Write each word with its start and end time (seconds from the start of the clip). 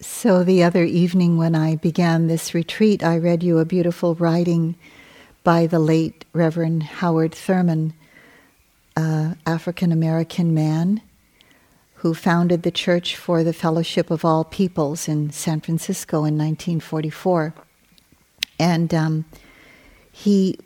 so, 0.00 0.44
the 0.44 0.62
other 0.62 0.84
evening 0.84 1.36
when 1.36 1.54
I 1.54 1.76
began 1.76 2.26
this 2.26 2.54
retreat, 2.54 3.04
I 3.04 3.18
read 3.18 3.42
you 3.42 3.58
a 3.58 3.64
beautiful 3.64 4.14
writing 4.16 4.76
by 5.44 5.66
the 5.66 5.78
late 5.78 6.24
Reverend 6.32 6.82
Howard 6.82 7.34
Thurman, 7.34 7.94
uh, 8.96 9.34
African 9.46 9.92
American 9.92 10.52
man 10.52 11.02
who 12.00 12.14
founded 12.14 12.62
the 12.62 12.70
Church 12.70 13.14
for 13.14 13.44
the 13.44 13.52
Fellowship 13.52 14.10
of 14.10 14.24
All 14.24 14.42
Peoples 14.42 15.06
in 15.06 15.30
San 15.30 15.60
Francisco 15.60 16.18
in 16.18 16.38
1944. 16.38 17.54
And 18.58 18.94
um, 18.94 19.26
he, 20.10 20.58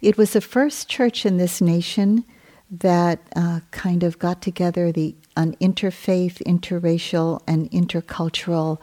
it 0.00 0.16
was 0.16 0.32
the 0.32 0.40
first 0.40 0.88
church 0.88 1.26
in 1.26 1.36
this 1.36 1.60
nation 1.60 2.24
that 2.80 3.20
uh, 3.36 3.60
kind 3.70 4.02
of 4.02 4.18
got 4.18 4.42
together 4.42 4.90
the 4.92 5.14
an 5.36 5.56
interfaith, 5.56 6.42
interracial, 6.44 7.40
and 7.46 7.70
intercultural 7.72 8.78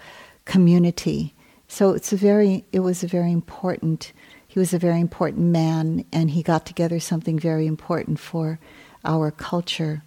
community. 0.45 1.33
So 1.67 1.91
it's 1.91 2.11
a 2.11 2.17
very, 2.17 2.65
it 2.73 2.81
was 2.81 3.03
a 3.03 3.07
very 3.07 3.31
important. 3.31 4.11
He 4.47 4.59
was 4.59 4.73
a 4.73 4.79
very 4.79 4.99
important 4.99 5.47
man, 5.47 6.03
and 6.11 6.31
he 6.31 6.43
got 6.43 6.65
together 6.65 6.99
something 6.99 7.39
very 7.39 7.65
important 7.67 8.19
for 8.19 8.59
our 9.05 9.31
culture. 9.31 10.03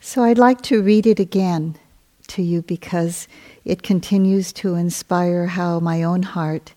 So 0.00 0.22
I'd 0.22 0.38
like 0.38 0.62
to 0.62 0.82
read 0.82 1.06
it 1.06 1.18
again 1.18 1.76
to 2.28 2.42
you 2.42 2.62
because 2.62 3.26
it 3.64 3.82
continues 3.82 4.52
to 4.54 4.74
inspire 4.74 5.46
how 5.46 5.80
my 5.80 6.02
own 6.02 6.22
heart 6.22 6.74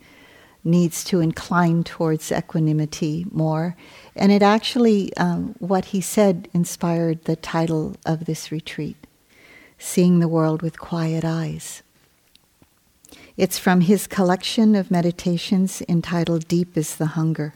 needs 0.65 1.03
to 1.05 1.19
incline 1.19 1.83
towards 1.83 2.31
equanimity 2.31 3.25
more. 3.31 3.77
And 4.15 4.31
it 4.31 4.41
actually, 4.41 5.15
um, 5.15 5.55
what 5.59 5.85
he 5.85 6.01
said 6.01 6.49
inspired 6.53 7.23
the 7.25 7.35
title 7.35 7.95
of 8.05 8.25
this 8.25 8.51
retreat 8.51 8.97
Seeing 9.77 10.19
the 10.19 10.27
World 10.27 10.61
with 10.61 10.79
Quiet 10.79 11.23
Eyes. 11.23 11.83
It's 13.37 13.59
from 13.59 13.81
his 13.81 14.07
collection 14.07 14.75
of 14.75 14.89
meditations 14.89 15.83
entitled 15.87 16.47
Deep 16.47 16.77
is 16.77 16.95
the 16.95 17.07
Hunger. 17.07 17.53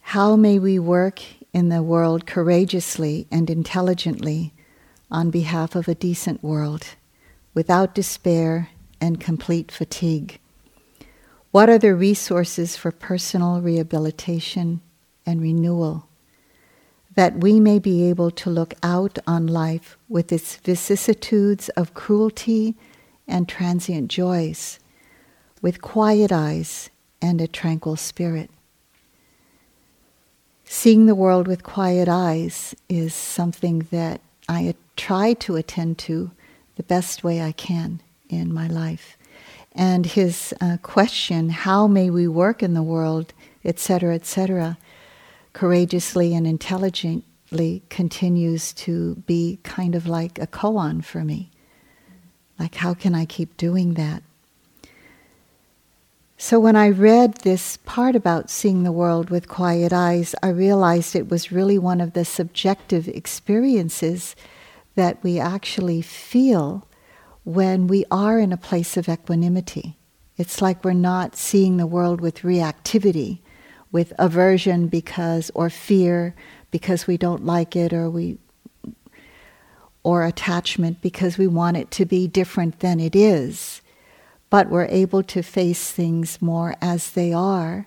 How 0.00 0.36
may 0.36 0.58
we 0.58 0.78
work 0.78 1.20
in 1.52 1.68
the 1.68 1.82
world 1.82 2.26
courageously 2.26 3.26
and 3.30 3.50
intelligently 3.50 4.52
on 5.10 5.30
behalf 5.30 5.74
of 5.74 5.88
a 5.88 5.94
decent 5.94 6.42
world, 6.42 6.86
without 7.54 7.94
despair 7.94 8.70
and 9.00 9.20
complete 9.20 9.70
fatigue? 9.70 10.38
What 11.50 11.70
are 11.70 11.78
the 11.78 11.94
resources 11.94 12.76
for 12.76 12.92
personal 12.92 13.60
rehabilitation 13.60 14.80
and 15.24 15.40
renewal? 15.40 16.06
That 17.14 17.38
we 17.40 17.60
may 17.60 17.78
be 17.78 18.08
able 18.10 18.30
to 18.32 18.50
look 18.50 18.74
out 18.82 19.18
on 19.26 19.46
life 19.46 19.96
with 20.08 20.32
its 20.32 20.56
vicissitudes 20.56 21.70
of 21.70 21.94
cruelty 21.94 22.74
and 23.26 23.48
transient 23.48 24.10
joys, 24.10 24.78
with 25.62 25.80
quiet 25.80 26.30
eyes 26.30 26.90
and 27.22 27.40
a 27.40 27.48
tranquil 27.48 27.96
spirit. 27.96 28.50
Seeing 30.64 31.06
the 31.06 31.14
world 31.14 31.48
with 31.48 31.62
quiet 31.62 32.08
eyes 32.08 32.74
is 32.88 33.14
something 33.14 33.86
that 33.90 34.20
I 34.48 34.74
try 34.96 35.32
to 35.34 35.56
attend 35.56 35.96
to 36.00 36.32
the 36.74 36.82
best 36.82 37.24
way 37.24 37.40
I 37.40 37.52
can 37.52 38.00
in 38.28 38.52
my 38.52 38.66
life. 38.66 39.16
And 39.72 40.06
his 40.06 40.54
uh, 40.60 40.78
question, 40.82 41.50
how 41.50 41.86
may 41.86 42.08
we 42.10 42.26
work 42.26 42.62
in 42.62 42.74
the 42.74 42.82
world, 42.82 43.32
etc., 43.64 44.14
etc., 44.14 44.78
courageously 45.52 46.34
and 46.34 46.46
intelligently 46.46 47.82
continues 47.88 48.74
to 48.74 49.14
be 49.26 49.58
kind 49.62 49.94
of 49.94 50.06
like 50.06 50.38
a 50.38 50.46
koan 50.46 51.02
for 51.02 51.24
me. 51.24 51.50
Like, 52.58 52.74
how 52.74 52.92
can 52.92 53.14
I 53.14 53.24
keep 53.24 53.56
doing 53.56 53.94
that? 53.94 54.22
So, 56.36 56.60
when 56.60 56.76
I 56.76 56.90
read 56.90 57.36
this 57.36 57.78
part 57.78 58.14
about 58.14 58.50
seeing 58.50 58.82
the 58.82 58.92
world 58.92 59.30
with 59.30 59.48
quiet 59.48 59.94
eyes, 59.94 60.34
I 60.42 60.48
realized 60.48 61.16
it 61.16 61.30
was 61.30 61.50
really 61.50 61.78
one 61.78 62.02
of 62.02 62.12
the 62.12 62.26
subjective 62.26 63.08
experiences 63.08 64.36
that 64.94 65.22
we 65.22 65.38
actually 65.38 66.02
feel 66.02 66.86
when 67.46 67.86
we 67.86 68.04
are 68.10 68.40
in 68.40 68.52
a 68.52 68.56
place 68.56 68.96
of 68.96 69.08
equanimity. 69.08 69.96
It's 70.36 70.60
like 70.60 70.84
we're 70.84 70.92
not 70.92 71.36
seeing 71.36 71.76
the 71.76 71.86
world 71.86 72.20
with 72.20 72.40
reactivity, 72.40 73.38
with 73.92 74.12
aversion 74.18 74.88
because, 74.88 75.52
or 75.54 75.70
fear 75.70 76.34
because 76.72 77.06
we 77.06 77.16
don't 77.16 77.46
like 77.46 77.76
it, 77.76 77.92
or 77.92 78.10
we, 78.10 78.38
or 80.02 80.24
attachment 80.24 81.00
because 81.00 81.38
we 81.38 81.46
want 81.46 81.76
it 81.76 81.92
to 81.92 82.04
be 82.04 82.26
different 82.26 82.80
than 82.80 82.98
it 82.98 83.14
is. 83.14 83.80
But 84.50 84.68
we're 84.68 84.86
able 84.86 85.22
to 85.22 85.40
face 85.40 85.92
things 85.92 86.42
more 86.42 86.74
as 86.82 87.12
they 87.12 87.32
are, 87.32 87.86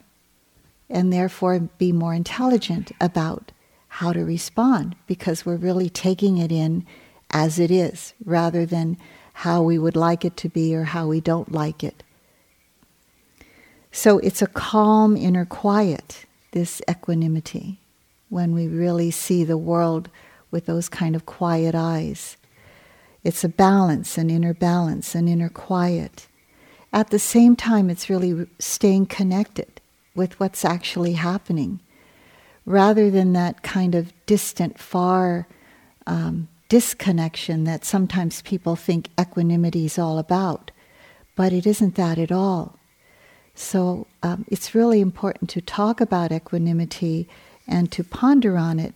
and 0.89 1.11
therefore 1.11 1.59
be 1.59 1.91
more 1.91 2.13
intelligent 2.13 2.93
about 3.01 3.51
how 3.89 4.13
to 4.13 4.23
respond 4.23 4.95
because 5.05 5.45
we're 5.45 5.57
really 5.57 5.89
taking 5.89 6.37
it 6.37 6.51
in 6.51 6.85
as 7.29 7.59
it 7.59 7.69
is 7.69 8.13
rather 8.23 8.65
than 8.65 8.97
how 9.39 9.61
we 9.61 9.79
would 9.79 9.95
like 9.95 10.25
it 10.25 10.35
to 10.35 10.49
be 10.49 10.75
or 10.75 10.83
how 10.83 11.07
we 11.07 11.21
don't 11.21 11.49
like 11.49 11.81
it. 11.81 12.03
So 13.89 14.19
it's 14.19 14.41
a 14.41 14.47
calm 14.47 15.15
inner 15.15 15.45
quiet, 15.45 16.25
this 16.51 16.81
equanimity, 16.89 17.79
when 18.27 18.53
we 18.53 18.67
really 18.67 19.11
see 19.11 19.45
the 19.45 19.57
world 19.57 20.09
with 20.51 20.65
those 20.65 20.89
kind 20.89 21.15
of 21.15 21.25
quiet 21.25 21.73
eyes. 21.73 22.35
It's 23.23 23.45
a 23.45 23.47
balance, 23.47 24.17
an 24.17 24.29
inner 24.29 24.53
balance, 24.53 25.15
an 25.15 25.29
inner 25.29 25.47
quiet. 25.47 26.27
At 26.91 27.09
the 27.09 27.17
same 27.17 27.55
time, 27.55 27.89
it's 27.89 28.09
really 28.09 28.45
staying 28.59 29.05
connected 29.05 29.79
with 30.15 30.37
what's 30.41 30.65
actually 30.65 31.13
happening 31.13 31.79
rather 32.65 33.09
than 33.09 33.31
that 33.33 33.63
kind 33.63 33.95
of 33.95 34.11
distant, 34.25 34.77
far 34.77 35.47
um, 36.05 36.49
disconnection 36.69 37.63
that 37.65 37.83
sometimes 37.83 38.43
people 38.43 38.75
think 38.75 39.09
equanimity 39.19 39.85
is 39.85 39.99
all 39.99 40.19
about, 40.19 40.71
but 41.35 41.51
it 41.51 41.65
isn't 41.65 41.95
that 41.95 42.17
at 42.17 42.31
all. 42.31 42.77
So 43.55 44.07
um, 44.23 44.45
it's 44.47 44.75
really 44.75 45.01
important 45.01 45.49
to 45.51 45.61
talk 45.61 45.99
about 45.99 46.31
equanimity 46.31 47.27
and 47.67 47.91
to 47.91 48.03
ponder 48.03 48.57
on 48.57 48.79
it 48.79 48.93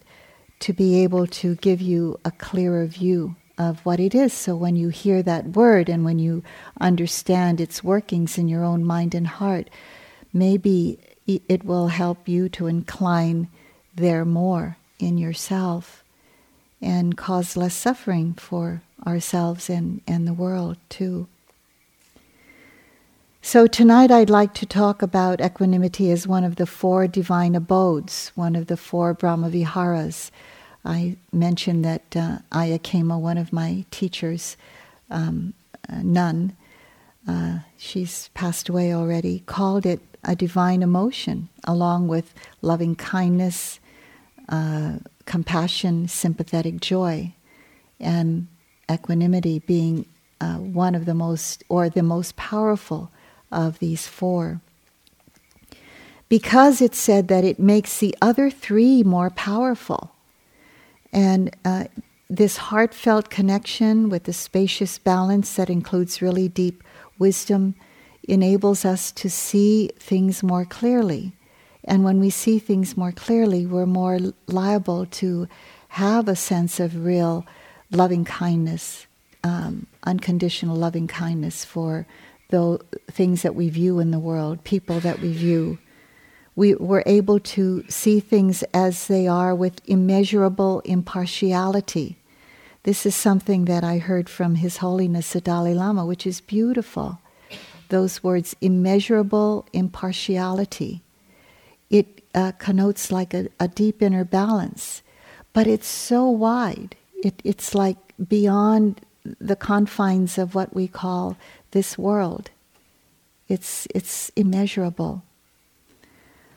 to 0.60 0.72
be 0.72 1.04
able 1.04 1.28
to 1.28 1.56
give 1.56 1.82
you 1.82 2.20
a 2.24 2.32
clearer 2.32 2.86
view 2.86 3.36
of 3.58 3.86
what 3.86 4.00
it 4.00 4.16
is. 4.16 4.34
So 4.34 4.56
when 4.56 4.76
you 4.76 4.90
hear 4.90 5.22
that 5.24 5.48
word 5.48 5.90
and 5.90 6.06
when 6.06 6.20
you 6.20 6.44
understand 6.80 7.60
its 7.60 7.84
workings 7.84 8.38
in 8.38 8.48
your 8.48 8.64
own 8.64 8.84
mind 8.86 9.14
and 9.14 9.28
heart, 9.28 9.70
maybe 10.32 11.00
it 11.28 11.64
will 11.66 11.88
help 11.88 12.28
you 12.28 12.50
to 12.50 12.68
incline 12.68 13.48
there 13.96 14.26
more 14.26 14.78
in 15.00 15.18
yourself 15.18 16.03
and 16.84 17.18
cause 17.18 17.58
less 17.58 17.74
suffering 17.74 18.34
for 18.34 18.82
ourselves 19.08 19.70
and, 19.70 20.02
and 20.06 20.28
the 20.28 20.34
world 20.34 20.78
too. 20.90 21.28
So, 23.42 23.68
tonight 23.68 24.10
I'd 24.10 24.30
like 24.30 24.54
to 24.56 24.66
talk 24.66 25.02
about 25.02 25.42
equanimity 25.42 26.12
as 26.12 26.26
one 26.26 26.46
of 26.46 26.56
the 26.56 26.66
four 26.66 27.08
divine 27.08 27.56
abodes, 27.56 28.32
one 28.36 28.56
of 28.56 28.68
the 28.68 28.78
four 28.78 29.14
Brahmaviharas. 29.14 30.32
I 30.86 31.18
mentioned 31.32 31.84
that 31.84 32.16
uh, 32.16 32.38
Ayya 32.52 32.80
Khema, 32.80 33.20
one 33.20 33.38
of 33.38 33.52
my 33.52 33.86
teachers, 33.92 34.56
um, 35.10 35.54
nun, 35.90 36.56
uh, 37.28 37.60
she's 37.78 38.30
passed 38.34 38.70
away 38.70 38.94
already, 38.94 39.44
called 39.46 39.86
it 39.86 40.00
a 40.24 40.36
divine 40.36 40.82
emotion, 40.82 41.50
along 41.66 42.08
with 42.08 42.34
loving 42.62 42.96
kindness, 42.96 43.80
uh, 44.50 44.98
compassion, 45.34 46.08
sympathetic 46.08 46.80
joy, 46.80 47.34
and 48.00 48.46
equanimity 48.88 49.58
being 49.58 50.06
uh, 50.40 50.58
one 50.58 50.94
of 50.94 51.08
the 51.08 51.16
most, 51.16 51.64
or 51.70 51.90
the 51.90 52.04
most 52.04 52.36
powerful 52.36 53.10
of 53.52 53.80
these 53.80 54.06
four. 54.06 54.62
Because 56.30 56.84
it 56.84 56.94
said 56.94 57.30
that 57.30 57.44
it 57.44 57.58
makes 57.58 57.98
the 57.98 58.16
other 58.22 58.52
three 58.52 59.02
more 59.02 59.32
powerful. 59.32 60.12
And 61.12 61.50
uh, 61.66 61.86
this 62.30 62.58
heartfelt 62.70 63.32
connection 63.32 64.10
with 64.10 64.26
the 64.26 64.34
spacious 64.34 65.00
balance 65.00 65.56
that 65.56 65.68
includes 65.68 66.22
really 66.22 66.48
deep 66.48 66.84
wisdom 67.18 67.74
enables 68.28 68.86
us 68.86 69.12
to 69.14 69.32
see 69.32 69.90
things 69.98 70.44
more 70.44 70.64
clearly 70.64 71.34
and 71.86 72.04
when 72.04 72.20
we 72.20 72.30
see 72.30 72.60
things 72.60 72.98
more 72.98 73.12
clearly, 73.12 73.66
we're 73.66 73.86
more 73.86 74.20
liable 74.48 75.06
to 75.06 75.48
have 75.90 76.28
a 76.28 76.36
sense 76.36 76.80
of 76.80 77.06
real 77.06 77.46
loving 77.92 78.26
kindness, 78.26 79.06
um, 79.44 79.88
unconditional 80.04 80.76
loving 80.76 81.08
kindness 81.08 81.66
for 81.66 82.06
the 82.50 82.80
things 83.12 83.42
that 83.42 83.56
we 83.56 83.70
view 83.70 84.00
in 84.00 84.12
the 84.12 84.20
world, 84.20 84.64
people 84.64 85.00
that 85.00 85.20
we 85.20 85.34
view 85.34 85.78
we 86.56 86.76
were 86.76 87.04
able 87.06 87.40
to 87.40 87.84
see 87.90 88.20
things 88.20 88.64
as 88.74 89.08
they 89.08 89.28
are 89.28 89.56
with 89.56 89.82
immeasurable 89.86 90.82
impartiality. 90.86 92.18
This 92.84 93.06
is 93.06 93.16
something 93.16 93.66
that 93.66 93.84
I 93.84 93.98
heard 93.98 94.30
from 94.30 94.56
His 94.56 94.78
Holiness 94.78 95.34
the 95.34 95.42
Dalai 95.42 95.74
Lama, 95.74 96.06
which 96.06 96.28
is 96.28 96.42
beautiful. 96.42 97.20
Those 97.90 98.24
words, 98.24 98.56
immeasurable 98.62 99.66
impartiality. 99.74 101.03
It 101.90 102.24
uh, 102.34 102.54
connotes 102.54 103.12
like 103.12 103.34
a, 103.34 103.48
a, 103.60 103.68
deep 103.68 104.02
inner 104.02 104.24
balance, 104.24 105.02
but 105.54 105.68
it's 105.68 105.88
so 105.88 106.28
wide. 106.28 106.96
It, 107.24 107.40
it's 107.44 107.76
like 107.76 107.98
beyond 108.28 109.02
the 109.40 109.56
confines 109.56 110.38
of 110.38 110.56
what 110.56 110.74
we 110.74 110.88
call 110.88 111.38
this 111.72 111.98
world. 111.98 112.50
It's, 113.48 113.88
it's 113.94 114.32
immeasurable. 114.36 115.24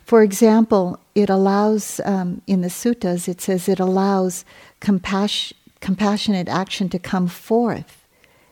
For 0.04 0.22
example, 0.22 1.00
it 1.14 1.28
allows, 1.28 2.00
um, 2.04 2.40
in 2.46 2.60
the 2.60 2.68
suttas, 2.68 3.28
it 3.28 3.40
says 3.40 3.68
it 3.68 3.80
allows 3.80 4.44
compassion, 4.80 5.56
compassionate 5.80 6.48
action 6.48 6.88
to 6.88 6.98
come 6.98 7.28
forth 7.28 8.06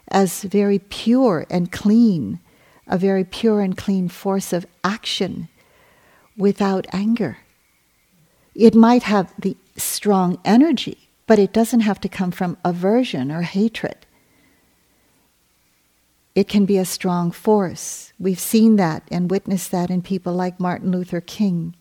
as 0.08 0.42
very 0.42 0.78
pure 0.78 1.46
and 1.48 1.72
clean, 1.72 2.40
a 2.86 2.98
very 2.98 3.24
pure 3.24 3.60
and 3.60 3.76
clean 3.76 4.08
force 4.08 4.52
of 4.52 4.66
action 4.82 5.48
without 6.36 6.86
anger. 6.92 7.38
It 8.54 8.74
might 8.74 9.04
have 9.04 9.32
the 9.38 9.56
strong 9.76 10.38
energy, 10.44 11.08
but 11.26 11.38
it 11.38 11.52
doesn't 11.52 11.80
have 11.80 12.00
to 12.00 12.08
come 12.08 12.30
from 12.30 12.56
aversion 12.64 13.32
or 13.32 13.42
hatred 13.42 14.04
it 16.34 16.48
can 16.48 16.64
be 16.64 16.78
a 16.78 16.84
strong 16.84 17.30
force. 17.30 18.12
We've 18.18 18.40
seen 18.40 18.76
that 18.76 19.04
and 19.10 19.30
witnessed 19.30 19.70
that 19.70 19.90
in 19.90 20.02
people 20.02 20.32
like 20.32 20.58
Martin 20.58 20.90
Luther 20.90 21.20
King, 21.20 21.76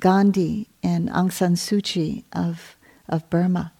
Gandhi, 0.00 0.68
and 0.82 1.08
Aung 1.08 1.32
San 1.32 1.54
Suu 1.54 1.82
Kyi 1.82 2.24
of, 2.32 2.76
of 3.08 3.28
Burma. 3.30 3.72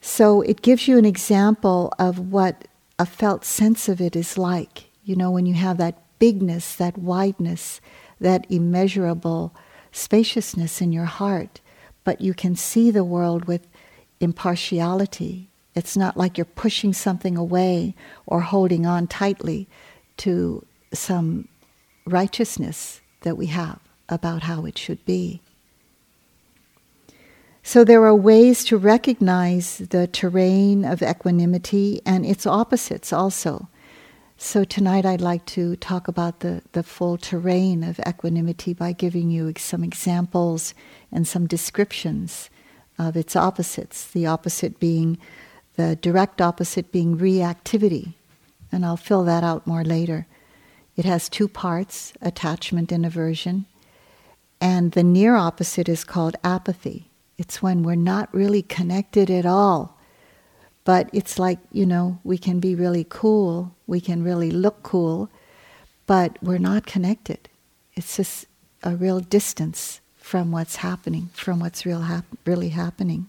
So 0.00 0.40
it 0.42 0.62
gives 0.62 0.86
you 0.86 0.98
an 0.98 1.04
example 1.04 1.92
of 1.98 2.18
what 2.18 2.68
a 2.98 3.06
felt 3.06 3.44
sense 3.44 3.88
of 3.88 4.00
it 4.00 4.14
is 4.14 4.38
like. 4.38 4.90
You 5.04 5.16
know, 5.16 5.30
when 5.30 5.46
you 5.46 5.54
have 5.54 5.78
that 5.78 5.98
bigness, 6.22 6.76
that 6.76 6.96
wideness, 6.96 7.80
that 8.20 8.46
immeasurable 8.48 9.52
spaciousness 9.90 10.80
in 10.80 10.92
your 10.92 11.10
heart, 11.20 11.60
but 12.04 12.20
you 12.20 12.32
can 12.32 12.54
see 12.54 12.90
the 12.90 13.04
world 13.04 13.46
with 13.46 13.66
impartiality 14.20 15.48
it's 15.74 15.96
not 15.96 16.16
like 16.16 16.36
you're 16.36 16.44
pushing 16.44 16.92
something 16.92 17.36
away 17.36 17.94
or 18.26 18.40
holding 18.40 18.86
on 18.86 19.06
tightly 19.06 19.68
to 20.18 20.64
some 20.92 21.48
righteousness 22.06 23.00
that 23.22 23.36
we 23.36 23.46
have 23.46 23.80
about 24.08 24.42
how 24.42 24.66
it 24.66 24.76
should 24.76 25.04
be. 25.06 25.40
So 27.62 27.84
there 27.84 28.04
are 28.04 28.14
ways 28.14 28.64
to 28.64 28.76
recognize 28.76 29.78
the 29.78 30.08
terrain 30.08 30.84
of 30.84 31.00
equanimity 31.00 32.02
and 32.04 32.26
its 32.26 32.44
opposites 32.44 33.12
also. 33.12 33.68
So 34.44 34.64
tonight 34.64 35.06
I'd 35.06 35.20
like 35.20 35.46
to 35.46 35.76
talk 35.76 36.08
about 36.08 36.40
the, 36.40 36.62
the 36.72 36.82
full 36.82 37.16
terrain 37.16 37.84
of 37.84 38.00
equanimity 38.00 38.74
by 38.74 38.90
giving 38.90 39.30
you 39.30 39.52
some 39.56 39.84
examples 39.84 40.74
and 41.12 41.28
some 41.28 41.46
descriptions 41.46 42.50
of 42.98 43.16
its 43.16 43.36
opposites, 43.36 44.04
the 44.04 44.26
opposite 44.26 44.80
being 44.80 45.16
the 45.76 45.94
direct 45.94 46.40
opposite 46.40 46.90
being 46.90 47.16
reactivity. 47.16 48.14
And 48.72 48.84
I'll 48.84 48.96
fill 48.96 49.22
that 49.24 49.44
out 49.44 49.64
more 49.64 49.84
later. 49.84 50.26
It 50.96 51.04
has 51.04 51.28
two 51.28 51.46
parts 51.46 52.12
attachment 52.20 52.90
and 52.90 53.06
aversion. 53.06 53.66
And 54.60 54.90
the 54.90 55.04
near 55.04 55.36
opposite 55.36 55.88
is 55.88 56.02
called 56.02 56.34
apathy. 56.42 57.12
It's 57.38 57.62
when 57.62 57.84
we're 57.84 57.94
not 57.94 58.34
really 58.34 58.62
connected 58.62 59.30
at 59.30 59.46
all. 59.46 60.00
But 60.84 61.08
it's 61.12 61.38
like, 61.38 61.58
you 61.70 61.86
know, 61.86 62.18
we 62.24 62.38
can 62.38 62.58
be 62.58 62.74
really 62.74 63.06
cool, 63.08 63.74
we 63.86 64.00
can 64.00 64.24
really 64.24 64.50
look 64.50 64.82
cool, 64.82 65.30
but 66.06 66.36
we're 66.42 66.58
not 66.58 66.86
connected. 66.86 67.48
It's 67.94 68.16
just 68.16 68.46
a 68.82 68.96
real 68.96 69.20
distance 69.20 70.00
from 70.16 70.50
what's 70.50 70.76
happening, 70.76 71.30
from 71.34 71.60
what's 71.60 71.86
real 71.86 72.02
hap- 72.02 72.24
really 72.44 72.70
happening. 72.70 73.26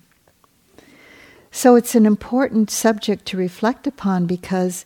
So 1.51 1.75
it's 1.75 1.93
an 1.93 2.07
important 2.07 2.71
subject 2.71 3.25
to 3.27 3.37
reflect 3.37 3.85
upon 3.85 4.25
because 4.25 4.85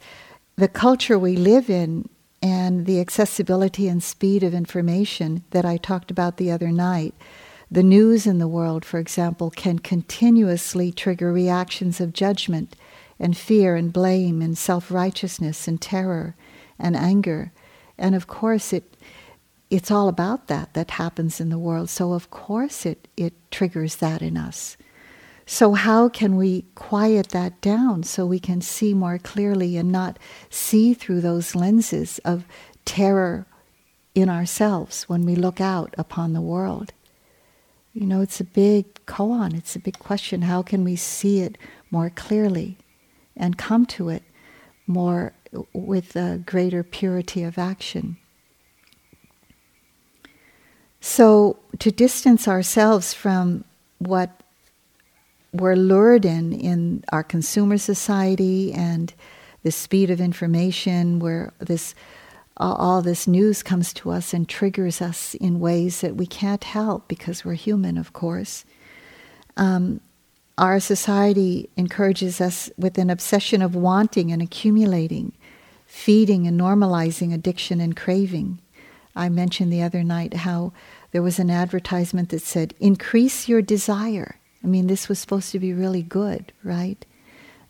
the 0.57 0.67
culture 0.67 1.17
we 1.17 1.37
live 1.37 1.69
in 1.69 2.09
and 2.41 2.85
the 2.85 2.99
accessibility 2.99 3.87
and 3.87 4.03
speed 4.03 4.43
of 4.43 4.53
information 4.53 5.43
that 5.51 5.65
I 5.65 5.77
talked 5.77 6.11
about 6.11 6.37
the 6.37 6.51
other 6.51 6.71
night, 6.71 7.13
the 7.69 7.83
news 7.83 8.25
in 8.25 8.37
the 8.37 8.47
world, 8.47 8.85
for 8.85 8.97
example, 8.97 9.49
can 9.49 9.79
continuously 9.79 10.91
trigger 10.91 11.33
reactions 11.33 11.99
of 11.99 12.13
judgment 12.13 12.75
and 13.19 13.35
fear 13.35 13.75
and 13.75 13.91
blame 13.91 14.41
and 14.41 14.57
self 14.57 14.89
righteousness 14.89 15.67
and 15.67 15.81
terror 15.81 16.35
and 16.79 16.95
anger. 16.95 17.51
And 17.97 18.15
of 18.15 18.27
course, 18.27 18.71
it, 18.71 18.95
it's 19.69 19.91
all 19.91 20.07
about 20.07 20.47
that 20.47 20.73
that 20.75 20.91
happens 20.91 21.41
in 21.41 21.49
the 21.49 21.59
world. 21.59 21.89
So, 21.89 22.13
of 22.13 22.29
course, 22.29 22.85
it, 22.85 23.07
it 23.17 23.33
triggers 23.51 23.97
that 23.97 24.21
in 24.21 24.37
us. 24.37 24.77
So, 25.45 25.73
how 25.73 26.09
can 26.09 26.35
we 26.37 26.65
quiet 26.75 27.29
that 27.29 27.59
down 27.61 28.03
so 28.03 28.25
we 28.25 28.39
can 28.39 28.61
see 28.61 28.93
more 28.93 29.17
clearly 29.17 29.77
and 29.77 29.91
not 29.91 30.19
see 30.49 30.93
through 30.93 31.21
those 31.21 31.55
lenses 31.55 32.19
of 32.19 32.45
terror 32.85 33.45
in 34.13 34.29
ourselves 34.29 35.03
when 35.03 35.25
we 35.25 35.35
look 35.35 35.59
out 35.59 35.93
upon 35.97 36.33
the 36.33 36.41
world? 36.41 36.93
You 37.97 38.05
know, 38.05 38.21
it's 38.21 38.39
a 38.39 38.43
big 38.43 38.93
koan, 39.07 39.57
it's 39.57 39.75
a 39.75 39.79
big 39.79 39.97
question. 39.97 40.43
How 40.43 40.61
can 40.61 40.83
we 40.83 40.95
see 40.95 41.39
it 41.39 41.57
more 41.89 42.11
clearly 42.11 42.77
and 43.35 43.57
come 43.57 43.87
to 43.87 44.09
it 44.09 44.21
more 44.85 45.33
with 45.73 46.15
a 46.15 46.37
greater 46.45 46.83
purity 46.83 47.41
of 47.41 47.57
action? 47.57 48.17
So, 51.01 51.57
to 51.79 51.89
distance 51.89 52.47
ourselves 52.47 53.15
from 53.15 53.63
what 53.97 54.29
we're 55.51 55.75
lured 55.75 56.23
in 56.23 56.53
in 56.53 57.03
our 57.11 57.23
consumer 57.23 57.79
society 57.79 58.73
and 58.73 59.11
the 59.63 59.71
speed 59.71 60.11
of 60.11 60.21
information 60.21 61.17
where 61.17 61.51
this 61.57 61.95
all 62.59 63.01
this 63.01 63.27
news 63.27 63.61
comes 63.61 63.93
to 63.93 64.11
us 64.11 64.33
and 64.33 64.49
triggers 64.49 65.01
us 65.01 65.35
in 65.35 65.59
ways 65.59 66.01
that 66.01 66.15
we 66.15 66.25
can't 66.25 66.63
help 66.63 67.07
because 67.07 67.45
we're 67.45 67.53
human, 67.53 67.97
of 67.97 68.13
course. 68.13 68.65
Um, 69.55 70.01
our 70.57 70.79
society 70.79 71.69
encourages 71.77 72.41
us 72.41 72.71
with 72.77 72.97
an 72.97 73.11
obsession 73.11 73.61
of 73.61 73.75
wanting 73.75 74.31
and 74.31 74.41
accumulating, 74.41 75.33
feeding 75.85 76.47
and 76.47 76.59
normalizing 76.59 77.31
addiction 77.33 77.79
and 77.79 77.95
craving. 77.95 78.59
I 79.15 79.29
mentioned 79.29 79.71
the 79.71 79.83
other 79.83 80.03
night 80.03 80.33
how 80.33 80.73
there 81.11 81.21
was 81.21 81.39
an 81.39 81.51
advertisement 81.51 82.29
that 82.29 82.41
said, 82.41 82.73
increase 82.79 83.47
your 83.47 83.61
desire. 83.61 84.37
I 84.63 84.67
mean, 84.67 84.87
this 84.87 85.07
was 85.07 85.19
supposed 85.19 85.51
to 85.51 85.59
be 85.59 85.73
really 85.73 86.01
good, 86.01 86.51
right? 86.63 87.03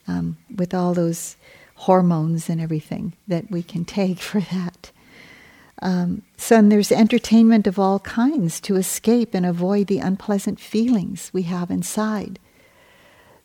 Um, 0.07 0.37
with 0.55 0.73
all 0.73 0.93
those 0.93 1.35
hormones 1.81 2.49
and 2.49 2.59
everything 2.59 3.13
that 3.27 3.49
we 3.49 3.63
can 3.63 3.85
take 3.85 4.19
for 4.31 4.41
that. 4.41 4.91
Um, 5.79 6.23
so 6.37 6.59
there's 6.61 6.91
entertainment 6.91 7.67
of 7.67 7.77
all 7.77 7.99
kinds 7.99 8.59
to 8.61 8.75
escape 8.77 9.35
and 9.35 9.45
avoid 9.45 9.87
the 9.87 9.99
unpleasant 9.99 10.59
feelings 10.59 11.29
we 11.33 11.43
have 11.43 11.69
inside. 11.69 12.39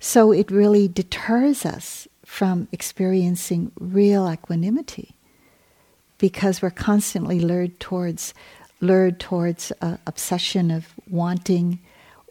So 0.01 0.33
it 0.33 0.51
really 0.51 0.89
deters 0.89 1.67
us 1.67 2.09
from 2.25 2.69
experiencing 2.73 3.71
real 3.79 4.31
equanimity 4.31 5.15
because 6.17 6.63
we're 6.63 6.71
constantly 6.71 7.39
lured 7.39 7.79
towards 7.79 8.33
lured 8.81 9.21
towards 9.21 9.71
uh, 9.81 9.97
obsession 10.07 10.71
of 10.71 10.93
wanting 11.09 11.79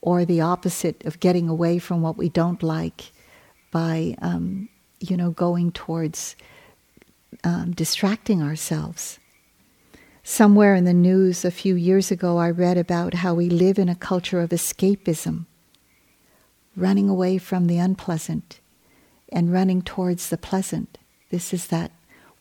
or 0.02 0.26
the 0.26 0.42
opposite 0.42 1.04
of 1.06 1.20
getting 1.20 1.48
away 1.48 1.80
from 1.80 2.02
what 2.02 2.18
we 2.18 2.28
don't 2.28 2.62
like 2.62 3.12
by, 3.72 4.16
um, 4.22 4.68
you 5.02 5.18
know, 5.18 5.32
going 5.32 5.72
towards 5.72 6.36
um, 7.44 7.72
distracting 7.72 8.42
ourselves. 8.42 9.20
Somewhere 10.24 10.76
in 10.76 10.86
the 10.86 10.94
news 10.94 11.44
a 11.44 11.52
few 11.52 11.76
years 11.76 12.12
ago, 12.12 12.38
I 12.38 12.52
read 12.52 12.78
about 12.78 13.16
how 13.16 13.34
we 13.34 13.50
live 13.50 13.80
in 13.80 13.90
a 13.90 13.96
culture 13.96 14.40
of 14.40 14.52
escapism, 14.52 15.46
running 16.76 17.10
away 17.10 17.38
from 17.38 17.68
the 17.68 17.80
unpleasant 17.80 18.60
and 19.30 19.52
running 19.52 19.82
towards 19.82 20.30
the 20.30 20.38
pleasant. 20.38 21.00
This 21.32 21.54
is 21.54 21.68
that 21.68 21.92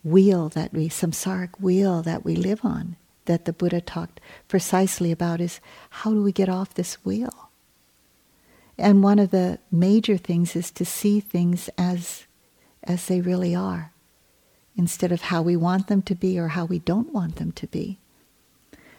wheel 0.04 0.48
that 0.50 0.72
we, 0.72 0.88
samsaric 0.88 1.60
wheel 1.60 2.02
that 2.02 2.24
we 2.24 2.36
live 2.36 2.60
on, 2.64 2.96
that 3.24 3.44
the 3.44 3.52
Buddha 3.52 3.80
talked 3.80 4.20
precisely 4.48 5.12
about 5.12 5.40
is 5.40 5.60
how 5.90 6.12
do 6.12 6.22
we 6.22 6.32
get 6.32 6.48
off 6.48 6.74
this 6.74 7.04
wheel? 7.04 7.50
And 8.76 9.02
one 9.02 9.18
of 9.18 9.30
the 9.30 9.58
major 9.70 10.16
things 10.16 10.56
is 10.56 10.70
to 10.72 10.84
see 10.84 11.20
things 11.20 11.68
as, 11.76 12.24
as 12.84 13.06
they 13.06 13.20
really 13.20 13.54
are, 13.54 13.92
instead 14.76 15.12
of 15.12 15.22
how 15.22 15.42
we 15.42 15.56
want 15.56 15.88
them 15.88 16.02
to 16.02 16.14
be 16.14 16.38
or 16.38 16.48
how 16.48 16.64
we 16.64 16.78
don't 16.78 17.12
want 17.12 17.36
them 17.36 17.52
to 17.52 17.66
be. 17.66 17.98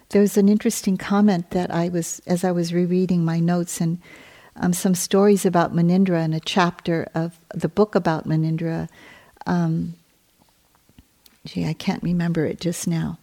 there's 0.10 0.36
an 0.38 0.50
interesting 0.50 0.98
comment 0.98 1.52
that 1.52 1.72
I 1.72 1.88
was, 1.88 2.22
as 2.28 2.44
I 2.44 2.52
was 2.52 2.74
rereading 2.74 3.24
my 3.24 3.40
notes 3.40 3.80
and 3.80 4.00
um, 4.58 4.74
some 4.74 4.96
stories 4.96 5.46
about 5.46 5.74
Munindra 5.74 6.24
in 6.24 6.34
a 6.34 6.40
chapter 6.40 7.08
of 7.16 7.40
the 7.54 7.70
book 7.70 7.96
about 7.96 8.28
Munindra. 8.28 8.90
Um, 9.46 9.96
gee, 11.46 11.66
I 11.66 11.74
can't 11.74 12.04
remember 12.04 12.46
it 12.46 12.60
just 12.60 12.88
now. 12.88 13.18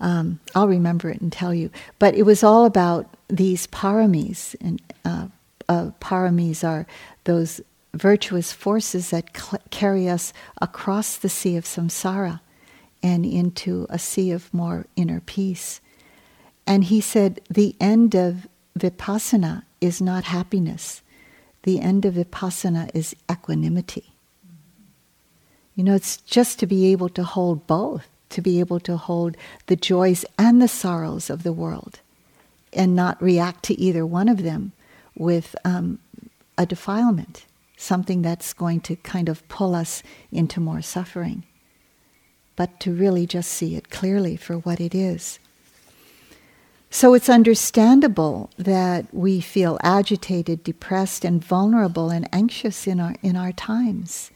Um, 0.00 0.40
I'll 0.54 0.68
remember 0.68 1.10
it 1.10 1.20
and 1.20 1.32
tell 1.32 1.54
you. 1.54 1.70
But 1.98 2.14
it 2.14 2.24
was 2.24 2.42
all 2.42 2.64
about 2.64 3.06
these 3.28 3.66
paramis, 3.68 4.56
and 4.60 4.80
uh, 5.04 5.28
uh, 5.68 5.90
paramis 6.00 6.66
are 6.66 6.86
those 7.24 7.60
virtuous 7.94 8.52
forces 8.52 9.10
that 9.10 9.36
cl- 9.36 9.62
carry 9.70 10.08
us 10.08 10.32
across 10.60 11.16
the 11.16 11.28
sea 11.28 11.56
of 11.56 11.64
samsara 11.64 12.40
and 13.02 13.24
into 13.24 13.86
a 13.90 13.98
sea 13.98 14.30
of 14.30 14.52
more 14.52 14.86
inner 14.96 15.20
peace. 15.20 15.80
And 16.66 16.84
he 16.84 17.00
said, 17.00 17.40
the 17.50 17.76
end 17.80 18.14
of 18.14 18.46
vipassana 18.78 19.62
is 19.80 20.00
not 20.00 20.24
happiness. 20.24 21.02
The 21.62 21.80
end 21.80 22.04
of 22.04 22.14
vipassana 22.14 22.90
is 22.94 23.14
equanimity. 23.30 24.12
You 25.74 25.84
know, 25.84 25.94
it's 25.94 26.18
just 26.18 26.58
to 26.60 26.66
be 26.66 26.92
able 26.92 27.08
to 27.10 27.24
hold 27.24 27.66
both, 27.66 28.06
to 28.30 28.40
be 28.40 28.60
able 28.60 28.80
to 28.80 28.96
hold 28.96 29.36
the 29.66 29.76
joys 29.76 30.24
and 30.38 30.62
the 30.62 30.68
sorrows 30.68 31.30
of 31.30 31.42
the 31.42 31.52
world 31.52 32.00
and 32.72 32.94
not 32.94 33.22
react 33.22 33.64
to 33.64 33.80
either 33.80 34.04
one 34.06 34.28
of 34.28 34.42
them 34.42 34.72
with 35.16 35.54
um, 35.64 35.98
a 36.58 36.66
defilement, 36.66 37.44
something 37.76 38.22
that's 38.22 38.52
going 38.52 38.80
to 38.80 38.96
kind 38.96 39.28
of 39.28 39.46
pull 39.48 39.74
us 39.74 40.02
into 40.30 40.60
more 40.60 40.82
suffering, 40.82 41.44
but 42.56 42.80
to 42.80 42.92
really 42.92 43.26
just 43.26 43.50
see 43.50 43.74
it 43.76 43.90
clearly 43.90 44.36
for 44.36 44.58
what 44.58 44.80
it 44.80 44.94
is. 44.94 45.38
So 46.94 47.12
it's 47.14 47.28
understandable 47.28 48.50
that 48.56 49.12
we 49.12 49.40
feel 49.40 49.78
agitated, 49.82 50.62
depressed, 50.62 51.24
and 51.24 51.44
vulnerable 51.44 52.10
and 52.10 52.28
anxious 52.32 52.86
in 52.86 53.00
our 53.00 53.16
in 53.20 53.36
our 53.36 53.50
times. 53.50 54.30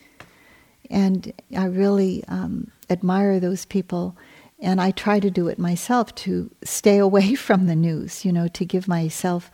And 0.90 1.32
I 1.56 1.66
really 1.66 2.24
um, 2.26 2.72
admire 2.90 3.38
those 3.38 3.64
people, 3.64 4.16
and 4.58 4.80
I 4.80 4.90
try 4.90 5.20
to 5.20 5.30
do 5.30 5.46
it 5.46 5.60
myself 5.60 6.12
to 6.16 6.50
stay 6.64 6.98
away 6.98 7.34
from 7.46 7.66
the 7.66 7.76
news. 7.76 8.24
You 8.24 8.32
know, 8.32 8.48
to 8.48 8.64
give 8.64 8.88
myself 8.88 9.52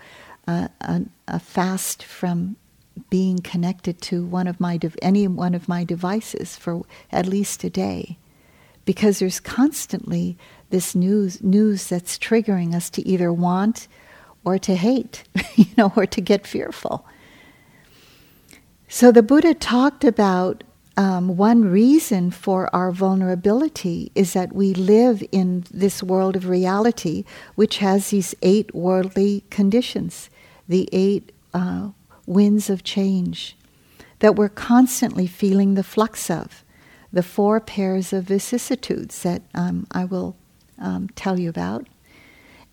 a, 0.48 0.70
a, 0.80 1.02
a 1.28 1.38
fast 1.38 2.02
from 2.02 2.56
being 3.10 3.38
connected 3.38 4.00
to 4.02 4.24
one 4.24 4.46
of 4.46 4.60
my 4.60 4.76
de- 4.76 4.92
any 5.02 5.26
one 5.28 5.54
of 5.54 5.68
my 5.68 5.84
devices 5.84 6.56
for 6.56 6.82
at 7.10 7.26
least 7.26 7.64
a 7.64 7.70
day, 7.70 8.18
because 8.84 9.18
there's 9.18 9.40
constantly 9.40 10.36
this 10.70 10.94
news 10.94 11.42
news 11.42 11.88
that's 11.88 12.18
triggering 12.18 12.74
us 12.74 12.90
to 12.90 13.06
either 13.06 13.32
want 13.32 13.88
or 14.44 14.58
to 14.58 14.74
hate, 14.74 15.24
you 15.56 15.66
know, 15.76 15.92
or 15.96 16.06
to 16.06 16.20
get 16.20 16.46
fearful. 16.46 17.06
So 18.88 19.10
the 19.10 19.22
Buddha 19.22 19.54
talked 19.54 20.04
about 20.04 20.62
um, 20.96 21.36
one 21.36 21.64
reason 21.64 22.30
for 22.30 22.74
our 22.74 22.92
vulnerability 22.92 24.12
is 24.14 24.32
that 24.34 24.52
we 24.52 24.74
live 24.74 25.24
in 25.32 25.64
this 25.72 26.02
world 26.02 26.36
of 26.36 26.48
reality, 26.48 27.24
which 27.56 27.78
has 27.78 28.10
these 28.10 28.34
eight 28.42 28.72
worldly 28.74 29.42
conditions, 29.50 30.30
the 30.68 30.88
eight 30.92 31.32
uh, 31.52 31.88
winds 32.26 32.70
of 32.70 32.84
change, 32.84 33.56
that 34.20 34.36
we're 34.36 34.48
constantly 34.48 35.26
feeling 35.26 35.74
the 35.74 35.82
flux 35.82 36.30
of, 36.30 36.64
the 37.12 37.22
four 37.22 37.60
pairs 37.60 38.12
of 38.12 38.24
vicissitudes 38.24 39.22
that 39.22 39.42
um, 39.54 39.86
I 39.92 40.04
will 40.04 40.36
um, 40.78 41.08
tell 41.14 41.38
you 41.38 41.48
about. 41.48 41.86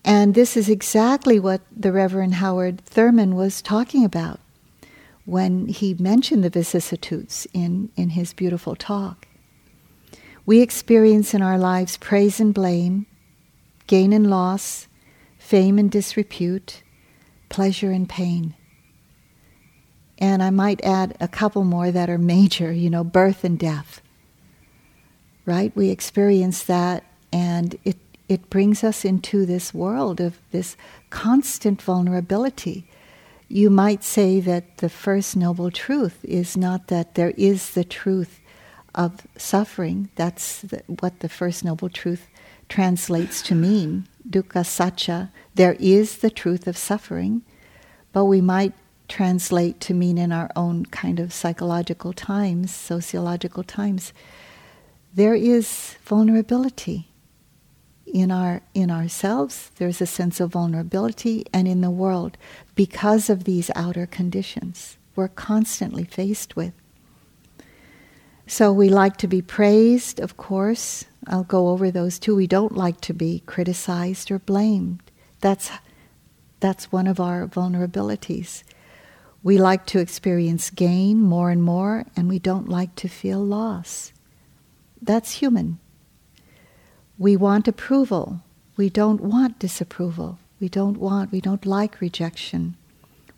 And 0.04 0.34
this 0.34 0.58
is 0.58 0.70
exactly 0.70 1.40
what 1.40 1.62
the 1.76 1.92
Reverend 1.92 2.36
Howard 2.36 2.82
Thurman 2.82 3.36
was 3.36 3.62
talking 3.62 4.04
about 4.04 4.40
when 5.26 5.68
he 5.68 5.94
mentioned 5.94 6.44
the 6.44 6.50
vicissitudes 6.50 7.48
in, 7.54 7.92
in 7.96 8.10
his 8.10 8.34
beautiful 8.34 8.76
talk. 8.76 9.28
We 10.46 10.62
experience 10.62 11.34
in 11.34 11.44
our 11.44 11.58
lives 11.58 11.98
praise 11.98 12.40
and 12.40 12.54
blame, 12.54 13.06
gain 13.86 14.12
and 14.12 14.30
loss, 14.30 14.88
fame 15.38 15.78
and 15.78 15.92
disrepute, 15.92 16.82
pleasure 17.50 17.92
and 17.92 18.10
pain. 18.10 18.56
And 20.22 20.44
I 20.44 20.52
might 20.52 20.86
add 20.86 21.18
a 21.20 21.28
couple 21.28 21.64
more 21.64 21.92
that 21.92 22.10
are 22.10 22.20
major, 22.20 22.72
you 22.72 22.90
know, 22.90 23.04
birth 23.04 23.44
and 23.44 23.58
death. 23.58 24.02
Right? 25.46 25.76
We 25.76 25.90
experience 25.90 26.64
that 26.64 27.04
and 27.34 27.76
it, 27.84 27.98
it 28.30 28.50
brings 28.50 28.84
us 28.84 29.04
into 29.04 29.46
this 29.46 29.74
world 29.74 30.22
of 30.22 30.38
this 30.52 30.78
constant 31.10 31.82
vulnerability. 31.82 32.88
You 33.48 33.70
might 33.70 34.04
say 34.04 34.40
that 34.42 34.78
the 34.78 34.90
first 34.90 35.36
noble 35.36 35.72
truth 35.72 36.24
is 36.24 36.56
not 36.56 36.88
that 36.88 37.16
there 37.16 37.32
is 37.32 37.72
the 37.72 37.84
truth 37.84 38.40
of 38.94 39.26
suffering. 39.38 40.10
That's 40.16 40.62
the, 40.62 40.84
what 41.00 41.20
the 41.20 41.30
first 41.30 41.66
noble 41.66 41.90
truth 41.90 42.28
translates 42.70 43.42
to 43.44 43.56
mean. 43.56 44.08
Dukkha 44.30 44.66
Sacca, 44.66 45.32
there 45.56 45.76
is 45.80 46.18
the 46.18 46.30
truth 46.30 46.68
of 46.68 46.78
suffering, 46.78 47.42
but 48.14 48.26
we 48.26 48.40
might 48.40 48.74
translate 49.12 49.82
to 49.82 49.94
mean 49.94 50.18
in 50.18 50.32
our 50.32 50.50
own 50.56 50.86
kind 50.86 51.20
of 51.20 51.34
psychological 51.34 52.14
times, 52.14 52.74
sociological 52.74 53.62
times, 53.62 54.14
there 55.14 55.36
is 55.36 55.98
vulnerability. 56.06 57.10
In 58.06 58.32
our 58.32 58.62
in 58.74 58.90
ourselves 58.92 59.72
there's 59.78 60.02
a 60.02 60.06
sense 60.06 60.42
of 60.42 60.52
vulnerability 60.52 61.46
and 61.54 61.68
in 61.68 61.82
the 61.82 61.92
world 62.04 62.38
because 62.76 63.30
of 63.30 63.44
these 63.44 63.72
outer 63.74 64.06
conditions 64.06 64.98
we're 65.16 65.30
constantly 65.30 66.04
faced 66.04 66.56
with. 66.56 66.74
So 68.48 68.74
we 68.74 68.90
like 68.90 69.16
to 69.18 69.28
be 69.28 69.42
praised 69.42 70.20
of 70.20 70.36
course. 70.36 71.06
I'll 71.28 71.44
go 71.44 71.70
over 71.70 71.90
those 71.92 72.20
too. 72.20 72.36
We 72.36 72.48
don't 72.48 72.76
like 72.76 73.00
to 73.02 73.14
be 73.14 73.44
criticized 73.46 74.32
or 74.32 74.40
blamed. 74.40 75.00
That's 75.40 75.72
that's 76.60 76.92
one 76.92 77.08
of 77.08 77.20
our 77.20 77.48
vulnerabilities 77.48 78.64
we 79.44 79.58
like 79.58 79.86
to 79.86 80.00
experience 80.00 80.70
gain 80.70 81.22
more 81.22 81.50
and 81.50 81.64
more 81.64 82.06
and 82.16 82.30
we 82.30 82.40
don't 82.40 82.70
like 82.70 82.96
to 82.96 83.08
feel 83.08 83.40
loss 83.40 84.12
that's 85.02 85.32
human 85.32 85.80
we 87.22 87.38
want 87.38 87.68
approval. 87.68 88.42
We 88.78 88.90
don't 88.90 89.22
want 89.22 89.60
disapproval. 89.60 90.40
We 90.60 90.68
don't 90.70 90.98
want, 90.98 91.32
we 91.32 91.40
don't 91.40 91.68
like 91.68 92.02
rejection. 92.02 92.76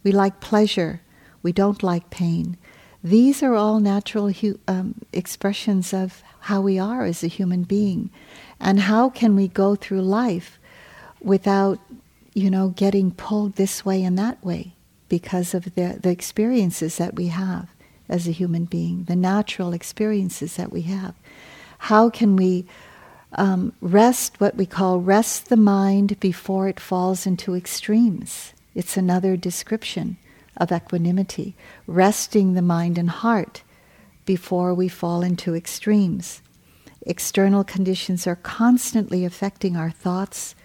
We 0.04 0.14
like 0.14 0.40
pleasure. 0.40 1.02
We 1.42 1.52
don't 1.52 1.84
like 1.84 2.10
pain. 2.10 2.58
These 3.04 3.44
are 3.44 3.56
all 3.56 3.82
natural 3.82 4.30
hu- 4.32 4.58
um, 4.70 5.02
expressions 5.12 5.94
of 5.94 6.24
how 6.40 6.62
we 6.62 6.80
are 6.80 7.04
as 7.04 7.26
a 7.26 7.28
human 7.28 7.64
being. 7.64 8.10
And 8.58 8.80
how 8.80 9.10
can 9.10 9.36
we 9.36 9.50
go 9.50 9.76
through 9.76 10.04
life 10.04 10.60
without, 11.20 11.78
you 12.34 12.50
know, 12.50 12.70
getting 12.70 13.12
pulled 13.12 13.56
this 13.56 13.84
way 13.84 14.02
and 14.02 14.18
that 14.18 14.42
way 14.46 14.76
because 15.14 15.54
of 15.54 15.76
the, 15.76 16.00
the 16.02 16.10
experiences 16.10 16.98
that 16.98 17.14
we 17.14 17.28
have 17.28 17.70
as 18.10 18.28
a 18.28 18.32
human 18.32 18.66
being, 18.66 19.04
the 19.04 19.16
natural 19.16 19.72
experiences 19.72 20.56
that 20.56 20.72
we 20.72 20.82
have? 20.82 21.14
How 21.78 22.10
can 22.10 22.36
we 22.36 22.66
um, 23.36 23.74
rest, 23.80 24.40
what 24.40 24.56
we 24.56 24.66
call 24.66 25.00
rest 25.00 25.50
the 25.50 25.58
mind 25.58 26.20
before 26.20 26.68
it 26.68 26.80
falls 26.80 27.28
into 27.28 27.56
extremes. 27.56 28.54
It's 28.74 28.98
another 28.98 29.38
description 29.38 30.18
of 30.58 30.72
equanimity, 30.72 31.56
resting 31.86 32.54
the 32.54 32.64
mind 32.64 32.98
and 32.98 33.12
heart 33.12 33.62
before 34.26 34.74
we 34.74 34.88
fall 34.88 35.22
into 35.22 35.54
extremes. 35.54 36.42
External 37.06 37.64
conditions 37.64 38.26
are 38.26 38.36
constantly 38.36 39.26
affecting 39.26 39.76
our 39.76 39.92
thoughts, 39.92 40.56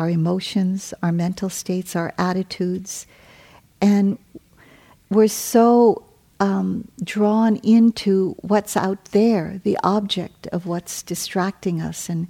our 0.00 0.10
emotions, 0.10 0.92
our 1.00 1.12
mental 1.12 1.48
states, 1.48 1.94
our 1.94 2.12
attitudes, 2.18 3.06
and 3.80 4.18
we're 5.10 5.28
so 5.28 6.04
um, 6.40 6.88
drawn 7.02 7.56
into 7.56 8.36
what's 8.40 8.76
out 8.76 9.06
there, 9.06 9.60
the 9.64 9.78
object 9.82 10.46
of 10.48 10.66
what's 10.66 11.02
distracting 11.02 11.80
us 11.80 12.08
and 12.08 12.28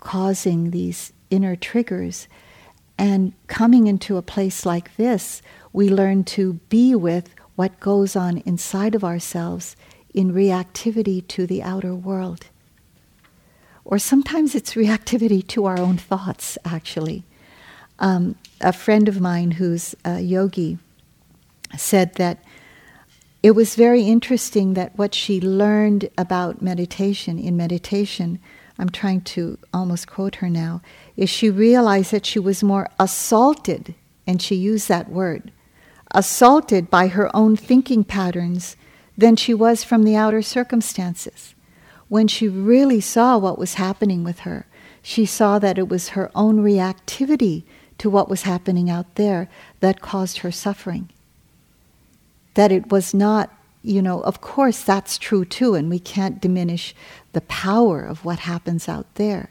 causing 0.00 0.70
these 0.70 1.12
inner 1.30 1.56
triggers. 1.56 2.28
And 2.96 3.32
coming 3.48 3.86
into 3.86 4.16
a 4.16 4.22
place 4.22 4.64
like 4.64 4.96
this, 4.96 5.42
we 5.72 5.88
learn 5.88 6.24
to 6.24 6.54
be 6.68 6.94
with 6.94 7.34
what 7.56 7.80
goes 7.80 8.14
on 8.14 8.38
inside 8.38 8.94
of 8.94 9.02
ourselves 9.02 9.74
in 10.12 10.32
reactivity 10.32 11.26
to 11.28 11.46
the 11.46 11.62
outer 11.62 11.94
world. 11.94 12.46
Or 13.84 13.98
sometimes 13.98 14.54
it's 14.54 14.74
reactivity 14.74 15.46
to 15.48 15.66
our 15.66 15.78
own 15.78 15.98
thoughts, 15.98 16.56
actually. 16.64 17.24
Um, 17.98 18.36
a 18.60 18.72
friend 18.72 19.08
of 19.08 19.20
mine 19.20 19.52
who's 19.52 19.94
a 20.04 20.20
yogi 20.20 20.78
said 21.76 22.14
that 22.14 22.42
it 23.42 23.52
was 23.52 23.76
very 23.76 24.02
interesting 24.02 24.74
that 24.74 24.96
what 24.96 25.14
she 25.14 25.40
learned 25.40 26.08
about 26.16 26.62
meditation 26.62 27.38
in 27.38 27.56
meditation 27.56 28.40
I'm 28.78 28.88
trying 28.90 29.20
to 29.22 29.58
almost 29.72 30.08
quote 30.08 30.36
her 30.36 30.50
now, 30.50 30.82
is 31.16 31.30
she 31.30 31.50
realized 31.50 32.10
that 32.10 32.26
she 32.26 32.38
was 32.38 32.62
more 32.62 32.88
assaulted, 32.98 33.94
and 34.26 34.42
she 34.42 34.56
used 34.56 34.88
that 34.88 35.08
word, 35.08 35.52
assaulted 36.12 36.90
by 36.90 37.08
her 37.08 37.34
own 37.34 37.56
thinking 37.56 38.04
patterns 38.04 38.76
than 39.16 39.36
she 39.36 39.54
was 39.54 39.84
from 39.84 40.02
the 40.02 40.16
outer 40.16 40.42
circumstances. 40.42 41.54
When 42.08 42.26
she 42.26 42.48
really 42.48 43.00
saw 43.00 43.38
what 43.38 43.58
was 43.58 43.74
happening 43.74 44.24
with 44.24 44.40
her, 44.40 44.66
she 45.02 45.24
saw 45.24 45.58
that 45.60 45.78
it 45.78 45.88
was 45.88 46.10
her 46.10 46.30
own 46.34 46.58
reactivity 46.58 47.62
to 47.98 48.10
what 48.10 48.28
was 48.28 48.42
happening 48.42 48.90
out 48.90 49.14
there 49.14 49.48
that 49.80 50.00
caused 50.00 50.38
her 50.38 50.52
suffering. 50.52 51.08
That 52.54 52.72
it 52.72 52.90
was 52.90 53.14
not, 53.14 53.50
you 53.82 54.02
know, 54.02 54.20
of 54.22 54.40
course 54.40 54.82
that's 54.82 55.18
true 55.18 55.44
too, 55.44 55.74
and 55.74 55.90
we 55.90 55.98
can't 55.98 56.40
diminish 56.40 56.94
the 57.32 57.40
power 57.42 58.02
of 58.02 58.24
what 58.24 58.40
happens 58.40 58.88
out 58.88 59.12
there. 59.14 59.50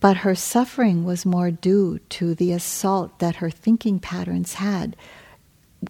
But 0.00 0.18
her 0.18 0.34
suffering 0.34 1.04
was 1.04 1.24
more 1.24 1.50
due 1.50 1.98
to 2.10 2.34
the 2.34 2.52
assault 2.52 3.18
that 3.20 3.36
her 3.36 3.50
thinking 3.50 3.98
patterns 3.98 4.54
had 4.54 4.96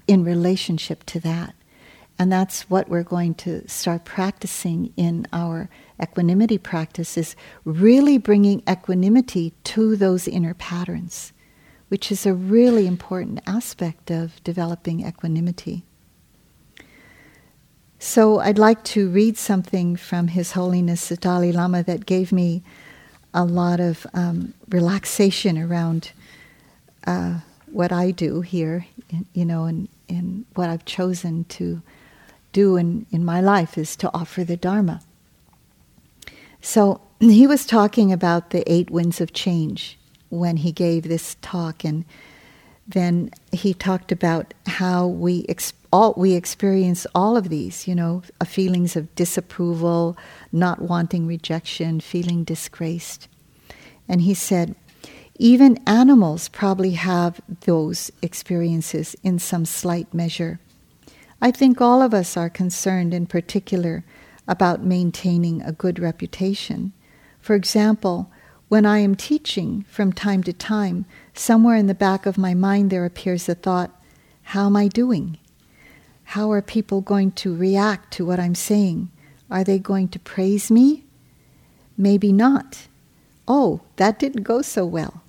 in 0.06 0.25
relationship 0.25 1.04
to 1.06 1.21
that. 1.21 1.54
And 2.18 2.30
that's 2.30 2.71
what 2.71 2.88
we're 2.88 3.02
going 3.02 3.35
to 3.37 3.66
start 3.68 4.04
practicing 4.04 4.92
in 4.97 5.26
our 5.33 5.68
equanimity 6.00 6.59
practice 6.59 7.16
is 7.18 7.35
really 7.64 8.18
bringing 8.18 8.62
equanimity 8.68 9.52
to 9.64 9.97
those 9.97 10.28
inner 10.28 10.54
patterns, 10.54 11.33
which 11.94 12.10
is 12.10 12.26
a 12.26 12.34
really 12.34 12.88
important 12.88 13.38
aspect 13.46 14.10
of 14.10 14.42
developing 14.42 15.06
equanimity. 15.06 15.84
So 18.00 18.40
I'd 18.40 18.58
like 18.58 18.82
to 18.94 19.08
read 19.08 19.38
something 19.38 19.94
from 19.94 20.26
His 20.26 20.50
Holiness 20.50 21.06
the 21.08 21.16
Dalai 21.16 21.52
Lama 21.52 21.84
that 21.84 22.04
gave 22.04 22.32
me 22.32 22.64
a 23.32 23.44
lot 23.44 23.78
of 23.78 24.08
um, 24.12 24.54
relaxation 24.68 25.56
around 25.56 26.10
uh, 27.06 27.38
what 27.70 27.92
I 27.92 28.10
do 28.10 28.40
here, 28.40 28.86
you 29.32 29.44
know, 29.44 29.66
and, 29.66 29.88
and 30.08 30.46
what 30.56 30.68
I've 30.68 30.84
chosen 30.84 31.44
to 31.44 31.80
do 32.52 32.76
in, 32.76 33.06
in 33.12 33.24
my 33.24 33.40
life 33.40 33.78
is 33.78 33.94
to 33.98 34.10
offer 34.12 34.42
the 34.42 34.56
Dharma. 34.56 35.00
So 36.60 37.02
he 37.20 37.46
was 37.46 37.64
talking 37.64 38.12
about 38.12 38.50
the 38.50 38.64
eight 38.66 38.90
winds 38.90 39.20
of 39.20 39.32
change 39.32 39.96
when 40.31 40.59
he 40.59 40.73
gave 40.73 41.04
this 41.04 41.37
talk, 41.43 41.85
and 41.85 42.04
then 42.87 43.31
he 43.52 43.73
talked 43.75 44.12
about 44.12 44.54
how 44.66 45.07
we 45.07 45.45
ex- 45.49 45.73
all 45.93 46.12
we 46.16 46.35
experience 46.35 47.07
all 47.14 47.37
of 47.37 47.49
these, 47.49 47.87
you 47.87 47.95
know, 47.95 48.23
uh, 48.40 48.45
feelings 48.45 48.97
of 48.97 49.14
disapproval, 49.14 50.16
not 50.50 50.83
wanting 50.83 51.26
rejection, 51.26 52.00
feeling 52.00 52.43
disgraced. 52.45 53.28
And 54.09 54.23
he 54.23 54.35
said, 54.35 54.75
even 55.38 55.78
animals 55.87 56.49
probably 56.49 56.93
have 56.93 57.40
those 57.61 58.11
experiences 58.23 59.16
in 59.23 59.38
some 59.38 59.64
slight 59.64 60.12
measure. 60.12 60.61
I 61.40 61.50
think 61.50 61.81
all 61.81 62.02
of 62.02 62.14
us 62.14 62.37
are 62.37 62.50
concerned 62.50 63.12
in 63.12 63.26
particular 63.26 64.04
about 64.47 64.85
maintaining 64.85 65.62
a 65.62 65.73
good 65.73 65.99
reputation. 65.99 66.93
For 67.40 67.54
example, 67.54 68.31
when 68.75 68.85
I 68.85 68.99
am 68.99 69.14
teaching 69.14 69.85
from 69.88 70.12
time 70.12 70.43
to 70.43 70.52
time, 70.52 71.04
somewhere 71.33 71.76
in 71.76 71.87
the 71.87 71.95
back 71.95 72.26
of 72.26 72.37
my 72.37 72.54
mind 72.54 72.90
there 72.90 73.04
appears 73.04 73.47
the 73.47 73.54
thought, 73.54 73.93
How 74.43 74.66
am 74.66 74.75
I 74.75 74.88
doing? 74.88 75.38
How 76.25 76.50
are 76.50 76.61
people 76.61 77.00
going 77.00 77.31
to 77.43 77.54
react 77.54 78.12
to 78.14 78.26
what 78.26 78.40
I'm 78.40 78.57
saying? 78.57 79.12
Are 79.49 79.62
they 79.62 79.78
going 79.78 80.09
to 80.09 80.19
praise 80.19 80.73
me? 80.73 81.04
Maybe 81.97 82.33
not. 82.33 82.88
Oh, 83.47 83.83
that 83.95 84.19
didn't 84.19 84.43
go 84.43 84.61
so 84.61 84.85
well. 84.85 85.23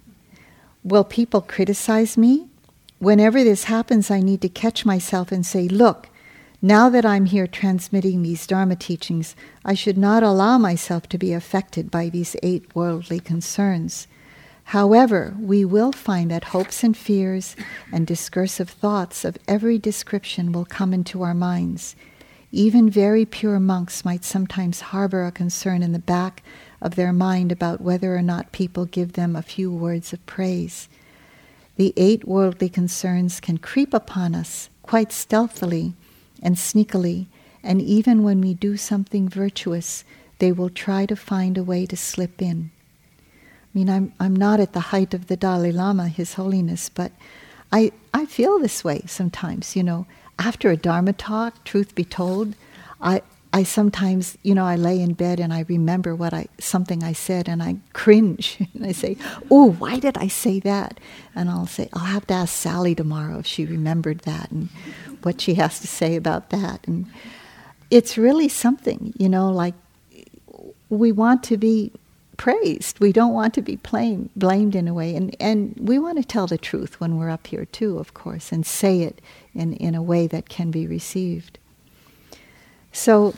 Will 0.84 1.04
people 1.04 1.42
criticize 1.42 2.18
me? 2.18 2.48
Whenever 2.98 3.44
this 3.44 3.66
happens, 3.66 4.10
I 4.10 4.22
need 4.22 4.42
to 4.42 4.50
catch 4.50 4.88
myself 4.88 5.32
and 5.32 5.46
say, 5.46 5.68
Look, 5.68 6.10
now 6.66 6.90
that 6.90 7.06
I'm 7.06 7.26
here 7.26 7.46
transmitting 7.46 8.24
these 8.24 8.48
Dharma 8.48 8.76
teachings, 8.76 9.36
I 9.64 9.76
should 9.76 10.00
not 10.00 10.24
allow 10.24 10.58
myself 10.58 11.08
to 11.10 11.18
be 11.20 11.32
affected 11.32 11.92
by 11.92 12.10
these 12.10 12.36
eight 12.42 12.76
worldly 12.76 13.20
concerns. 13.20 14.08
However, 14.70 15.36
we 15.40 15.64
will 15.64 15.92
find 15.92 16.32
that 16.32 16.46
hopes 16.46 16.84
and 16.84 16.98
fears 16.98 17.56
and 17.92 18.08
discursive 18.08 18.72
thoughts 18.72 19.24
of 19.24 19.38
every 19.48 19.78
description 19.78 20.52
will 20.52 20.66
come 20.66 20.92
into 20.92 21.22
our 21.22 21.36
minds. 21.36 21.96
Even 22.52 22.90
very 22.90 23.28
pure 23.28 23.60
monks 23.60 24.04
might 24.04 24.26
sometimes 24.26 24.90
harbor 24.90 25.24
a 25.24 25.32
concern 25.32 25.84
in 25.84 25.92
the 25.92 26.00
back 26.00 26.42
of 26.82 26.96
their 26.96 27.14
mind 27.14 27.52
about 27.52 27.80
whether 27.80 28.16
or 28.16 28.24
not 28.24 28.52
people 28.52 28.86
give 28.86 29.14
them 29.14 29.36
a 29.36 29.44
few 29.44 29.72
words 29.72 30.14
of 30.14 30.26
praise. 30.26 30.90
The 31.76 31.94
eight 31.96 32.28
worldly 32.28 32.70
concerns 32.70 33.40
can 33.40 33.60
creep 33.60 33.94
upon 33.94 34.34
us 34.34 34.72
quite 34.82 35.12
stealthily 35.12 35.94
and 36.46 36.56
sneakily, 36.58 37.26
and 37.64 37.82
even 37.82 38.22
when 38.22 38.40
we 38.40 38.54
do 38.54 38.78
something 38.78 39.28
virtuous, 39.28 40.04
they 40.38 40.52
will 40.52 40.70
try 40.70 41.08
to 41.08 41.16
find 41.16 41.58
a 41.58 41.64
way 41.64 41.88
to 41.88 41.98
slip 41.98 42.40
in. 42.40 42.70
I 43.34 43.70
mean, 43.74 43.90
I'm, 43.90 44.14
I'm 44.20 44.36
not 44.36 44.60
at 44.60 44.74
the 44.74 44.92
height 44.92 45.16
of 45.16 45.26
the 45.26 45.36
Dalai 45.36 45.72
Lama, 45.72 46.08
His 46.08 46.36
Holiness, 46.36 46.88
but 46.88 47.12
I, 47.72 47.92
I 48.14 48.28
feel 48.28 48.60
this 48.60 48.84
way 48.84 49.02
sometimes, 49.08 49.76
you 49.76 49.84
know. 49.84 50.06
After 50.38 50.70
a 50.70 50.78
Dharma 50.78 51.14
talk, 51.14 51.64
truth 51.64 51.96
be 51.96 52.06
told, 52.06 52.56
I, 53.02 53.24
I 53.52 53.64
sometimes, 53.64 54.38
you 54.44 54.54
know, 54.54 54.66
I 54.66 54.76
lay 54.76 55.02
in 55.02 55.14
bed 55.14 55.40
and 55.40 55.54
I 55.54 55.66
remember 55.70 56.14
what 56.14 56.34
I 56.34 56.48
something 56.60 57.04
I 57.04 57.14
said 57.14 57.48
and 57.48 57.64
I 57.64 57.78
cringe 57.94 58.58
and 58.74 58.86
I 58.86 58.92
say, 58.92 59.16
"Oh, 59.50 59.72
why 59.72 59.98
did 59.98 60.18
I 60.18 60.28
say 60.28 60.60
that?" 60.60 61.00
And 61.34 61.50
I'll 61.50 61.66
say, 61.66 61.88
"I'll 61.94 62.06
have 62.06 62.28
to 62.28 62.34
ask 62.34 62.54
Sally 62.54 62.94
tomorrow 62.94 63.40
if 63.40 63.46
she 63.46 63.66
remembered 63.66 64.20
that 64.20 64.52
and 64.52 64.68
what 65.26 65.42
she 65.42 65.56
has 65.56 65.80
to 65.80 65.88
say 65.88 66.16
about 66.16 66.50
that." 66.52 66.88
And 66.88 67.08
it's 67.90 68.18
really 68.18 68.48
something, 68.48 69.14
you 69.18 69.30
know, 69.30 69.52
like 69.52 69.76
we 70.90 71.12
want 71.12 71.44
to 71.44 71.58
be 71.58 71.92
praised. 72.38 73.00
We 73.00 73.12
don't 73.12 73.34
want 73.34 73.54
to 73.56 73.62
be 73.62 73.78
blame, 73.78 74.30
blamed 74.36 74.76
in 74.76 74.88
a 74.88 74.94
way. 74.94 75.16
And, 75.16 75.36
and 75.40 75.76
we 75.80 76.00
want 76.00 76.18
to 76.18 76.24
tell 76.24 76.48
the 76.48 76.58
truth 76.58 77.00
when 77.00 77.18
we're 77.18 77.30
up 77.30 77.48
here, 77.48 77.66
too, 77.66 77.98
of 77.98 78.14
course, 78.14 78.52
and 78.52 78.66
say 78.66 79.02
it 79.02 79.22
in, 79.54 79.74
in 79.74 79.96
a 79.96 80.04
way 80.04 80.28
that 80.28 80.50
can 80.50 80.72
be 80.72 80.88
received. 80.88 81.58
So 82.92 83.36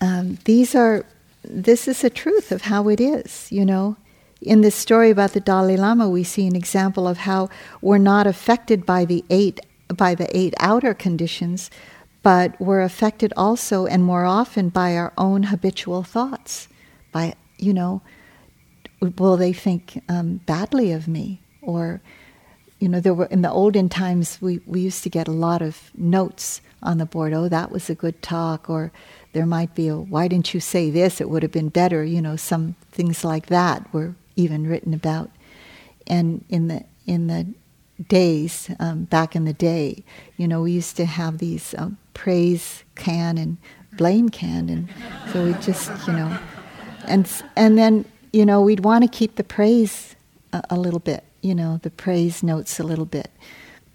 um, 0.00 0.38
these 0.44 0.74
are, 0.74 1.06
this 1.44 1.88
is 1.88 2.02
the 2.02 2.10
truth 2.10 2.52
of 2.52 2.62
how 2.62 2.88
it 2.88 3.00
is, 3.00 3.50
you 3.50 3.64
know. 3.64 3.96
In 4.40 4.60
this 4.60 4.74
story 4.74 5.10
about 5.10 5.32
the 5.32 5.40
Dalai 5.40 5.76
Lama, 5.76 6.08
we 6.08 6.24
see 6.24 6.48
an 6.48 6.56
example 6.56 7.06
of 7.06 7.18
how 7.18 7.48
we're 7.80 7.98
not 7.98 8.26
affected 8.26 8.84
by 8.84 9.04
the 9.04 9.24
eight 9.30 9.60
by 9.92 10.14
the 10.14 10.34
eight 10.36 10.54
outer 10.58 10.94
conditions, 10.94 11.70
but 12.22 12.60
we're 12.60 12.82
affected 12.82 13.32
also 13.36 13.86
and 13.86 14.04
more 14.04 14.24
often 14.24 14.68
by 14.68 14.96
our 14.96 15.12
own 15.18 15.44
habitual 15.44 16.02
thoughts. 16.02 16.68
By 17.10 17.34
you 17.58 17.72
know, 17.72 18.02
will 19.00 19.36
they 19.36 19.52
think 19.52 20.02
um, 20.08 20.38
badly 20.46 20.92
of 20.92 21.08
me 21.08 21.40
or 21.60 22.00
you 22.82 22.88
know, 22.88 22.98
there 22.98 23.14
were 23.14 23.26
in 23.26 23.42
the 23.42 23.50
olden 23.50 23.88
times 23.88 24.42
we, 24.42 24.60
we 24.66 24.80
used 24.80 25.04
to 25.04 25.08
get 25.08 25.28
a 25.28 25.32
lot 25.32 25.62
of 25.62 25.92
notes 25.96 26.60
on 26.82 26.98
the 26.98 27.06
board. 27.06 27.32
Oh, 27.32 27.48
that 27.48 27.70
was 27.70 27.88
a 27.88 27.94
good 27.94 28.20
talk, 28.22 28.68
or 28.68 28.90
there 29.34 29.46
might 29.46 29.76
be 29.76 29.86
a 29.86 29.96
why 29.96 30.26
didn't 30.26 30.52
you 30.52 30.58
say 30.58 30.90
this? 30.90 31.20
It 31.20 31.30
would 31.30 31.44
have 31.44 31.52
been 31.52 31.68
better. 31.68 32.02
You 32.02 32.20
know, 32.20 32.34
some 32.34 32.74
things 32.90 33.22
like 33.22 33.46
that 33.46 33.92
were 33.94 34.16
even 34.34 34.66
written 34.66 34.94
about. 34.94 35.30
And 36.08 36.44
in 36.48 36.66
the 36.66 36.82
in 37.06 37.28
the 37.28 37.46
days 38.02 38.70
um, 38.78 39.04
back 39.04 39.34
in 39.34 39.44
the 39.44 39.52
day, 39.52 40.04
you 40.36 40.46
know, 40.48 40.62
we 40.62 40.72
used 40.72 40.96
to 40.96 41.04
have 41.04 41.38
these 41.38 41.74
um, 41.78 41.98
praise 42.14 42.84
can 42.94 43.38
and 43.38 43.56
blame 43.94 44.28
can, 44.28 44.68
and 44.68 44.88
so 45.32 45.44
we 45.44 45.52
just 45.54 45.90
you 46.06 46.12
know, 46.12 46.38
and 47.06 47.28
and 47.56 47.78
then 47.78 48.04
you 48.32 48.46
know 48.46 48.60
we'd 48.60 48.80
want 48.80 49.04
to 49.04 49.08
keep 49.08 49.36
the 49.36 49.44
praise 49.44 50.16
a, 50.52 50.62
a 50.70 50.76
little 50.76 51.00
bit 51.00 51.24
you 51.42 51.54
know, 51.54 51.78
the 51.82 51.90
praise 51.90 52.42
notes 52.42 52.80
a 52.80 52.84
little 52.84 53.04
bit. 53.04 53.30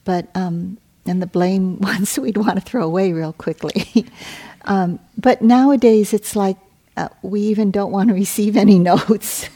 But, 0.03 0.27
um, 0.35 0.77
and 1.05 1.21
the 1.21 1.27
blame 1.27 1.79
ones 1.81 2.19
we'd 2.19 2.37
want 2.37 2.55
to 2.55 2.61
throw 2.61 2.83
away 2.83 3.13
real 3.13 3.33
quickly. 3.33 4.05
um, 4.65 4.99
but 5.17 5.41
nowadays 5.41 6.13
it's 6.13 6.35
like 6.35 6.57
uh, 6.97 7.09
we 7.21 7.41
even 7.41 7.71
don't 7.71 7.91
want 7.91 8.09
to 8.09 8.13
receive 8.25 8.55
any 8.55 8.77
notes. 8.77 9.49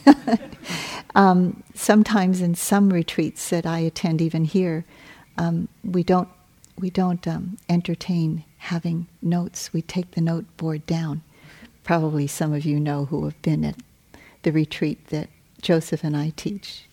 Um, 1.16 1.64
sometimes 1.76 2.42
in 2.42 2.56
some 2.56 2.92
retreats 2.92 3.50
that 3.50 3.66
I 3.66 3.80
attend, 3.80 4.22
even 4.22 4.46
here, 4.46 4.86
um, 5.38 5.68
we 5.84 6.04
don't 6.04 6.30
we 6.78 6.90
don't 6.90 7.28
um, 7.28 7.58
entertain 7.70 8.44
having 8.58 9.08
notes. 9.22 9.72
We 9.74 9.82
take 9.82 10.12
the 10.12 10.22
note 10.22 10.46
board 10.58 10.86
down. 10.86 11.22
Probably 11.84 12.28
some 12.28 12.54
of 12.54 12.66
you 12.66 12.80
know 12.80 13.06
who 13.06 13.26
have 13.26 13.40
been 13.42 13.64
at 13.66 13.76
the 14.44 14.52
retreat 14.52 15.08
that 15.08 15.30
Joseph 15.62 16.04
and 16.04 16.16
I 16.18 16.32
teach 16.36 16.86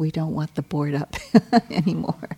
we 0.00 0.10
don't 0.10 0.34
want 0.34 0.54
the 0.54 0.62
board 0.62 0.94
up 0.94 1.16
anymore. 1.70 2.36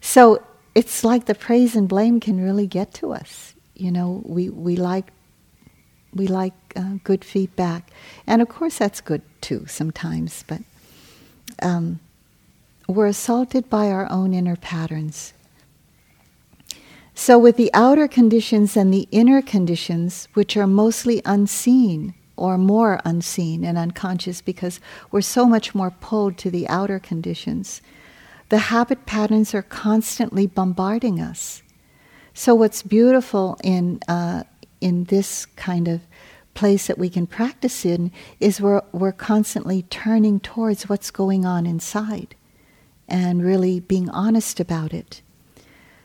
So 0.00 0.42
it's 0.74 1.04
like 1.04 1.26
the 1.26 1.34
praise 1.34 1.76
and 1.76 1.88
blame 1.88 2.20
can 2.20 2.42
really 2.42 2.66
get 2.66 2.92
to 2.94 3.12
us. 3.12 3.54
You 3.74 3.92
know, 3.92 4.22
we, 4.24 4.50
we 4.50 4.76
like 4.76 5.06
We 6.14 6.26
like 6.26 6.54
uh, 6.76 6.98
good 7.04 7.24
feedback. 7.24 7.90
And 8.26 8.42
of 8.42 8.48
course, 8.48 8.78
that's 8.78 9.00
good 9.00 9.22
too 9.40 9.66
sometimes, 9.66 10.44
but 10.46 10.60
um, 11.62 12.00
we're 12.86 13.06
assaulted 13.06 13.70
by 13.70 13.90
our 13.90 14.10
own 14.10 14.34
inner 14.34 14.56
patterns. 14.56 15.32
So, 17.14 17.38
with 17.38 17.56
the 17.56 17.70
outer 17.74 18.08
conditions 18.08 18.76
and 18.76 18.92
the 18.92 19.06
inner 19.10 19.42
conditions, 19.42 20.28
which 20.34 20.56
are 20.56 20.66
mostly 20.66 21.20
unseen 21.24 22.14
or 22.36 22.56
more 22.56 23.00
unseen 23.04 23.64
and 23.64 23.76
unconscious 23.76 24.40
because 24.40 24.80
we're 25.10 25.20
so 25.20 25.46
much 25.46 25.74
more 25.74 25.90
pulled 25.90 26.38
to 26.38 26.50
the 26.50 26.66
outer 26.68 26.98
conditions, 26.98 27.82
the 28.48 28.58
habit 28.58 29.04
patterns 29.06 29.54
are 29.54 29.62
constantly 29.62 30.46
bombarding 30.46 31.20
us. 31.20 31.62
So, 32.34 32.54
what's 32.54 32.82
beautiful 32.82 33.58
in, 33.62 34.00
uh, 34.08 34.44
in 34.82 35.04
this 35.04 35.46
kind 35.46 35.88
of 35.88 36.00
place 36.54 36.86
that 36.86 36.98
we 36.98 37.08
can 37.08 37.26
practice 37.26 37.84
in 37.84 38.12
is 38.40 38.60
we're, 38.60 38.82
we're 38.92 39.12
constantly 39.12 39.82
turning 39.82 40.40
towards 40.40 40.88
what's 40.88 41.10
going 41.10 41.46
on 41.46 41.66
inside 41.66 42.34
and 43.08 43.44
really 43.44 43.80
being 43.80 44.10
honest 44.10 44.60
about 44.60 44.92
it. 44.92 45.22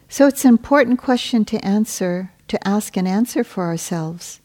So 0.09 0.27
it's 0.27 0.45
an 0.45 0.49
important 0.49 0.99
question 0.99 1.43
to 1.45 1.65
answer, 1.65 2.31
to 2.47 2.67
ask 2.67 2.95
and 2.95 3.07
answer 3.07 3.43
for 3.43 3.65
ourselves. 3.65 4.39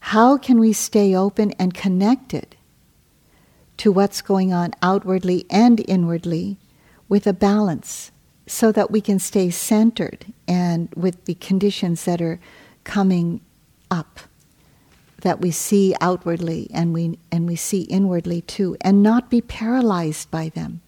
How 0.00 0.36
can 0.36 0.60
we 0.60 0.72
stay 0.72 1.14
open 1.14 1.52
and 1.58 1.74
connected 1.74 2.56
to 3.78 3.90
what's 3.90 4.22
going 4.22 4.52
on 4.52 4.72
outwardly 4.82 5.46
and 5.50 5.84
inwardly 5.88 6.58
with 7.08 7.26
a 7.26 7.32
balance 7.32 8.12
so 8.46 8.72
that 8.72 8.90
we 8.90 9.00
can 9.00 9.18
stay 9.18 9.50
centered 9.50 10.26
and 10.46 10.92
with 10.94 11.24
the 11.24 11.34
conditions 11.34 12.04
that 12.04 12.22
are 12.22 12.40
coming 12.88 13.40
up 13.88 14.18
that 15.22 15.40
we 15.40 15.52
see 15.52 15.94
outwardly 16.00 16.68
and 16.74 16.92
we 16.92 17.18
and 17.30 17.46
we 17.46 17.54
see 17.54 17.82
inwardly 17.82 18.40
too 18.40 18.76
and 18.80 19.02
not 19.02 19.30
be 19.30 19.40
paralyzed 19.40 20.28
by 20.30 20.48
them 20.48 20.80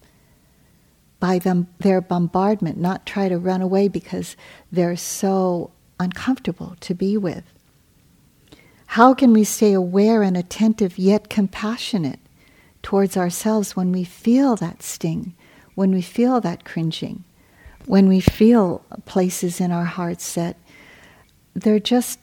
by 1.21 1.37
them 1.37 1.67
their 1.79 2.01
bombardment, 2.01 2.77
not 2.77 3.05
try 3.05 3.29
to 3.29 3.37
run 3.37 3.61
away 3.61 3.87
because 3.87 4.35
they're 4.71 4.97
so 4.97 5.71
uncomfortable 5.99 6.75
to 6.81 6.95
be 6.95 7.15
with. 7.15 7.43
How 8.87 9.13
can 9.13 9.31
we 9.31 9.45
stay 9.45 9.71
aware 9.71 10.23
and 10.23 10.35
attentive 10.35 10.97
yet 10.97 11.29
compassionate 11.29 12.19
towards 12.81 13.15
ourselves 13.15 13.75
when 13.75 13.91
we 13.91 14.03
feel 14.03 14.55
that 14.57 14.81
sting, 14.81 15.35
when 15.75 15.91
we 15.91 16.01
feel 16.01 16.41
that 16.41 16.65
cringing, 16.65 17.23
when 17.85 18.09
we 18.09 18.19
feel 18.19 18.83
places 19.05 19.61
in 19.61 19.71
our 19.71 19.85
hearts 19.85 20.33
that 20.33 20.57
they're 21.53 21.79
just, 21.79 22.19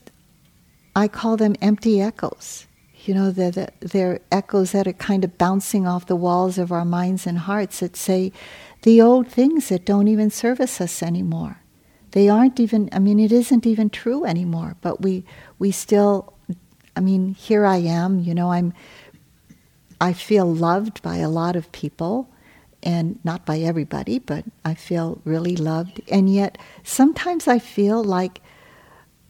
I 0.97 1.09
call 1.09 1.37
them 1.37 1.55
empty 1.61 2.01
echoes. 2.01 2.67
You 3.05 3.15
know, 3.15 3.31
they're, 3.31 3.71
they're 3.81 4.21
echoes 4.31 4.73
that 4.73 4.87
are 4.87 4.93
kind 4.93 5.25
of 5.25 5.39
bouncing 5.39 5.87
off 5.87 6.07
the 6.07 6.17
walls 6.17 6.59
of 6.59 6.73
our 6.73 6.85
minds 6.85 7.27
and 7.27 7.39
hearts 7.39 7.81
that 7.81 7.97
say, 7.97 8.33
the 8.83 9.01
old 9.01 9.29
things 9.29 9.69
that 9.69 9.85
don't 9.85 10.09
even 10.09 10.31
service 10.31 10.81
us 10.81 11.03
anymore. 11.03 11.59
They 12.13 12.29
aren't 12.29 12.61
even, 12.61 12.89
I 12.93 12.99
mean, 12.99 13.21
it 13.21 13.33
isn't 13.33 13.67
even 13.67 13.91
true 13.91 14.25
anymore, 14.25 14.77
but 14.81 15.03
we, 15.03 15.25
we 15.59 15.71
still, 15.71 16.33
I 16.97 17.01
mean, 17.01 17.35
here 17.35 17.67
I 17.67 17.77
am, 17.77 18.21
you 18.21 18.35
know, 18.35 18.53
I'm, 18.53 18.73
I 20.01 20.13
feel 20.13 20.53
loved 20.53 21.03
by 21.03 21.17
a 21.17 21.29
lot 21.29 21.57
of 21.57 21.71
people 21.73 22.29
and 22.83 23.19
not 23.25 23.45
by 23.45 23.59
everybody, 23.59 24.19
but 24.19 24.45
I 24.65 24.75
feel 24.75 25.21
really 25.25 25.57
loved. 25.57 26.01
And 26.11 26.33
yet 26.33 26.57
sometimes 26.85 27.49
I 27.49 27.59
feel 27.59 28.03
like 28.03 28.41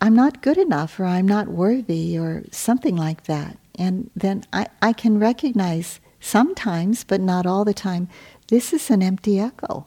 I'm 0.00 0.14
not 0.14 0.42
good 0.42 0.58
enough 0.58 1.00
or 1.00 1.04
I'm 1.04 1.26
not 1.26 1.48
worthy 1.48 2.18
or 2.18 2.44
something 2.50 2.96
like 2.96 3.24
that. 3.24 3.58
And 3.74 4.10
then 4.14 4.44
I, 4.52 4.68
I 4.80 4.92
can 4.92 5.18
recognize 5.18 6.00
sometimes, 6.20 7.04
but 7.04 7.20
not 7.20 7.46
all 7.46 7.64
the 7.64 7.74
time, 7.74 8.08
this 8.48 8.72
is 8.72 8.90
an 8.90 9.02
empty 9.02 9.38
echo. 9.40 9.86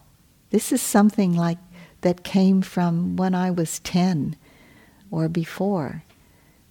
This 0.49 0.71
is 0.71 0.81
something 0.81 1.35
like 1.35 1.57
that 2.01 2.23
came 2.23 2.61
from 2.61 3.15
when 3.15 3.33
I 3.35 3.51
was 3.51 3.79
10 3.79 4.35
or 5.11 5.29
before. 5.29 6.03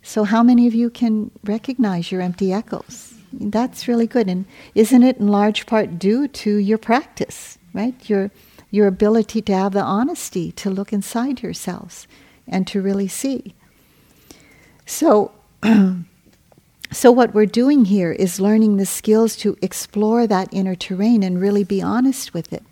So, 0.03 0.25
how 0.25 0.43
many 0.43 0.67
of 0.67 0.75
you 0.75 0.91
can 0.91 1.31
recognize 1.45 2.11
your 2.11 2.23
empty 2.23 2.53
echoes? 2.53 3.15
That's 3.33 3.87
really 3.87 4.07
good. 4.07 4.29
And 4.29 4.47
isn't 4.75 5.03
it 5.03 5.19
in 5.19 5.29
large 5.29 5.67
part 5.67 5.99
due 5.99 6.27
to 6.27 6.57
your 6.57 6.79
practice, 6.79 7.59
right? 7.73 8.09
Your, 8.09 8.31
your 8.71 8.87
ability 8.87 9.43
to 9.43 9.55
have 9.55 9.73
the 9.73 9.83
honesty 9.83 10.53
to 10.53 10.71
look 10.71 10.93
inside 10.93 11.43
yourselves 11.43 12.09
and 12.51 12.67
to 12.67 12.83
really 12.83 13.09
see. 13.09 13.55
So, 14.85 15.33
So, 16.93 17.13
what 17.13 17.35
we're 17.35 17.47
doing 17.47 17.85
here 17.85 18.11
is 18.11 18.41
learning 18.41 18.77
the 18.77 18.87
skills 18.87 19.37
to 19.37 19.57
explore 19.63 20.27
that 20.27 20.49
inner 20.51 20.75
terrain 20.75 21.23
and 21.23 21.41
really 21.41 21.63
be 21.63 21.81
honest 21.81 22.35
with 22.35 22.53
it. 22.53 22.65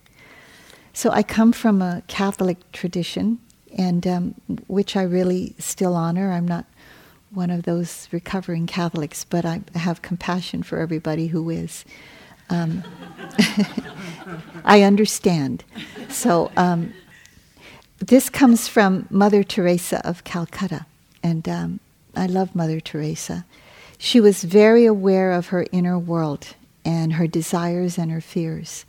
So, 0.92 1.10
I 1.10 1.22
come 1.22 1.52
from 1.52 1.80
a 1.80 2.02
Catholic 2.08 2.72
tradition, 2.72 3.38
and 3.76 4.04
um, 4.08 4.34
which 4.66 4.96
I 4.96 5.02
really 5.02 5.54
still 5.60 5.94
honor. 5.94 6.32
I'm 6.32 6.48
not 6.48 6.66
one 7.30 7.50
of 7.50 7.62
those 7.62 8.08
recovering 8.10 8.66
Catholics, 8.66 9.22
but 9.22 9.44
I 9.44 9.60
have 9.76 10.02
compassion 10.02 10.64
for 10.64 10.78
everybody 10.80 11.28
who 11.28 11.48
is. 11.48 11.84
Um, 12.50 12.82
I 14.64 14.82
understand. 14.82 15.62
So, 16.08 16.50
um, 16.56 16.92
this 17.98 18.30
comes 18.30 18.68
from 18.68 19.06
Mother 19.10 19.42
Teresa 19.42 20.06
of 20.06 20.24
Calcutta, 20.24 20.86
and 21.22 21.48
um, 21.48 21.80
I 22.14 22.26
love 22.26 22.54
Mother 22.54 22.80
Teresa. 22.80 23.44
She 23.98 24.20
was 24.20 24.44
very 24.44 24.86
aware 24.86 25.32
of 25.32 25.48
her 25.48 25.66
inner 25.72 25.98
world 25.98 26.54
and 26.84 27.14
her 27.14 27.26
desires 27.26 27.98
and 27.98 28.10
her 28.10 28.20
fears. 28.20 28.84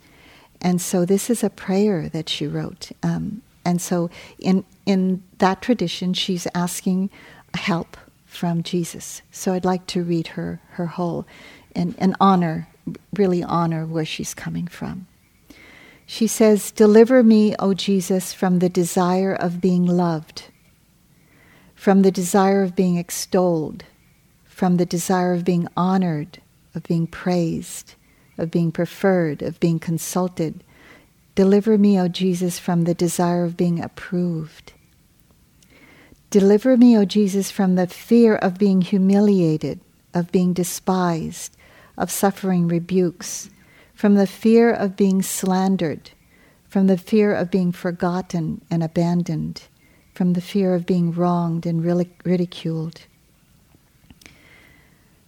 And 0.60 0.80
so 0.80 1.04
this 1.04 1.28
is 1.28 1.42
a 1.42 1.50
prayer 1.50 2.08
that 2.10 2.28
she 2.28 2.46
wrote. 2.46 2.92
Um, 3.02 3.42
and 3.64 3.80
so 3.80 4.10
in, 4.38 4.64
in 4.86 5.22
that 5.38 5.62
tradition, 5.62 6.14
she's 6.14 6.46
asking 6.54 7.10
help 7.54 7.96
from 8.26 8.62
Jesus. 8.62 9.22
So 9.32 9.52
I'd 9.52 9.64
like 9.64 9.86
to 9.88 10.04
read 10.04 10.28
her, 10.28 10.60
her 10.72 10.86
whole 10.86 11.26
and, 11.74 11.94
and 11.98 12.14
honor, 12.20 12.68
really 13.14 13.42
honor 13.42 13.84
where 13.86 14.04
she's 14.04 14.34
coming 14.34 14.66
from. 14.66 15.06
She 16.12 16.26
says, 16.26 16.72
Deliver 16.72 17.22
me, 17.22 17.54
O 17.60 17.72
Jesus, 17.72 18.32
from 18.32 18.58
the 18.58 18.68
desire 18.68 19.32
of 19.32 19.60
being 19.60 19.86
loved, 19.86 20.46
from 21.76 22.02
the 22.02 22.10
desire 22.10 22.64
of 22.64 22.74
being 22.74 22.96
extolled, 22.96 23.84
from 24.44 24.76
the 24.76 24.84
desire 24.84 25.32
of 25.32 25.44
being 25.44 25.68
honored, 25.76 26.42
of 26.74 26.82
being 26.82 27.06
praised, 27.06 27.94
of 28.36 28.50
being 28.50 28.72
preferred, 28.72 29.40
of 29.40 29.60
being 29.60 29.78
consulted. 29.78 30.64
Deliver 31.36 31.78
me, 31.78 31.96
O 32.00 32.08
Jesus, 32.08 32.58
from 32.58 32.82
the 32.82 32.94
desire 32.94 33.44
of 33.44 33.56
being 33.56 33.80
approved. 33.80 34.72
Deliver 36.28 36.76
me, 36.76 36.98
O 36.98 37.04
Jesus, 37.04 37.52
from 37.52 37.76
the 37.76 37.86
fear 37.86 38.34
of 38.34 38.58
being 38.58 38.80
humiliated, 38.80 39.78
of 40.12 40.32
being 40.32 40.54
despised, 40.54 41.56
of 41.96 42.10
suffering 42.10 42.66
rebukes, 42.66 43.48
from 44.00 44.14
the 44.14 44.26
fear 44.26 44.72
of 44.72 44.96
being 44.96 45.20
slandered, 45.20 46.12
from 46.70 46.86
the 46.86 46.96
fear 46.96 47.34
of 47.34 47.50
being 47.50 47.70
forgotten 47.70 48.62
and 48.70 48.82
abandoned, 48.82 49.64
from 50.14 50.32
the 50.32 50.40
fear 50.40 50.74
of 50.74 50.86
being 50.86 51.12
wronged 51.12 51.66
and 51.66 51.84
ridiculed. 52.24 53.02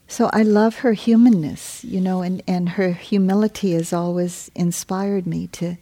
So 0.08 0.30
I 0.32 0.42
love 0.42 0.76
her 0.76 0.94
humanness, 0.94 1.84
you 1.84 2.00
know, 2.00 2.22
and, 2.22 2.42
and 2.48 2.70
her 2.70 2.92
humility 2.92 3.72
has 3.72 3.92
always 3.92 4.50
inspired 4.54 5.26
me 5.26 5.48
to 5.48 5.76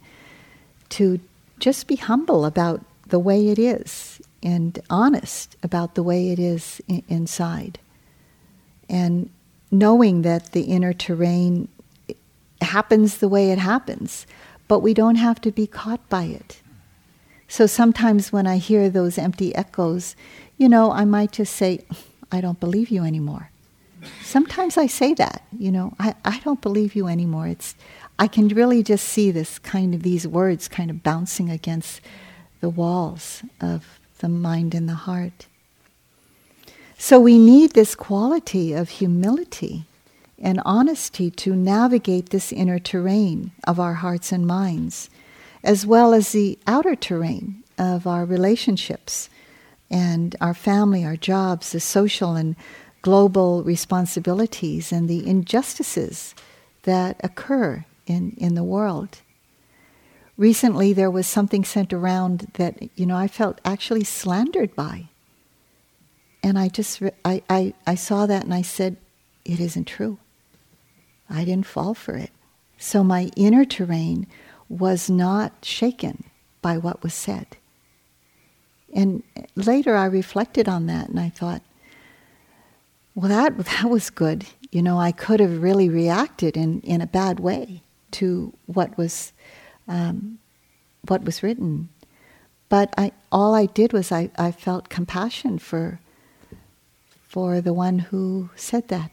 to 0.89 1.21
just 1.59 1.87
be 1.87 1.95
humble 1.95 2.43
about 2.43 2.83
the 3.07 3.19
way 3.19 3.47
it 3.47 3.57
is 3.57 4.21
and 4.43 4.77
honest 4.89 5.55
about 5.63 5.95
the 5.95 6.03
way 6.03 6.29
it 6.29 6.39
is 6.39 6.81
I- 6.89 7.03
inside. 7.07 7.79
And 8.89 9.29
knowing 9.71 10.23
that 10.23 10.51
the 10.51 10.63
inner 10.63 10.91
terrain 10.91 11.69
happens 12.61 13.17
the 13.17 13.29
way 13.29 13.51
it 13.51 13.59
happens, 13.59 14.25
but 14.67 14.79
we 14.79 14.93
don't 14.93 15.15
have 15.15 15.41
to 15.41 15.51
be 15.51 15.67
caught 15.67 16.07
by 16.09 16.23
it. 16.23 16.61
So 17.47 17.65
sometimes 17.65 18.31
when 18.31 18.47
I 18.47 18.57
hear 18.57 18.89
those 18.89 19.17
empty 19.17 19.53
echoes, 19.55 20.15
you 20.57 20.69
know, 20.69 20.91
I 20.91 21.05
might 21.05 21.33
just 21.33 21.55
say, 21.55 21.83
I 22.31 22.39
don't 22.39 22.59
believe 22.59 22.89
you 22.89 23.03
anymore 23.03 23.51
sometimes 24.21 24.77
I 24.77 24.87
say 24.87 25.13
that, 25.15 25.43
you 25.57 25.71
know, 25.71 25.93
I, 25.99 26.15
I 26.25 26.39
don't 26.39 26.61
believe 26.61 26.95
you 26.95 27.07
anymore. 27.07 27.47
It's, 27.47 27.75
I 28.17 28.27
can 28.27 28.47
really 28.49 28.83
just 28.83 29.07
see 29.07 29.31
this 29.31 29.59
kind 29.59 29.93
of, 29.93 30.03
these 30.03 30.27
words 30.27 30.67
kind 30.67 30.89
of 30.89 31.03
bouncing 31.03 31.49
against 31.49 32.01
the 32.59 32.69
walls 32.69 33.43
of 33.59 33.99
the 34.19 34.29
mind 34.29 34.73
and 34.73 34.87
the 34.87 34.93
heart. 34.93 35.47
So 36.97 37.19
we 37.19 37.39
need 37.39 37.71
this 37.71 37.95
quality 37.95 38.73
of 38.73 38.89
humility 38.89 39.85
and 40.41 40.61
honesty 40.65 41.29
to 41.31 41.55
navigate 41.55 42.29
this 42.29 42.51
inner 42.51 42.79
terrain 42.79 43.51
of 43.65 43.79
our 43.79 43.95
hearts 43.95 44.31
and 44.31 44.45
minds, 44.45 45.09
as 45.63 45.85
well 45.85 46.13
as 46.13 46.31
the 46.31 46.57
outer 46.67 46.95
terrain 46.95 47.63
of 47.77 48.07
our 48.07 48.25
relationships 48.25 49.29
and 49.89 50.35
our 50.41 50.53
family, 50.53 51.05
our 51.05 51.15
jobs, 51.15 51.71
the 51.71 51.79
social 51.79 52.35
and 52.35 52.55
global 53.01 53.63
responsibilities 53.63 54.91
and 54.91 55.09
the 55.09 55.27
injustices 55.27 56.33
that 56.83 57.19
occur 57.23 57.85
in, 58.07 58.33
in 58.37 58.55
the 58.55 58.63
world. 58.63 59.19
Recently, 60.37 60.93
there 60.93 61.11
was 61.11 61.27
something 61.27 61.63
sent 61.63 61.93
around 61.93 62.51
that, 62.53 62.81
you 62.97 63.05
know, 63.05 63.17
I 63.17 63.27
felt 63.27 63.61
actually 63.63 64.03
slandered 64.03 64.75
by. 64.75 65.09
And 66.41 66.57
I 66.57 66.69
just, 66.69 67.01
I, 67.23 67.43
I, 67.49 67.73
I 67.85 67.95
saw 67.95 68.25
that 68.25 68.43
and 68.43 68.53
I 68.53 68.63
said, 68.63 68.97
it 69.45 69.59
isn't 69.59 69.85
true. 69.85 70.17
I 71.31 71.45
didn't 71.45 71.65
fall 71.65 71.93
for 71.93 72.15
it. 72.15 72.31
So 72.77 73.03
my 73.03 73.31
inner 73.35 73.63
terrain 73.63 74.27
was 74.67 75.09
not 75.09 75.53
shaken 75.63 76.25
by 76.61 76.77
what 76.77 77.03
was 77.03 77.13
said. 77.13 77.57
And 78.93 79.23
later 79.55 79.95
I 79.95 80.05
reflected 80.05 80.67
on 80.67 80.87
that 80.87 81.09
and 81.09 81.19
I 81.19 81.29
thought, 81.29 81.61
well, 83.15 83.29
that, 83.29 83.57
that 83.65 83.89
was 83.89 84.09
good. 84.09 84.45
You 84.71 84.81
know, 84.81 84.99
I 84.99 85.11
could 85.11 85.39
have 85.39 85.61
really 85.61 85.89
reacted 85.89 86.57
in, 86.57 86.81
in 86.81 87.01
a 87.01 87.07
bad 87.07 87.39
way 87.39 87.81
to 88.11 88.53
what 88.65 88.97
was, 88.97 89.31
um, 89.87 90.39
what 91.07 91.23
was 91.23 91.43
written. 91.43 91.89
But 92.69 92.93
I, 92.97 93.11
all 93.31 93.53
I 93.53 93.65
did 93.65 93.93
was 93.93 94.11
I, 94.11 94.29
I 94.37 94.51
felt 94.51 94.89
compassion 94.89 95.59
for, 95.59 95.99
for 97.27 97.59
the 97.59 97.73
one 97.73 97.99
who 97.99 98.49
said 98.55 98.87
that. 98.87 99.11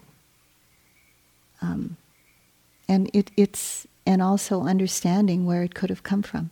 Um, 1.61 1.97
and 2.89 3.11
it, 3.13 3.31
it's, 3.37 3.87
and 4.07 4.23
also 4.23 4.63
understanding 4.63 5.45
where 5.45 5.63
it 5.63 5.75
could 5.75 5.91
have 5.91 6.03
come 6.03 6.23
from. 6.23 6.51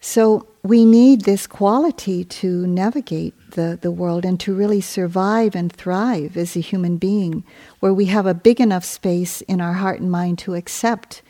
So 0.00 0.46
we 0.62 0.84
need 0.84 1.22
this 1.22 1.46
quality 1.46 2.24
to 2.24 2.66
navigate 2.66 3.34
the, 3.52 3.78
the 3.80 3.90
world 3.90 4.24
and 4.24 4.38
to 4.40 4.54
really 4.54 4.80
survive 4.80 5.56
and 5.56 5.72
thrive 5.72 6.36
as 6.36 6.56
a 6.56 6.60
human 6.60 6.98
being, 6.98 7.42
where 7.80 7.92
we 7.92 8.06
have 8.06 8.26
a 8.26 8.34
big 8.34 8.60
enough 8.60 8.84
space 8.84 9.40
in 9.42 9.60
our 9.60 9.74
heart 9.74 10.00
and 10.00 10.10
mind 10.10 10.38
to 10.40 10.54
accept 10.54 11.20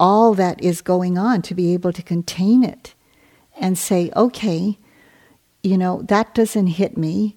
all 0.00 0.34
that 0.34 0.62
is 0.62 0.80
going 0.80 1.18
on, 1.18 1.42
to 1.42 1.54
be 1.54 1.74
able 1.74 1.92
to 1.92 2.02
contain 2.02 2.64
it 2.64 2.94
and 3.58 3.76
say, 3.78 4.10
okay, 4.16 4.78
you 5.62 5.76
know, 5.76 6.02
that 6.02 6.34
doesn't 6.34 6.66
hit 6.68 6.96
me, 6.96 7.36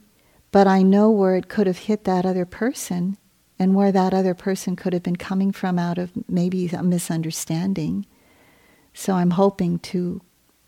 but 0.51 0.67
I 0.67 0.81
know 0.81 1.09
where 1.09 1.35
it 1.35 1.49
could 1.49 1.67
have 1.67 1.79
hit 1.79 2.05
that 2.05 2.25
other 2.25 2.45
person 2.45 3.17
and 3.59 3.75
where 3.75 3.91
that 3.91 4.13
other 4.13 4.33
person 4.33 4.75
could 4.75 4.93
have 4.93 5.03
been 5.03 5.17
coming 5.17 5.51
from 5.51 5.77
out 5.77 5.97
of 5.97 6.11
maybe 6.27 6.67
a 6.67 6.81
misunderstanding. 6.81 8.05
So 8.93 9.13
I'm 9.13 9.31
hoping 9.31 9.79
to 9.79 10.21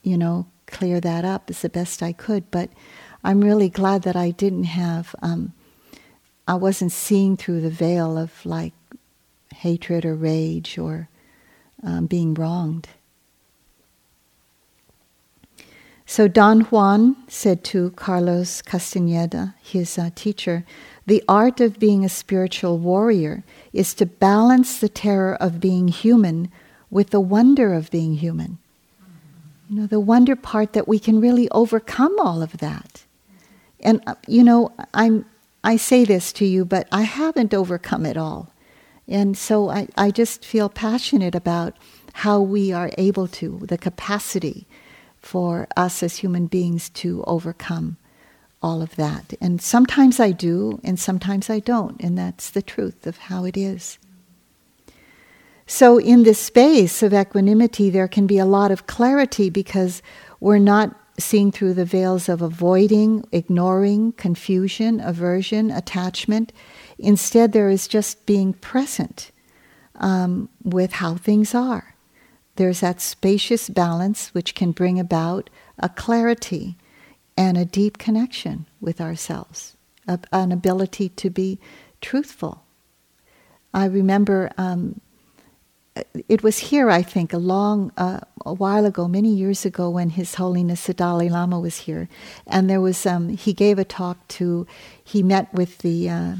you 0.04 0.18
know, 0.18 0.48
clear 0.68 1.00
that 1.00 1.26
up 1.26 1.50
as 1.50 1.62
the 1.62 1.70
best 1.70 2.02
I 2.02 2.14
could. 2.14 2.50
But 2.52 2.70
I'm 3.24 3.42
really 3.42 3.70
glad 3.70 4.04
that 4.04 4.16
I 4.16 4.32
didn't 4.32 4.66
have, 4.66 5.16
um, 5.22 5.54
I 6.48 6.56
wasn't 6.56 6.92
seeing 6.92 7.38
through 7.38 7.62
the 7.62 7.70
veil 7.70 8.18
of 8.18 8.46
like 8.46 8.74
hatred 9.54 10.06
or 10.06 10.16
rage 10.16 10.78
or 10.78 11.10
um, 11.84 12.08
being 12.08 12.34
wronged. 12.34 12.88
So 16.12 16.28
Don 16.28 16.64
Juan 16.64 17.16
said 17.30 17.64
to 17.72 17.92
Carlos 17.92 18.62
Castaneda, 18.62 19.56
his 19.64 19.98
uh, 19.98 20.10
teacher, 20.14 20.66
the 21.06 21.24
art 21.26 21.62
of 21.62 21.80
being 21.80 22.04
a 22.04 22.10
spiritual 22.10 22.80
warrior 22.80 23.46
is 23.72 23.94
to 23.94 24.06
balance 24.06 24.78
the 24.78 24.90
terror 24.90 25.36
of 25.36 25.62
being 25.62 25.88
human 25.88 26.52
with 26.90 27.12
the 27.12 27.22
wonder 27.22 27.74
of 27.74 27.90
being 27.90 28.16
human. 28.16 28.58
You 29.70 29.80
know, 29.80 29.88
the 29.88 30.02
wonder 30.02 30.36
part 30.36 30.74
that 30.74 30.86
we 30.86 31.00
can 31.00 31.22
really 31.22 31.50
overcome 31.52 32.20
all 32.20 32.42
of 32.42 32.58
that. 32.58 33.06
And, 33.80 34.04
uh, 34.06 34.16
you 34.28 34.44
know, 34.44 34.74
I'm, 34.94 35.24
I 35.64 35.78
say 35.78 36.04
this 36.04 36.34
to 36.34 36.46
you, 36.46 36.66
but 36.66 36.90
I 36.92 37.04
haven't 37.04 37.54
overcome 37.54 38.06
it 38.06 38.18
all. 38.18 38.52
And 39.08 39.38
so 39.38 39.70
I, 39.70 39.88
I 39.96 40.12
just 40.12 40.44
feel 40.44 40.68
passionate 40.68 41.36
about 41.36 41.78
how 42.12 42.42
we 42.42 42.74
are 42.74 42.92
able 42.98 43.30
to, 43.30 43.60
the 43.60 43.78
capacity 43.78 44.68
for 45.22 45.68
us 45.78 46.04
as 46.04 46.18
human 46.18 46.48
beings 46.48 46.90
to 46.90 47.24
overcome 47.26 47.98
all 48.62 48.82
of 48.82 48.96
that. 48.96 49.34
And 49.42 49.62
sometimes 49.62 50.20
I 50.20 50.32
do, 50.32 50.80
and 50.84 51.00
sometimes 51.00 51.50
I 51.50 51.60
don't. 51.60 52.02
And 52.02 52.18
that's 52.18 52.50
the 52.50 52.62
truth 52.62 53.08
of 53.08 53.18
how 53.18 53.46
it 53.46 53.58
is. 53.58 53.98
So, 55.66 56.00
in 56.00 56.24
this 56.24 56.40
space 56.40 57.02
of 57.02 57.14
equanimity, 57.14 57.90
there 57.90 58.08
can 58.08 58.28
be 58.28 58.38
a 58.38 58.46
lot 58.46 58.72
of 58.72 58.88
clarity 58.88 59.50
because 59.50 60.02
we're 60.40 60.60
not 60.60 60.96
seeing 61.18 61.52
through 61.52 61.76
the 61.76 61.86
veils 61.86 62.28
of 62.28 62.42
avoiding, 62.42 63.24
ignoring, 63.32 64.12
confusion, 64.14 65.00
aversion, 65.00 65.72
attachment. 65.72 66.52
Instead, 67.00 67.54
there 67.54 67.70
is 67.70 67.88
just 67.88 68.26
being 68.26 68.54
present 68.54 69.32
um, 69.96 70.50
with 70.64 70.94
how 70.94 71.16
things 71.16 71.56
are. 71.56 71.91
There's 72.56 72.82
that 72.82 73.02
spacious 73.02 73.70
balance 73.70 74.34
which 74.34 74.56
can 74.56 74.72
bring 74.72 75.00
about 75.00 75.50
a 75.80 75.90
clarity 75.90 76.76
and 77.38 77.58
a 77.58 77.66
deep 77.66 77.98
connection 77.98 78.66
with 78.80 79.00
ourselves, 79.00 79.76
a, 80.08 80.20
an 80.32 80.52
ability 80.52 81.10
to 81.10 81.30
be 81.30 81.60
truthful. 82.02 82.64
I 83.74 83.86
remember 83.86 84.52
um, 84.58 85.00
it 86.28 86.44
was 86.44 86.58
here, 86.58 86.90
I 86.90 87.02
think, 87.02 87.34
a 87.34 87.38
long, 87.38 87.92
uh, 87.98 88.22
a 88.46 88.54
while 88.54 88.86
ago, 88.86 89.08
many 89.08 89.30
years 89.30 89.66
ago, 89.66 89.90
when 89.90 90.12
His 90.12 90.36
Holiness 90.36 90.86
the 90.86 90.94
Dalai 90.94 91.30
Lama 91.30 91.60
was 91.60 91.78
here, 91.80 92.08
and 92.48 92.70
there 92.70 92.82
was, 92.82 93.06
um, 93.06 93.30
he 93.30 93.54
gave 93.54 93.78
a 93.80 93.86
talk 93.86 94.28
to, 94.30 94.68
he 95.04 95.24
met 95.24 95.54
with 95.54 95.80
the, 95.80 96.10
uh, 96.10 96.36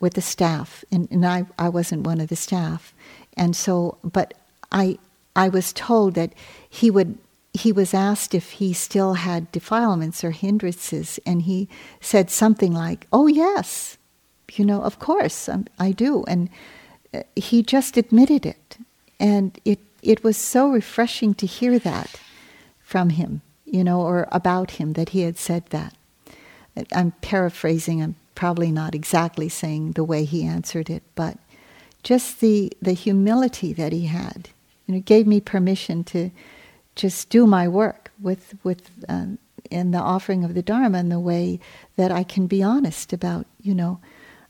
with 0.00 0.14
the 0.14 0.22
staff, 0.22 0.84
and, 0.90 1.08
and 1.10 1.24
I, 1.24 1.44
I 1.58 1.68
wasn't 1.68 2.06
one 2.06 2.20
of 2.20 2.28
the 2.28 2.36
staff, 2.36 2.94
and 3.36 3.54
so, 3.54 3.98
but 4.02 4.34
I, 4.70 4.98
I 5.34 5.48
was 5.48 5.72
told 5.72 6.14
that 6.14 6.32
he 6.68 6.90
would, 6.90 7.18
he 7.54 7.72
was 7.72 7.94
asked 7.94 8.34
if 8.34 8.52
he 8.52 8.72
still 8.72 9.14
had 9.14 9.52
defilements 9.52 10.24
or 10.24 10.30
hindrances, 10.30 11.18
and 11.24 11.42
he 11.42 11.68
said 12.00 12.30
something 12.30 12.72
like, 12.72 13.06
"Oh 13.12 13.26
yes, 13.26 13.98
you 14.52 14.64
know, 14.64 14.82
of 14.82 14.98
course, 14.98 15.48
I'm, 15.48 15.66
I 15.78 15.92
do," 15.92 16.24
and 16.28 16.50
uh, 17.14 17.22
he 17.36 17.62
just 17.62 17.96
admitted 17.96 18.44
it. 18.46 18.76
And 19.20 19.58
it, 19.64 19.78
it 20.02 20.24
was 20.24 20.36
so 20.36 20.68
refreshing 20.70 21.34
to 21.34 21.46
hear 21.46 21.78
that 21.78 22.20
from 22.82 23.10
him, 23.10 23.40
you 23.64 23.84
know, 23.84 24.00
or 24.00 24.28
about 24.32 24.72
him 24.72 24.94
that 24.94 25.10
he 25.10 25.22
had 25.22 25.38
said 25.38 25.64
that. 25.70 25.94
I'm 26.92 27.12
paraphrasing, 27.20 28.02
I'm 28.02 28.16
probably 28.34 28.72
not 28.72 28.94
exactly 28.94 29.48
saying 29.48 29.92
the 29.92 30.04
way 30.04 30.24
he 30.24 30.44
answered 30.44 30.90
it, 30.90 31.02
but 31.14 31.38
just 32.02 32.40
the, 32.40 32.72
the 32.82 32.94
humility 32.94 33.72
that 33.74 33.92
he 33.92 34.06
had, 34.06 34.48
you 34.86 34.94
know, 34.94 35.00
gave 35.00 35.26
me 35.26 35.40
permission 35.40 36.04
to 36.04 36.30
just 36.94 37.30
do 37.30 37.46
my 37.46 37.66
work 37.68 38.10
with, 38.20 38.54
with 38.62 38.90
um, 39.08 39.38
in 39.70 39.90
the 39.90 39.98
offering 39.98 40.44
of 40.44 40.54
the 40.54 40.62
Dharma 40.62 40.98
in 40.98 41.08
the 41.08 41.20
way 41.20 41.58
that 41.96 42.12
I 42.12 42.22
can 42.24 42.46
be 42.46 42.62
honest 42.62 43.12
about, 43.12 43.46
you 43.60 43.74
know, 43.74 44.00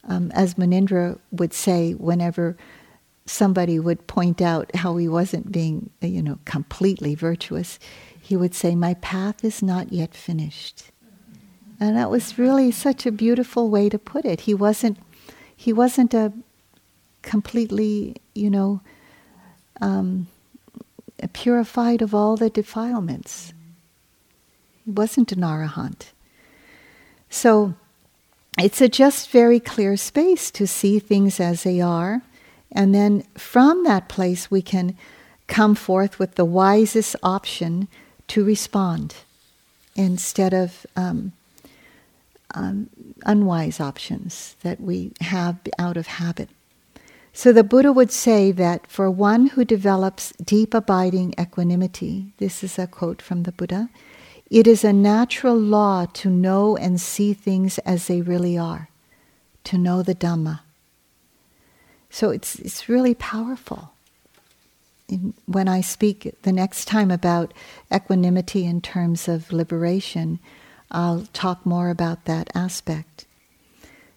um, 0.04 0.30
as 0.32 0.54
Munindra 0.54 1.18
would 1.30 1.52
say 1.54 1.92
whenever 1.92 2.56
somebody 3.26 3.78
would 3.78 4.06
point 4.06 4.42
out 4.42 4.74
how 4.74 4.96
he 4.96 5.08
wasn't 5.08 5.52
being, 5.52 5.90
you 6.00 6.22
know, 6.22 6.38
completely 6.44 7.14
virtuous, 7.14 7.78
he 8.20 8.36
would 8.36 8.54
say, 8.54 8.74
"My 8.74 8.94
path 8.94 9.44
is 9.44 9.62
not 9.62 9.92
yet 9.92 10.14
finished," 10.14 10.90
and 11.78 11.96
that 11.96 12.10
was 12.10 12.38
really 12.38 12.72
such 12.72 13.06
a 13.06 13.12
beautiful 13.12 13.70
way 13.70 13.88
to 13.88 13.98
put 13.98 14.24
it. 14.24 14.42
He 14.42 14.54
wasn't, 14.54 14.98
he 15.56 15.72
wasn't 15.72 16.14
a 16.14 16.32
completely, 17.22 18.16
you 18.34 18.50
know, 18.50 18.80
um, 19.80 20.26
purified 21.32 22.02
of 22.02 22.14
all 22.14 22.36
the 22.36 22.50
defilements. 22.50 23.52
He 24.84 24.90
wasn't 24.90 25.32
an 25.32 25.40
arahant. 25.40 26.10
So 27.30 27.74
it's 28.58 28.80
a 28.80 28.88
just 28.88 29.30
very 29.30 29.60
clear 29.60 29.96
space 29.96 30.50
to 30.52 30.66
see 30.66 30.98
things 30.98 31.40
as 31.40 31.62
they 31.62 31.80
are. 31.80 32.22
And 32.70 32.94
then 32.94 33.24
from 33.36 33.84
that 33.84 34.08
place, 34.08 34.50
we 34.50 34.62
can 34.62 34.96
come 35.46 35.74
forth 35.74 36.18
with 36.18 36.34
the 36.34 36.44
wisest 36.44 37.16
option 37.22 37.88
to 38.28 38.44
respond 38.44 39.14
instead 39.94 40.54
of 40.54 40.86
um, 40.96 41.32
um, 42.54 42.88
unwise 43.24 43.80
options 43.80 44.56
that 44.62 44.80
we 44.80 45.12
have 45.20 45.58
out 45.78 45.96
of 45.96 46.06
habit. 46.06 46.48
So 47.32 47.52
the 47.52 47.64
Buddha 47.64 47.92
would 47.92 48.10
say 48.10 48.52
that 48.52 48.86
for 48.86 49.10
one 49.10 49.46
who 49.48 49.64
develops 49.64 50.32
deep 50.32 50.74
abiding 50.74 51.34
equanimity, 51.40 52.34
this 52.38 52.62
is 52.62 52.78
a 52.78 52.86
quote 52.86 53.22
from 53.22 53.44
the 53.44 53.52
Buddha, 53.52 53.88
it 54.50 54.66
is 54.66 54.84
a 54.84 54.92
natural 54.92 55.56
law 55.56 56.04
to 56.12 56.28
know 56.28 56.76
and 56.76 57.00
see 57.00 57.32
things 57.32 57.78
as 57.78 58.06
they 58.06 58.20
really 58.20 58.58
are, 58.58 58.90
to 59.64 59.78
know 59.78 60.02
the 60.02 60.14
Dhamma. 60.14 60.60
So 62.10 62.28
it's, 62.28 62.56
it's 62.56 62.90
really 62.90 63.14
powerful. 63.14 63.92
In, 65.08 65.32
when 65.46 65.68
I 65.68 65.80
speak 65.80 66.34
the 66.42 66.52
next 66.52 66.84
time 66.84 67.10
about 67.10 67.54
equanimity 67.92 68.66
in 68.66 68.82
terms 68.82 69.26
of 69.26 69.50
liberation, 69.50 70.38
I'll 70.90 71.26
talk 71.32 71.64
more 71.64 71.88
about 71.88 72.26
that 72.26 72.50
aspect. 72.54 73.24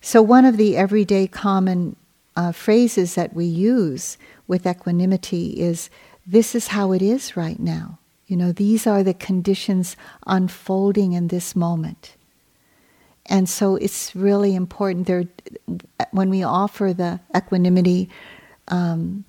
So, 0.02 0.22
one 0.22 0.44
of 0.44 0.58
the 0.58 0.76
everyday 0.76 1.26
common 1.26 1.96
uh, 2.36 2.52
phrases 2.52 3.16
that 3.16 3.34
we 3.34 3.46
use 3.46 4.18
with 4.48 4.68
equanimity 4.68 5.60
is 5.60 5.90
this 6.26 6.56
is 6.56 6.68
how 6.68 6.92
it 6.92 7.02
is 7.02 7.38
right 7.38 7.60
now. 7.60 8.00
You 8.28 8.38
know, 8.38 8.52
these 8.52 8.88
are 8.88 9.04
the 9.04 9.14
conditions 9.14 9.96
unfolding 10.26 11.14
in 11.14 11.28
this 11.28 11.56
moment. 11.56 12.16
And 13.28 13.50
so 13.50 13.76
it's 13.76 14.16
really 14.16 14.56
important 14.56 15.08
there 15.08 15.26
when 16.12 16.30
we 16.30 16.44
offer 16.44 16.94
the 16.94 17.20
equanimity 17.36 18.10
um, 18.68 19.26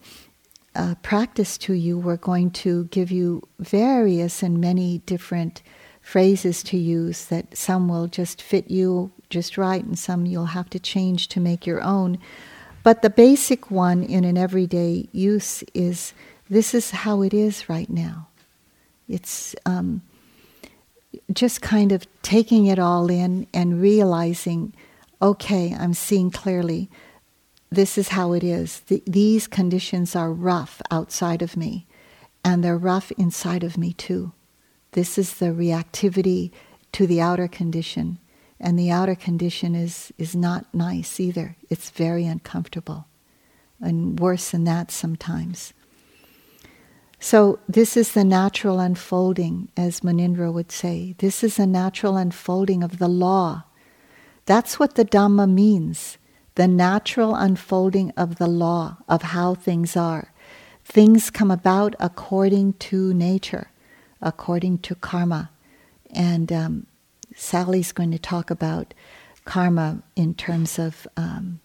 uh, 0.74 0.94
practice 1.02 1.56
to 1.58 1.72
you, 1.72 1.98
we're 1.98 2.16
going 2.16 2.50
to 2.50 2.84
give 2.84 3.10
you 3.10 3.42
various 3.58 4.42
and 4.42 4.60
many 4.60 4.98
different 4.98 5.62
phrases 6.00 6.62
to 6.62 6.76
use 6.76 7.24
that 7.26 7.56
some 7.56 7.88
will 7.88 8.06
just 8.06 8.40
fit 8.42 8.70
you 8.70 9.10
just 9.30 9.58
right 9.58 9.84
and 9.84 9.98
some 9.98 10.26
you'll 10.26 10.46
have 10.46 10.70
to 10.70 10.78
change 10.78 11.28
to 11.28 11.40
make 11.40 11.66
your 11.66 11.82
own. 11.82 12.18
But 12.86 13.02
the 13.02 13.10
basic 13.10 13.68
one 13.68 14.04
in 14.04 14.22
an 14.22 14.38
everyday 14.38 15.08
use 15.10 15.64
is 15.74 16.14
this 16.48 16.72
is 16.72 16.92
how 16.92 17.22
it 17.22 17.34
is 17.34 17.68
right 17.68 17.90
now. 17.90 18.28
It's 19.08 19.56
um, 19.66 20.02
just 21.32 21.60
kind 21.60 21.90
of 21.90 22.06
taking 22.22 22.66
it 22.66 22.78
all 22.78 23.10
in 23.10 23.48
and 23.52 23.82
realizing, 23.82 24.72
okay, 25.20 25.74
I'm 25.76 25.94
seeing 25.94 26.30
clearly. 26.30 26.88
This 27.70 27.98
is 27.98 28.10
how 28.10 28.34
it 28.34 28.44
is. 28.44 28.78
Th- 28.82 29.02
these 29.04 29.48
conditions 29.48 30.14
are 30.14 30.32
rough 30.32 30.80
outside 30.88 31.42
of 31.42 31.56
me, 31.56 31.88
and 32.44 32.62
they're 32.62 32.78
rough 32.78 33.10
inside 33.18 33.64
of 33.64 33.76
me 33.76 33.94
too. 33.94 34.30
This 34.92 35.18
is 35.18 35.34
the 35.34 35.46
reactivity 35.46 36.52
to 36.92 37.08
the 37.08 37.20
outer 37.20 37.48
condition. 37.48 38.18
And 38.58 38.78
the 38.78 38.90
outer 38.90 39.14
condition 39.14 39.74
is, 39.74 40.12
is 40.18 40.34
not 40.34 40.72
nice 40.74 41.20
either. 41.20 41.56
It's 41.68 41.90
very 41.90 42.24
uncomfortable. 42.26 43.06
And 43.80 44.18
worse 44.18 44.50
than 44.50 44.64
that 44.64 44.90
sometimes. 44.90 45.74
So, 47.18 47.58
this 47.68 47.96
is 47.96 48.12
the 48.12 48.24
natural 48.24 48.78
unfolding, 48.78 49.68
as 49.76 50.00
Munindra 50.00 50.52
would 50.52 50.70
say. 50.70 51.14
This 51.18 51.42
is 51.42 51.58
a 51.58 51.66
natural 51.66 52.16
unfolding 52.16 52.82
of 52.82 52.98
the 52.98 53.08
law. 53.08 53.64
That's 54.44 54.78
what 54.78 54.94
the 54.94 55.04
Dhamma 55.04 55.50
means 55.50 56.18
the 56.56 56.66
natural 56.66 57.34
unfolding 57.34 58.10
of 58.16 58.36
the 58.36 58.46
law, 58.46 58.96
of 59.08 59.20
how 59.22 59.54
things 59.54 59.94
are. 59.94 60.32
Things 60.84 61.30
come 61.30 61.50
about 61.50 61.94
according 62.00 62.72
to 62.74 63.12
nature, 63.12 63.70
according 64.22 64.78
to 64.78 64.94
karma. 64.94 65.50
And 66.10 66.50
um, 66.50 66.86
Sally's 67.36 67.92
going 67.92 68.10
to 68.12 68.18
talk 68.18 68.50
about 68.50 68.94
karma 69.44 70.02
in 70.16 70.34
terms 70.34 70.78
of 70.78 71.06
um, 71.16 71.60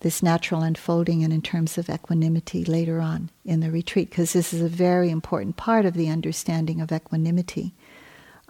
this 0.00 0.22
natural 0.22 0.62
unfolding 0.62 1.22
and 1.22 1.32
in 1.32 1.40
terms 1.40 1.78
of 1.78 1.88
equanimity 1.88 2.64
later 2.64 3.00
on 3.00 3.30
in 3.44 3.60
the 3.60 3.70
retreat, 3.70 4.10
because 4.10 4.32
this 4.32 4.52
is 4.52 4.60
a 4.60 4.68
very 4.68 5.08
important 5.08 5.56
part 5.56 5.86
of 5.86 5.94
the 5.94 6.10
understanding 6.10 6.80
of 6.80 6.92
equanimity. 6.92 7.72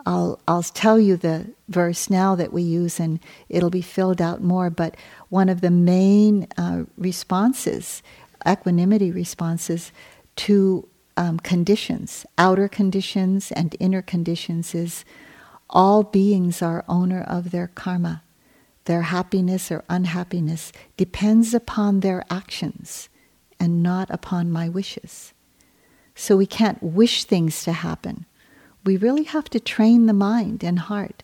I'll, 0.06 0.40
I'll 0.48 0.62
tell 0.62 0.98
you 0.98 1.16
the 1.16 1.50
verse 1.68 2.08
now 2.08 2.34
that 2.36 2.52
we 2.52 2.62
use, 2.62 2.98
and 2.98 3.20
it'll 3.48 3.70
be 3.70 3.82
filled 3.82 4.22
out 4.22 4.42
more. 4.42 4.70
But 4.70 4.96
one 5.28 5.48
of 5.48 5.60
the 5.60 5.70
main 5.70 6.46
uh, 6.56 6.84
responses, 6.96 8.02
equanimity 8.48 9.10
responses 9.10 9.92
to 10.36 10.88
um, 11.16 11.38
conditions, 11.38 12.24
outer 12.38 12.68
conditions 12.68 13.52
and 13.52 13.76
inner 13.78 14.02
conditions, 14.02 14.74
is 14.74 15.04
all 15.68 16.02
beings 16.02 16.62
are 16.62 16.84
owner 16.88 17.22
of 17.22 17.50
their 17.50 17.68
karma. 17.68 18.22
Their 18.84 19.02
happiness 19.02 19.70
or 19.72 19.84
unhappiness 19.88 20.72
depends 20.96 21.52
upon 21.52 22.00
their 22.00 22.24
actions 22.30 23.08
and 23.58 23.82
not 23.82 24.08
upon 24.10 24.50
my 24.50 24.68
wishes. 24.68 25.32
So 26.14 26.36
we 26.36 26.46
can't 26.46 26.82
wish 26.82 27.24
things 27.24 27.64
to 27.64 27.72
happen. 27.72 28.26
We 28.84 28.96
really 28.96 29.24
have 29.24 29.50
to 29.50 29.60
train 29.60 30.06
the 30.06 30.12
mind 30.12 30.62
and 30.62 30.78
heart 30.78 31.22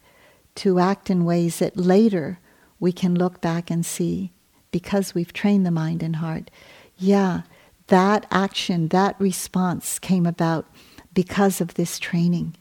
to 0.57 0.81
act 0.81 1.09
in 1.09 1.25
ways 1.25 1.61
that 1.61 1.77
later 1.77 2.41
we 2.81 2.93
can 2.93 3.15
look 3.15 3.41
back 3.41 3.71
and 3.71 3.87
see, 3.87 4.33
because 4.73 5.15
we've 5.15 5.33
trained 5.33 5.65
the 5.65 5.71
mind 5.71 6.03
and 6.03 6.17
heart, 6.17 6.51
yeah, 6.99 7.43
that 7.87 8.27
action, 8.31 8.89
that 8.89 9.15
response 9.21 9.99
came 9.99 10.27
about 10.27 10.67
because 11.15 11.61
of 11.61 11.75
this 11.75 11.99
training 11.99 12.57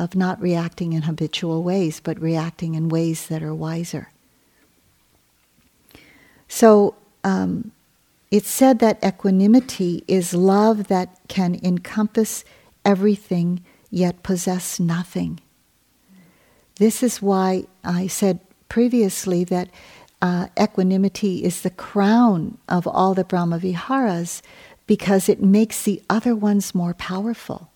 of 0.00 0.16
not 0.16 0.40
reacting 0.40 0.94
in 0.94 1.02
habitual 1.02 1.62
ways, 1.62 2.00
but 2.00 2.18
reacting 2.20 2.74
in 2.74 2.88
ways 2.88 3.26
that 3.26 3.42
are 3.42 3.54
wiser. 3.54 4.08
So 6.48 6.94
um, 7.22 7.70
it's 8.30 8.48
said 8.48 8.78
that 8.78 9.04
equanimity 9.04 10.02
is 10.08 10.32
love 10.32 10.88
that 10.88 11.18
can 11.28 11.60
encompass 11.62 12.44
everything 12.82 13.62
yet 13.90 14.22
possess 14.22 14.80
nothing. 14.80 15.38
This 16.76 17.02
is 17.02 17.20
why 17.20 17.64
I 17.84 18.06
said 18.06 18.40
previously 18.70 19.44
that 19.44 19.68
uh, 20.22 20.46
equanimity 20.58 21.44
is 21.44 21.60
the 21.60 21.70
crown 21.70 22.56
of 22.68 22.86
all 22.86 23.12
the 23.12 23.24
Brahmaviharas 23.24 24.40
because 24.86 25.28
it 25.28 25.42
makes 25.42 25.82
the 25.82 26.02
other 26.08 26.34
ones 26.34 26.74
more 26.74 26.94
powerful 26.94 27.69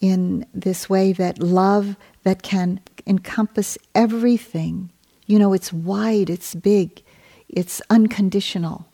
in 0.00 0.46
this 0.54 0.88
way 0.88 1.12
that 1.12 1.38
love 1.38 1.96
that 2.22 2.42
can 2.42 2.80
encompass 3.06 3.76
everything. 3.94 4.90
You 5.26 5.38
know, 5.38 5.52
it's 5.52 5.72
wide, 5.72 6.30
it's 6.30 6.54
big, 6.54 7.02
it's 7.48 7.80
unconditional. 7.90 8.86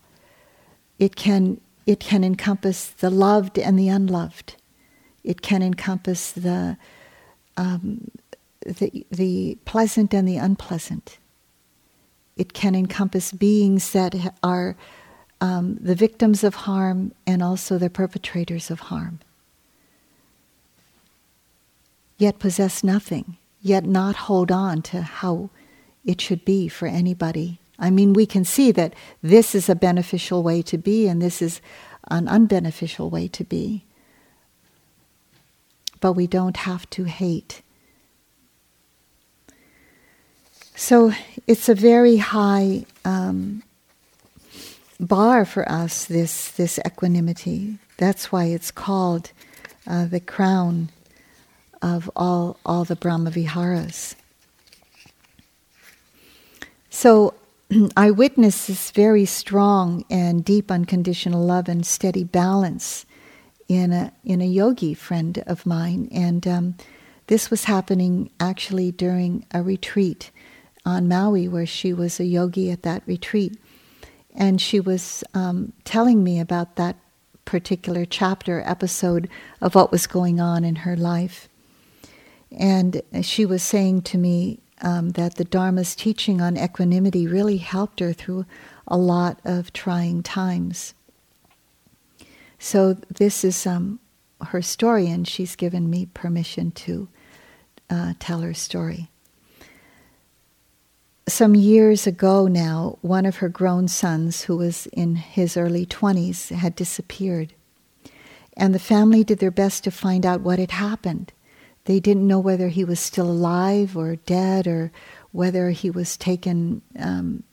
It 0.99 1.17
can, 1.17 1.61
it 1.87 2.01
can 2.01 2.25
encompass 2.25 2.89
the 2.89 3.11
loved 3.11 3.59
and 3.59 3.79
the 3.79 3.89
unloved. 3.89 4.57
It 5.23 5.43
can 5.43 5.63
encompass 5.63 6.33
the, 6.33 6.77
um, 7.57 8.11
the, 8.65 9.07
the 9.11 9.59
pleasant 9.65 10.13
and 10.13 10.27
the 10.27 10.37
unpleasant. 10.37 11.19
It 12.37 12.53
can 12.53 12.75
encompass 12.75 13.33
beings 13.33 13.93
that 13.93 14.35
are 14.43 14.77
um, 15.41 15.77
the 15.81 15.95
victims 15.95 16.43
of 16.45 16.55
harm 16.55 17.13
and 17.27 17.43
also 17.43 17.79
the 17.79 17.91
perpetrators 17.91 18.71
of 18.71 18.81
harm 18.81 19.21
yet 22.19 22.39
possess 22.39 22.83
nothing, 22.83 23.37
yet 23.61 23.85
not 23.85 24.17
hold 24.17 24.51
on 24.51 24.83
to 24.83 25.03
how 25.03 25.51
it 26.05 26.21
should 26.21 26.45
be 26.45 26.69
for 26.69 26.87
anybody. 26.87 27.59
I 27.79 27.91
mean, 27.91 28.13
we 28.13 28.27
can 28.27 28.45
see 28.45 28.73
that 28.73 28.95
this 29.23 29.55
is 29.55 29.69
a 29.69 29.75
beneficial 29.75 30.43
way 30.43 30.63
to 30.63 30.79
be 30.79 31.07
and 31.07 31.21
this 31.21 31.43
is 31.43 31.61
an 32.09 32.27
unbeneficial 32.27 33.11
way 33.11 33.29
to 33.29 33.45
be. 33.45 33.85
But 36.01 36.13
we 36.13 36.27
don't 36.27 36.57
have 36.59 36.89
to 36.91 37.05
hate. 37.05 37.63
So 40.75 41.13
it's 41.47 41.69
a 41.69 41.75
very 41.75 42.19
high 42.19 42.85
um, 43.05 43.63
bar 45.01 45.45
for 45.45 45.71
us, 45.71 46.05
this, 46.05 46.51
this 46.51 46.79
equanimity. 46.87 47.79
That's 47.97 48.31
why 48.31 48.45
it's 48.45 48.71
called 48.71 49.33
uh, 49.87 50.07
the 50.07 50.21
crown 50.21 50.91
of 51.87 52.11
all, 52.17 52.59
all 52.67 52.85
the 52.85 52.97
Brahmaviharas. 52.97 54.17
So 56.91 57.35
I 57.97 58.11
witness 58.11 58.67
this 58.67 58.91
very 58.91 59.25
strong 59.25 60.05
and 60.11 60.45
deep 60.45 60.69
unconditional 60.71 61.45
love 61.45 61.69
and 61.69 61.87
steady 61.87 62.25
balance 62.25 63.07
in 63.69 63.93
a, 63.93 64.13
in 64.25 64.41
a 64.41 64.47
yogi 64.47 64.95
friend 64.95 65.45
of 65.47 65.65
mine. 65.65 66.09
And 66.11 66.47
um, 66.49 66.75
this 67.29 67.51
was 67.51 67.65
happening 67.65 68.31
actually 68.41 68.91
during 68.91 69.47
a 69.55 69.63
retreat 69.63 70.33
on 70.85 71.07
Maui, 71.07 71.47
where 71.47 71.67
she 71.67 71.93
was 71.93 72.19
a 72.19 72.25
yogi 72.25 72.73
at 72.73 72.83
that 72.83 73.05
retreat. 73.07 73.57
And 74.35 74.61
she 74.61 74.81
was 74.81 75.23
um, 75.35 75.73
telling 75.85 76.25
me 76.25 76.41
about 76.41 76.75
that 76.77 76.97
particular 77.45 78.05
chapter, 78.05 78.61
episode 78.67 79.29
of 79.61 79.77
what 79.77 79.93
was 79.93 80.09
going 80.09 80.41
on 80.41 80.65
in 80.65 80.77
her 80.77 80.97
life. 80.97 81.49
And 82.51 83.03
she 83.23 83.45
was 83.45 83.63
saying 83.63 84.03
to 84.03 84.19
me 84.19 84.61
um, 84.83 85.11
that 85.11 85.37
the 85.37 85.45
Dharma's 85.45 85.95
teaching 85.95 86.41
on 86.41 86.57
equanimity 86.57 87.27
really 87.27 87.57
helped 87.57 88.01
her 88.01 88.13
through 88.13 88.47
a 88.87 88.97
lot 88.97 89.41
of 89.45 89.73
trying 89.73 90.23
times. 90.23 90.95
So 92.59 92.95
this 93.11 93.45
is 93.45 93.67
um, 93.67 94.01
her 94.41 94.63
story, 94.63 95.09
and 95.09 95.27
she's 95.27 95.57
given 95.57 95.91
me 95.91 96.07
permission 96.07 96.71
to 96.73 97.09
uh, 97.91 98.15
tell 98.19 98.41
her 98.41 98.55
story. 98.55 99.09
Some 101.29 101.57
years 101.57 102.07
ago 102.07 102.47
now, 102.47 102.99
one 103.03 103.27
of 103.27 103.37
her 103.37 103.49
grown 103.49 103.89
sons, 103.89 104.43
who 104.43 104.57
was 104.57 104.87
in 104.87 105.17
his 105.17 105.57
early 105.57 105.85
20s, 105.85 106.55
had 106.55 106.77
disappeared. 106.77 107.53
And 108.57 108.75
the 108.75 108.79
family 108.79 109.25
did 109.25 109.41
their 109.41 109.51
best 109.51 109.85
to 109.85 109.91
find 109.91 110.25
out 110.25 110.41
what 110.41 110.59
had 110.59 110.71
happened 110.71 111.33
They 111.87 112.01
didn't 112.01 112.27
know 112.27 112.41
whether 112.41 112.69
he 112.69 112.85
was 112.85 113.01
still 113.01 113.31
alive 113.31 113.97
or 113.97 114.17
dead 114.17 114.67
or 114.67 114.93
whether 115.33 115.71
he 115.71 115.91
was 115.91 116.17
taken 116.17 116.83
um, 116.99 117.45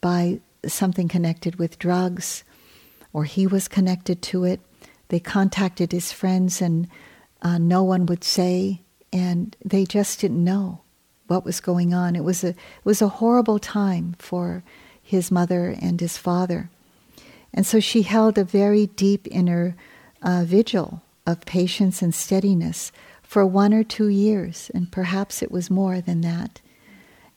by 0.00 0.40
something 0.66 1.08
connected 1.08 1.56
with 1.56 1.78
drugs 1.78 2.44
or 3.12 3.24
he 3.24 3.46
was 3.46 3.68
connected 3.68 4.22
to 4.22 4.44
it. 4.44 4.60
They 5.08 5.20
contacted 5.20 5.92
his 5.92 6.12
friends 6.12 6.60
and 6.60 6.88
uh, 7.42 7.58
no 7.58 7.82
one 7.82 8.06
would 8.06 8.24
say, 8.24 8.82
and 9.12 9.56
they 9.64 9.84
just 9.84 10.20
didn't 10.20 10.42
know 10.42 10.80
what 11.28 11.44
was 11.44 11.60
going 11.60 11.94
on. 11.94 12.16
It 12.16 12.24
was 12.24 12.42
a 12.42 12.48
it 12.48 12.56
was 12.84 13.00
a 13.00 13.08
horrible 13.08 13.58
time 13.58 14.16
for 14.18 14.64
his 15.02 15.30
mother 15.30 15.76
and 15.80 16.00
his 16.00 16.16
father, 16.16 16.70
and 17.54 17.66
so 17.66 17.78
she 17.78 18.02
held 18.02 18.36
a 18.36 18.44
very 18.44 18.86
deep 18.86 19.28
inner 19.30 19.76
uh, 20.22 20.44
vigil 20.44 21.02
of 21.26 21.44
patience 21.46 22.02
and 22.02 22.14
steadiness 22.14 22.90
for 23.36 23.44
one 23.44 23.74
or 23.74 23.84
two 23.84 24.08
years, 24.08 24.70
and 24.72 24.90
perhaps 24.90 25.42
it 25.42 25.50
was 25.50 25.68
more 25.68 26.00
than 26.00 26.22
that. 26.22 26.62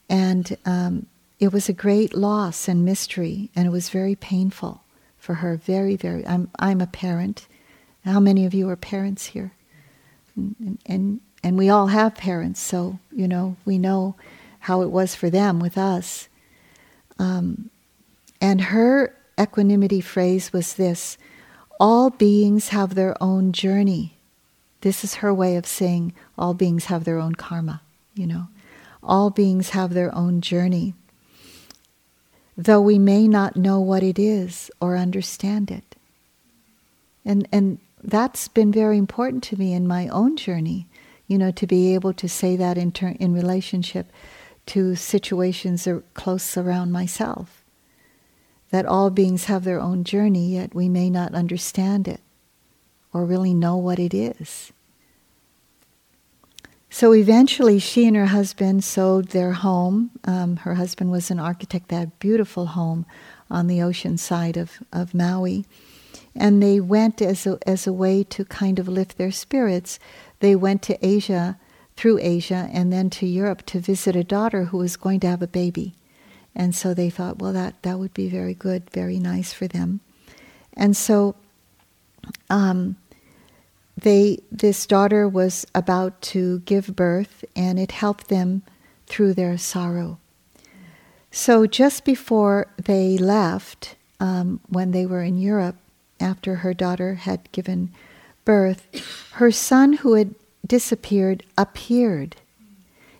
And 0.09 0.55
um, 0.63 1.07
it 1.41 1.51
was 1.51 1.67
a 1.67 1.73
great 1.73 2.15
loss 2.15 2.69
and 2.69 2.85
mystery, 2.85 3.49
and 3.53 3.67
it 3.67 3.71
was 3.71 3.89
very 3.89 4.15
painful 4.15 4.81
for 5.17 5.33
her. 5.33 5.57
Very, 5.57 5.97
very. 5.97 6.25
I'm 6.25 6.49
I'm 6.57 6.79
a 6.79 6.87
parent. 6.87 7.49
How 8.05 8.21
many 8.21 8.45
of 8.45 8.53
you 8.53 8.69
are 8.69 8.77
parents 8.77 9.25
here? 9.25 9.51
And, 10.37 10.77
and 10.85 11.19
and 11.43 11.57
we 11.57 11.67
all 11.67 11.87
have 11.87 12.15
parents, 12.15 12.61
so 12.61 12.97
you 13.11 13.27
know 13.27 13.57
we 13.65 13.77
know 13.77 14.15
how 14.59 14.83
it 14.83 14.91
was 14.91 15.15
for 15.15 15.29
them 15.29 15.59
with 15.59 15.77
us. 15.77 16.29
Um, 17.17 17.71
and 18.39 18.61
her 18.61 19.13
equanimity 19.37 19.99
phrase 19.99 20.53
was 20.53 20.75
this: 20.75 21.17
"All 21.77 22.09
beings 22.09 22.69
have 22.69 22.95
their 22.95 23.21
own 23.21 23.51
journey." 23.51 24.15
This 24.81 25.03
is 25.03 25.15
her 25.15 25.33
way 25.33 25.55
of 25.55 25.65
saying 25.65 26.13
all 26.37 26.53
beings 26.53 26.85
have 26.85 27.03
their 27.03 27.19
own 27.19 27.35
karma. 27.35 27.81
You 28.13 28.27
know, 28.27 28.47
all 29.03 29.29
beings 29.29 29.69
have 29.69 29.93
their 29.93 30.13
own 30.13 30.41
journey, 30.41 30.93
though 32.57 32.81
we 32.81 32.99
may 32.99 33.27
not 33.27 33.55
know 33.55 33.79
what 33.79 34.03
it 34.03 34.19
is 34.19 34.69
or 34.81 34.97
understand 34.97 35.71
it. 35.71 35.95
And 37.25 37.47
and 37.51 37.79
that's 38.03 38.47
been 38.47 38.71
very 38.71 38.97
important 38.97 39.43
to 39.43 39.57
me 39.57 39.73
in 39.73 39.87
my 39.87 40.07
own 40.07 40.37
journey 40.37 40.87
you 41.29 41.37
know, 41.37 41.51
to 41.51 41.67
be 41.67 41.93
able 41.93 42.11
to 42.11 42.27
say 42.27 42.57
that 42.57 42.77
in, 42.77 42.91
ter- 42.91 43.15
in 43.19 43.33
relationship 43.33 44.11
to 44.65 44.95
situations 44.95 45.87
close 46.15 46.57
around 46.57 46.91
myself. 46.91 47.63
That 48.71 48.87
all 48.87 49.11
beings 49.11 49.45
have 49.45 49.63
their 49.63 49.79
own 49.79 50.03
journey, 50.03 50.53
yet 50.55 50.73
we 50.75 50.89
may 50.89 51.09
not 51.09 51.35
understand 51.35 52.07
it 52.07 52.19
or 53.13 53.25
really 53.25 53.53
know 53.53 53.77
what 53.77 53.99
it 53.99 54.13
is. 54.13 54.71
So 56.91 57.13
eventually, 57.13 57.77
she 57.77 58.07
and 58.07 58.15
her 58.15 58.27
husband 58.27 58.83
sold 58.83 59.29
their 59.29 59.53
home. 59.53 60.11
Um, 60.25 60.57
her 60.57 60.75
husband 60.75 61.11
was 61.11 61.29
an 61.29 61.39
architect 61.39 61.89
that 61.89 62.19
beautiful 62.19 62.67
home 62.67 63.05
on 63.49 63.67
the 63.67 63.81
ocean 63.81 64.17
side 64.17 64.57
of, 64.57 64.79
of 64.91 65.13
Maui. 65.13 65.65
And 66.35 66.63
they 66.63 66.79
went 66.79 67.21
as 67.21 67.45
a, 67.45 67.59
as 67.67 67.85
a 67.85 67.93
way 67.93 68.23
to 68.23 68.45
kind 68.45 68.79
of 68.79 68.87
lift 68.87 69.17
their 69.17 69.31
spirits 69.31 69.99
they 70.39 70.55
went 70.55 70.81
to 70.83 71.05
Asia, 71.05 71.57
through 71.95 72.19
Asia, 72.21 72.69
and 72.71 72.91
then 72.91 73.09
to 73.11 73.25
Europe 73.25 73.65
to 73.67 73.79
visit 73.79 74.15
a 74.15 74.23
daughter 74.23 74.65
who 74.65 74.77
was 74.77 74.97
going 74.97 75.19
to 75.21 75.27
have 75.27 75.41
a 75.41 75.47
baby. 75.47 75.95
And 76.55 76.73
so 76.73 76.93
they 76.93 77.09
thought, 77.09 77.39
well, 77.39 77.53
that, 77.53 77.81
that 77.83 77.99
would 77.99 78.13
be 78.13 78.29
very 78.29 78.53
good, 78.53 78.89
very 78.89 79.19
nice 79.19 79.53
for 79.53 79.67
them. 79.67 79.99
And 80.73 80.95
so 80.95 81.35
um, 82.49 82.95
they, 83.97 84.39
this 84.51 84.85
daughter 84.85 85.27
was 85.27 85.65
about 85.75 86.21
to 86.21 86.59
give 86.59 86.95
birth, 86.95 87.43
and 87.55 87.79
it 87.79 87.91
helped 87.91 88.27
them 88.27 88.61
through 89.07 89.33
their 89.33 89.57
sorrow. 89.57 90.19
So 91.31 91.65
just 91.65 92.05
before 92.05 92.67
they 92.77 93.17
left, 93.17 93.95
um, 94.19 94.59
when 94.67 94.91
they 94.91 95.05
were 95.05 95.23
in 95.23 95.37
Europe, 95.37 95.75
after 96.19 96.55
her 96.55 96.73
daughter 96.73 97.15
had 97.15 97.51
given 97.51 97.91
birth, 98.45 98.87
her 99.33 99.51
son 99.51 99.93
who 99.93 100.13
had 100.13 100.35
disappeared 100.65 101.43
appeared. 101.57 102.35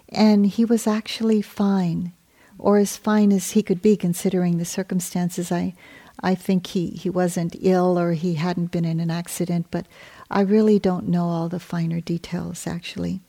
And 0.10 0.46
he 0.48 0.66
was 0.66 0.88
actually 0.88 1.42
fine, 1.42 2.14
or 2.58 2.78
as 2.78 2.98
fine 2.98 3.32
as 3.32 3.52
he 3.52 3.64
could 3.64 3.82
be 3.82 3.96
considering 3.96 4.58
the 4.58 4.66
circumstances. 4.66 5.52
I, 5.52 5.74
I 6.22 6.36
think 6.36 6.68
he, 6.68 6.90
he 6.92 7.10
wasn't 7.10 7.56
ill 7.62 7.98
or 7.98 8.14
he 8.14 8.36
hadn't 8.36 8.72
been 8.72 8.86
in 8.86 9.00
an 9.00 9.12
accident, 9.12 9.68
but 9.72 9.86
I 10.30 10.42
really 10.42 10.80
don't 10.80 11.08
know 11.08 11.26
all 11.26 11.50
the 11.50 11.60
finer 11.60 12.02
details 12.02 12.68
actually. 12.68 13.22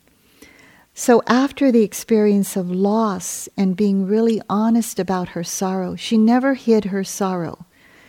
So, 0.93 1.23
after 1.25 1.71
the 1.71 1.83
experience 1.83 2.57
of 2.57 2.69
loss 2.69 3.47
and 3.55 3.77
being 3.77 4.05
really 4.05 4.41
honest 4.49 4.99
about 4.99 5.29
her 5.29 5.43
sorrow, 5.43 5.95
she 5.95 6.17
never 6.17 6.53
hid 6.53 6.85
her 6.85 7.03
sorrow. 7.03 7.65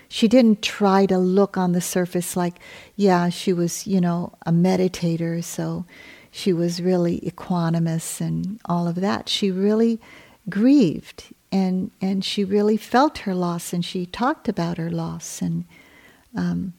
She 0.08 0.28
didn't 0.28 0.62
try 0.62 1.06
to 1.06 1.16
look 1.16 1.56
on 1.56 1.72
the 1.72 1.80
surface 1.80 2.36
like, 2.36 2.58
yeah, 2.96 3.28
she 3.28 3.52
was, 3.52 3.86
you 3.86 4.00
know, 4.00 4.34
a 4.44 4.50
meditator, 4.50 5.42
so 5.42 5.86
she 6.30 6.52
was 6.52 6.82
really 6.82 7.20
equanimous 7.20 8.20
and 8.20 8.60
all 8.64 8.88
of 8.88 8.96
that. 8.96 9.28
She 9.28 9.50
really 9.50 10.00
grieved 10.50 11.32
and 11.52 11.90
and 12.00 12.24
she 12.24 12.42
really 12.42 12.76
felt 12.76 13.18
her 13.18 13.34
loss 13.34 13.72
and 13.72 13.84
she 13.84 14.06
talked 14.06 14.48
about 14.48 14.78
her 14.78 14.90
loss 14.90 15.40
and 15.40 15.64
um, 16.34 16.72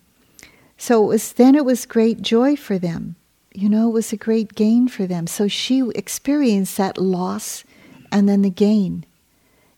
so 0.78 1.04
it 1.04 1.08
was 1.08 1.34
then 1.34 1.56
it 1.56 1.64
was 1.64 1.86
great 1.86 2.22
joy 2.22 2.56
for 2.56 2.78
them 2.78 3.16
you 3.54 3.70
know 3.70 3.88
it 3.88 3.94
was 3.94 4.12
a 4.12 4.18
great 4.18 4.56
gain 4.56 4.88
for 4.88 5.06
them 5.06 5.28
so 5.28 5.48
she 5.48 5.88
experienced 5.96 6.76
that 6.78 6.98
loss 6.98 7.64
and 8.12 8.28
then 8.28 8.42
the 8.42 8.50
gain 8.50 9.06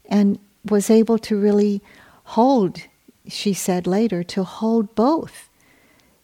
and 0.08 0.40
was 0.64 0.90
able 0.90 1.20
to 1.20 1.38
really 1.38 1.82
hold 2.24 2.82
she 3.28 3.54
said 3.54 3.88
later, 3.88 4.24
to 4.24 4.44
hold 4.44 4.96
both. 4.96 5.50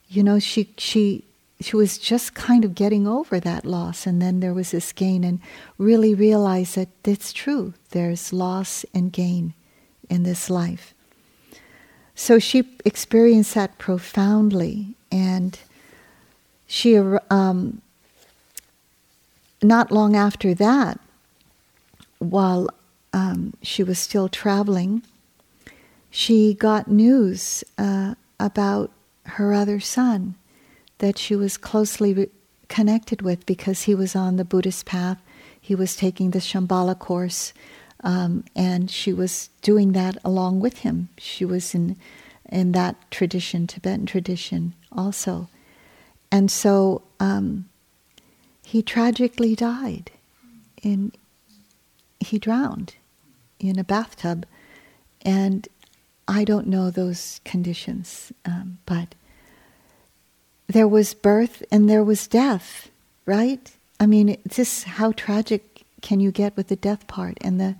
You 0.08 0.24
know, 0.24 0.40
she 0.40 0.74
she 0.78 1.24
she 1.62 1.76
was 1.76 1.97
just 1.97 2.34
kind 2.34 2.66
of 2.66 2.76
getting 2.76 3.07
over 3.07 3.39
that 3.39 3.66
loss, 3.66 4.05
and 4.05 4.22
then 4.22 4.39
there 4.39 4.53
was 4.53 4.72
this 4.72 4.91
gain, 4.91 5.24
and 5.24 5.39
really 5.78 6.14
realized 6.14 6.76
that 6.76 6.89
it's 7.03 7.32
true. 7.32 7.74
There's 7.91 8.34
loss 8.34 8.86
and 8.93 9.12
gain 9.12 9.53
in 10.09 10.24
this 10.24 10.49
life. 10.49 10.93
So 12.16 12.39
she 12.39 12.64
experienced 12.86 13.53
that 13.55 13.78
profoundly, 13.78 14.95
and 15.12 15.57
she 16.68 16.97
um, 16.97 17.82
not 19.62 19.91
long 19.91 20.16
after 20.16 20.53
that, 20.55 20.99
while 22.20 22.70
um, 23.14 23.53
she 23.62 23.84
was 23.84 23.99
still 23.99 24.30
traveling 24.30 25.03
she 26.12 26.53
got 26.53 26.89
news 26.89 27.64
uh, 27.78 28.14
about 28.39 28.91
her 29.26 29.53
other 29.53 29.80
son 29.80 30.36
that 31.02 31.18
she 31.18 31.36
was 31.36 31.58
closely 31.58 32.14
re- 32.14 32.30
connected 32.70 33.22
with 33.22 33.45
because 33.45 33.84
he 33.84 33.93
was 33.93 34.16
on 34.16 34.38
the 34.38 34.45
Buddhist 34.45 34.86
path. 34.86 35.20
He 35.60 35.76
was 35.76 35.95
taking 35.95 36.32
the 36.32 36.39
Shambhala 36.39 36.97
course, 36.97 37.54
um, 38.04 38.45
and 38.56 38.89
she 38.89 39.12
was 39.12 39.49
doing 39.62 39.91
that 39.91 40.18
along 40.24 40.60
with 40.60 40.80
him. 40.80 41.10
She 41.18 41.43
was 41.43 41.76
in 41.76 41.97
in 42.49 42.72
that 42.74 42.95
tradition, 43.12 43.66
Tibetan 43.66 44.06
tradition, 44.06 44.74
also, 44.91 45.47
and 46.32 46.52
so 46.52 47.02
um, 47.20 47.70
he 48.64 48.82
tragically 48.82 49.56
died. 49.56 50.12
In 50.84 51.12
he 52.20 52.38
drowned 52.38 52.95
in 53.60 53.80
a 53.80 53.84
bathtub, 53.84 54.45
and 55.22 55.68
I 56.28 56.43
don't 56.43 56.68
know 56.68 56.91
those 56.91 57.41
conditions, 57.43 58.32
um, 58.45 58.78
but 58.86 59.16
there 60.72 60.88
was 60.88 61.14
birth 61.14 61.64
and 61.72 61.90
there 61.90 62.04
was 62.04 62.28
death, 62.28 62.90
right? 63.26 63.72
I 64.00 64.06
mean, 64.06 64.38
just 64.48 64.86
how 64.86 65.12
tragic 65.12 65.84
can 66.02 66.20
you 66.20 66.32
get 66.32 66.58
with 66.58 66.68
the 66.68 66.76
death 66.76 67.08
part 67.08 67.38
and 67.42 67.60
the 67.60 67.76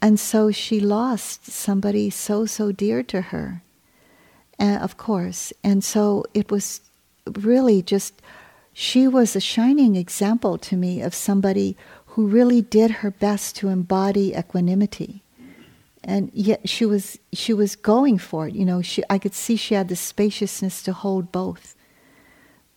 and 0.00 0.20
so 0.20 0.52
she 0.52 0.78
lost 0.78 1.46
somebody 1.46 2.08
so 2.08 2.46
so 2.46 2.70
dear 2.70 3.02
to 3.04 3.20
her, 3.32 3.62
uh, 4.60 4.78
of 4.80 4.96
course, 4.96 5.52
and 5.64 5.82
so 5.82 6.24
it 6.34 6.50
was 6.50 6.80
really 7.26 7.82
just 7.82 8.14
she 8.72 9.08
was 9.08 9.34
a 9.34 9.40
shining 9.40 9.96
example 9.96 10.56
to 10.58 10.76
me 10.76 11.02
of 11.02 11.14
somebody 11.14 11.76
who 12.14 12.28
really 12.28 12.60
did 12.60 13.02
her 13.02 13.10
best 13.10 13.56
to 13.56 13.68
embody 13.68 14.34
equanimity 14.34 15.22
and 16.04 16.30
yet 16.32 16.68
she 16.68 16.84
was 16.84 17.18
she 17.32 17.52
was 17.52 17.76
going 17.76 18.18
for 18.18 18.48
it. 18.48 18.54
You 18.54 18.64
know, 18.64 18.82
she 18.82 19.02
I 19.10 19.18
could 19.18 19.34
see 19.34 19.56
she 19.56 19.74
had 19.74 19.88
the 19.88 19.96
spaciousness 19.96 20.82
to 20.84 20.92
hold 20.92 21.32
both. 21.32 21.74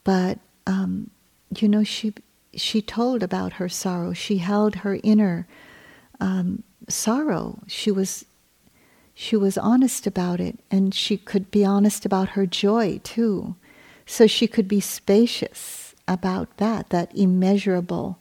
But 0.04 0.40
um, 0.68 1.10
you 1.58 1.68
know, 1.68 1.84
she 1.84 2.14
she 2.54 2.82
told 2.82 3.24
about 3.24 3.54
her 3.54 3.70
sorrow. 3.70 4.14
She 4.14 4.38
held 4.38 4.76
her 4.78 5.00
inner 5.04 5.48
um, 6.20 6.64
sorrow. 6.90 7.60
She 7.68 7.92
was 7.92 8.26
she 9.14 9.36
was 9.36 9.58
honest 9.58 10.08
about 10.08 10.40
it, 10.40 10.60
and 10.72 10.94
she 10.94 11.18
could 11.18 11.52
be 11.52 11.64
honest 11.64 12.06
about 12.06 12.30
her 12.30 12.46
joy 12.46 13.00
too. 13.04 13.56
So 14.06 14.28
she 14.28 14.48
could 14.48 14.68
be 14.68 14.82
spacious 14.82 15.96
about 16.08 16.58
that, 16.58 16.90
that 16.90 17.16
immeasurable. 17.16 18.18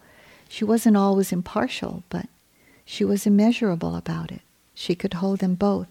She 0.48 0.64
wasn't 0.64 0.96
always 0.96 1.32
impartial, 1.32 2.04
but 2.10 2.26
she 2.84 3.04
was 3.04 3.26
immeasurable 3.26 3.96
about 3.96 4.30
it. 4.30 4.42
She 4.80 4.94
could 4.94 5.12
hold 5.12 5.40
them 5.40 5.56
both. 5.56 5.88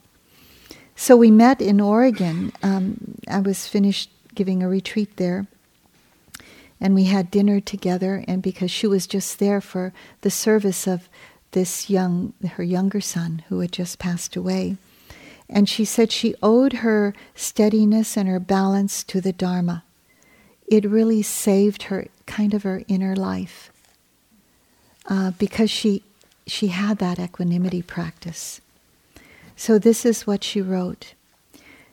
So 0.95 1.15
we 1.15 1.29
met 1.29 1.61
in 1.61 1.79
Oregon. 1.79 2.51
Um, 2.63 3.19
I 3.27 3.39
was 3.39 3.67
finished 3.67 4.09
giving 4.33 4.63
a 4.63 4.67
retreat 4.67 5.17
there. 5.17 5.45
And 6.81 6.95
we 6.95 7.03
had 7.03 7.29
dinner 7.29 7.59
together, 7.59 8.23
and 8.27 8.41
because 8.41 8.71
she 8.71 8.87
was 8.87 9.05
just 9.05 9.37
there 9.37 9.61
for 9.61 9.93
the 10.21 10.31
service 10.31 10.87
of 10.87 11.07
this 11.51 11.87
young, 11.87 12.33
her 12.53 12.63
younger 12.63 12.99
son 12.99 13.43
who 13.49 13.59
had 13.59 13.71
just 13.71 13.99
passed 13.99 14.35
away. 14.35 14.77
And 15.47 15.69
she 15.69 15.85
said 15.85 16.11
she 16.11 16.33
owed 16.41 16.81
her 16.81 17.13
steadiness 17.35 18.17
and 18.17 18.27
her 18.27 18.39
balance 18.39 19.03
to 19.03 19.21
the 19.21 19.33
Dharma. 19.33 19.83
It 20.65 20.83
really 20.83 21.21
saved 21.21 21.83
her, 21.83 22.07
kind 22.25 22.55
of 22.55 22.63
her 22.63 22.81
inner 22.87 23.15
life, 23.15 23.71
uh, 25.05 25.29
because 25.37 25.69
she, 25.69 26.01
she 26.47 26.69
had 26.69 26.97
that 26.97 27.19
equanimity 27.19 27.83
practice. 27.83 28.61
So 29.59 29.77
this 29.77 30.05
is 30.05 30.25
what 30.25 30.41
she 30.41 30.61
wrote. 30.61 31.15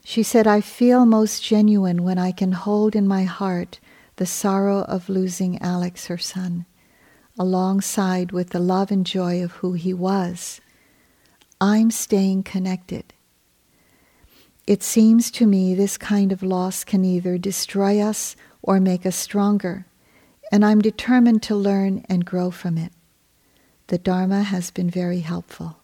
She 0.04 0.22
said, 0.22 0.46
I 0.46 0.60
feel 0.60 1.04
most 1.04 1.42
genuine 1.42 2.04
when 2.04 2.16
I 2.16 2.30
can 2.30 2.52
hold 2.52 2.94
in 2.94 3.08
my 3.08 3.24
heart 3.24 3.80
the 4.16 4.24
sorrow 4.24 4.82
of 4.82 5.08
losing 5.08 5.60
Alex, 5.60 6.06
her 6.06 6.16
son, 6.16 6.64
alongside 7.36 8.30
with 8.30 8.50
the 8.50 8.60
love 8.60 8.92
and 8.92 9.04
joy 9.04 9.42
of 9.42 9.50
who 9.50 9.72
he 9.72 9.92
was. 9.92 10.60
I'm 11.60 11.90
staying 11.90 12.44
connected. 12.44 13.12
It 14.68 14.84
seems 14.84 15.32
to 15.32 15.44
me 15.44 15.74
this 15.74 15.98
kind 15.98 16.30
of 16.30 16.44
loss 16.44 16.84
can 16.84 17.04
either 17.04 17.36
destroy 17.36 18.00
us 18.00 18.36
or 18.62 18.78
make 18.78 19.04
us 19.04 19.16
stronger, 19.16 19.86
and 20.52 20.64
I'm 20.64 20.80
determined 20.80 21.42
to 21.42 21.56
learn 21.56 22.06
and 22.08 22.24
grow 22.24 22.52
from 22.52 22.78
it. 22.78 22.92
The 23.88 23.98
Dharma 23.98 24.44
has 24.44 24.70
been 24.70 24.88
very 24.88 25.20
helpful. 25.20 25.78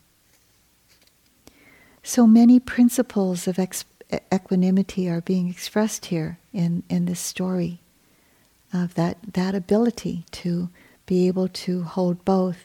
So 2.02 2.26
many 2.26 2.58
principles 2.58 3.46
of 3.46 3.58
ex- 3.58 3.84
equanimity 4.32 5.08
are 5.08 5.20
being 5.20 5.48
expressed 5.48 6.06
here 6.06 6.38
in, 6.52 6.82
in 6.88 7.06
this 7.06 7.20
story 7.20 7.80
of 8.72 8.94
that, 8.94 9.18
that 9.34 9.54
ability 9.54 10.24
to 10.32 10.68
be 11.06 11.26
able 11.28 11.48
to 11.48 11.82
hold 11.82 12.24
both. 12.24 12.64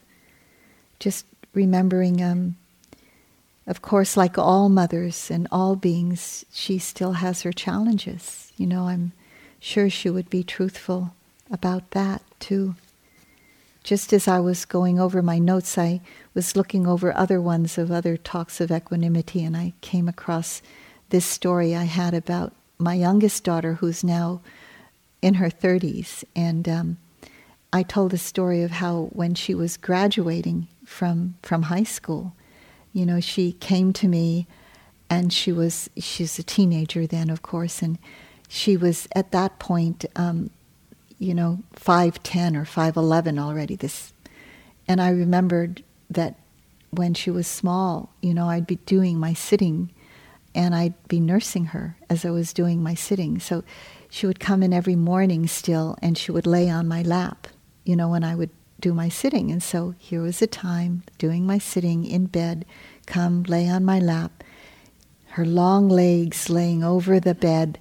Just 1.00 1.26
remembering 1.54 2.22
um, 2.24 2.56
of 3.68 3.82
course, 3.82 4.16
like 4.16 4.38
all 4.38 4.70
mothers 4.70 5.30
and 5.30 5.46
all 5.52 5.76
beings, 5.76 6.46
she 6.54 6.80
still 6.80 7.14
has 7.14 7.42
her 7.42 7.52
challenges. 7.52 8.54
You 8.56 8.66
know, 8.66 8.88
I'm 8.88 9.12
sure 9.60 9.90
she 9.90 10.10
would 10.10 10.30
be 10.30 10.42
truthful 10.42 11.14
about 11.52 11.92
that 11.92 12.22
too. 12.40 12.76
Just 13.88 14.12
as 14.12 14.28
I 14.28 14.42
was 14.42 14.66
going 14.66 15.00
over 15.00 15.22
my 15.22 15.40
notes, 15.40 15.78
I 15.78 16.02
was 16.34 16.58
looking 16.58 16.86
over 16.86 17.16
other 17.16 17.40
ones 17.40 17.78
of 17.78 17.90
other 17.90 18.18
talks 18.18 18.60
of 18.60 18.70
equanimity, 18.70 19.46
and 19.46 19.56
I 19.56 19.76
came 19.80 20.10
across 20.10 20.62
this 21.08 21.24
story 21.24 21.74
I 21.74 21.86
had 21.86 22.14
about 22.14 22.54
my 22.78 22.96
youngest 22.96 23.46
daughter, 23.46 23.76
who's 23.76 24.04
now 24.04 24.42
in 25.22 25.36
her 25.36 25.50
30s. 25.50 26.26
And 26.36 26.68
um, 26.68 26.98
I 27.72 27.82
told 27.82 28.14
a 28.14 28.18
story 28.18 28.62
of 28.62 28.72
how 28.72 29.04
when 29.14 29.36
she 29.36 29.56
was 29.56 29.78
graduating 29.78 30.68
from, 30.84 31.36
from 31.42 31.62
high 31.62 31.84
school, 31.84 32.36
you 32.92 33.06
know, 33.06 33.22
she 33.22 33.54
came 33.54 33.94
to 33.94 34.10
me 34.10 34.48
and 35.10 35.32
she 35.32 35.54
was, 35.54 35.90
she's 35.98 36.38
a 36.38 36.44
teenager 36.44 37.08
then, 37.08 37.30
of 37.30 37.42
course, 37.42 37.82
and 37.82 38.00
she 38.50 38.76
was 38.76 39.08
at 39.16 39.32
that 39.32 39.60
point, 39.60 40.04
um, 40.18 40.50
you 41.20 41.34
know, 41.34 41.60
5'10 41.76 42.56
or 42.56 42.64
5'11 42.64 43.40
already. 43.40 43.76
This, 43.76 44.14
and 44.88 45.02
I 45.02 45.10
remembered 45.10 45.84
that 46.10 46.40
when 46.92 47.14
she 47.14 47.30
was 47.32 47.48
small, 47.48 48.14
you 48.22 48.34
know, 48.34 48.50
I'd 48.50 48.68
be 48.68 48.78
doing 48.78 49.20
my 49.20 49.34
sitting 49.34 49.92
and 50.56 50.74
I'd 50.74 51.08
be 51.08 51.20
nursing 51.20 51.66
her 51.66 51.98
as 52.10 52.26
I 52.26 52.32
was 52.32 52.54
doing 52.54 52.82
my 52.82 52.96
sitting. 52.96 53.40
So 53.40 53.64
she 54.10 54.26
would 54.26 54.40
come 54.40 54.64
in 54.64 54.74
every 54.74 54.96
morning 54.96 55.48
still 55.48 55.98
and 56.02 56.18
she 56.18 56.32
would 56.32 56.48
lay 56.48 56.70
on 56.70 56.88
my 56.88 57.02
lap, 57.02 57.48
you 57.84 57.96
know, 57.96 58.10
when 58.10 58.24
I 58.24 58.36
would 58.36 58.50
do 58.80 58.94
my 58.94 59.10
sitting. 59.10 59.52
And 59.52 59.62
so 59.62 59.96
here 59.98 60.22
was 60.22 60.42
a 60.42 60.48
time 60.48 61.04
doing 61.18 61.46
my 61.46 61.58
sitting 61.58 62.06
in 62.06 62.28
bed, 62.28 62.66
come 63.06 63.44
lay 63.44 63.68
on 63.68 63.84
my 63.86 64.00
lap, 64.00 64.44
her 65.32 65.46
long 65.46 65.90
legs 65.90 66.50
laying 66.50 66.84
over 66.84 67.20
the 67.20 67.36
bed. 67.36 67.78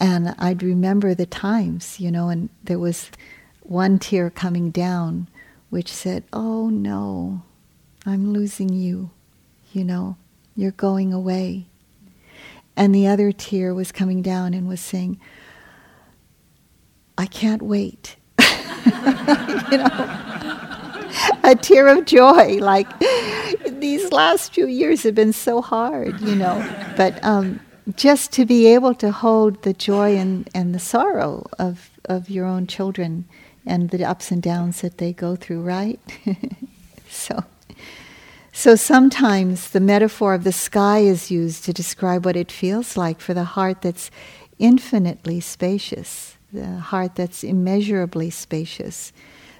And 0.00 0.34
I'd 0.38 0.62
remember 0.62 1.14
the 1.14 1.26
times, 1.26 1.98
you 1.98 2.10
know, 2.10 2.28
and 2.28 2.48
there 2.62 2.78
was 2.78 3.10
one 3.62 3.98
tear 3.98 4.30
coming 4.30 4.70
down 4.70 5.28
which 5.70 5.92
said, 5.92 6.24
Oh 6.32 6.68
no, 6.68 7.42
I'm 8.06 8.32
losing 8.32 8.70
you, 8.70 9.10
you 9.72 9.84
know, 9.84 10.16
you're 10.56 10.70
going 10.70 11.12
away. 11.12 11.66
And 12.76 12.94
the 12.94 13.06
other 13.08 13.32
tear 13.32 13.74
was 13.74 13.92
coming 13.92 14.22
down 14.22 14.54
and 14.54 14.68
was 14.68 14.80
saying, 14.80 15.20
I 17.18 17.26
can't 17.26 17.62
wait 17.62 18.16
you 19.70 19.78
know, 19.78 20.18
a 21.44 21.56
tear 21.60 21.88
of 21.88 22.04
joy. 22.04 22.56
Like 22.58 22.88
these 23.68 24.10
last 24.12 24.54
few 24.54 24.66
years 24.66 25.02
have 25.02 25.14
been 25.14 25.32
so 25.32 25.60
hard, 25.60 26.20
you 26.20 26.34
know. 26.34 26.56
But 26.96 27.22
um, 27.24 27.60
just 27.96 28.32
to 28.32 28.44
be 28.44 28.66
able 28.66 28.94
to 28.94 29.10
hold 29.10 29.62
the 29.62 29.72
joy 29.72 30.16
and, 30.16 30.48
and 30.54 30.74
the 30.74 30.78
sorrow 30.78 31.46
of, 31.58 31.90
of 32.04 32.28
your 32.28 32.46
own 32.46 32.66
children 32.66 33.24
and 33.66 33.90
the 33.90 34.04
ups 34.04 34.30
and 34.30 34.42
downs 34.42 34.80
that 34.80 34.98
they 34.98 35.12
go 35.12 35.36
through, 35.36 35.62
right? 35.62 36.00
so. 37.08 37.44
So 38.52 38.74
sometimes 38.74 39.70
the 39.70 39.80
metaphor 39.80 40.34
of 40.34 40.42
the 40.42 40.52
sky 40.52 40.98
is 40.98 41.30
used 41.30 41.64
to 41.64 41.72
describe 41.72 42.24
what 42.24 42.36
it 42.36 42.50
feels 42.50 42.96
like 42.96 43.20
for 43.20 43.32
the 43.32 43.44
heart 43.44 43.82
that's 43.82 44.10
infinitely 44.58 45.38
spacious 45.40 46.38
the 46.52 46.78
heart 46.78 47.14
that's 47.14 47.44
immeasurably 47.44 48.30
spacious, 48.30 49.12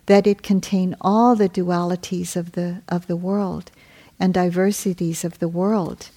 that 0.06 0.26
it 0.26 0.42
contain 0.42 0.96
all 1.00 1.36
the 1.36 1.48
dualities 1.48 2.36
of 2.36 2.52
the 2.52 2.82
of 2.88 3.06
the 3.06 3.16
world 3.16 3.70
and 4.18 4.34
diversities 4.34 5.24
of 5.24 5.38
the 5.38 5.48
world, 5.48 6.10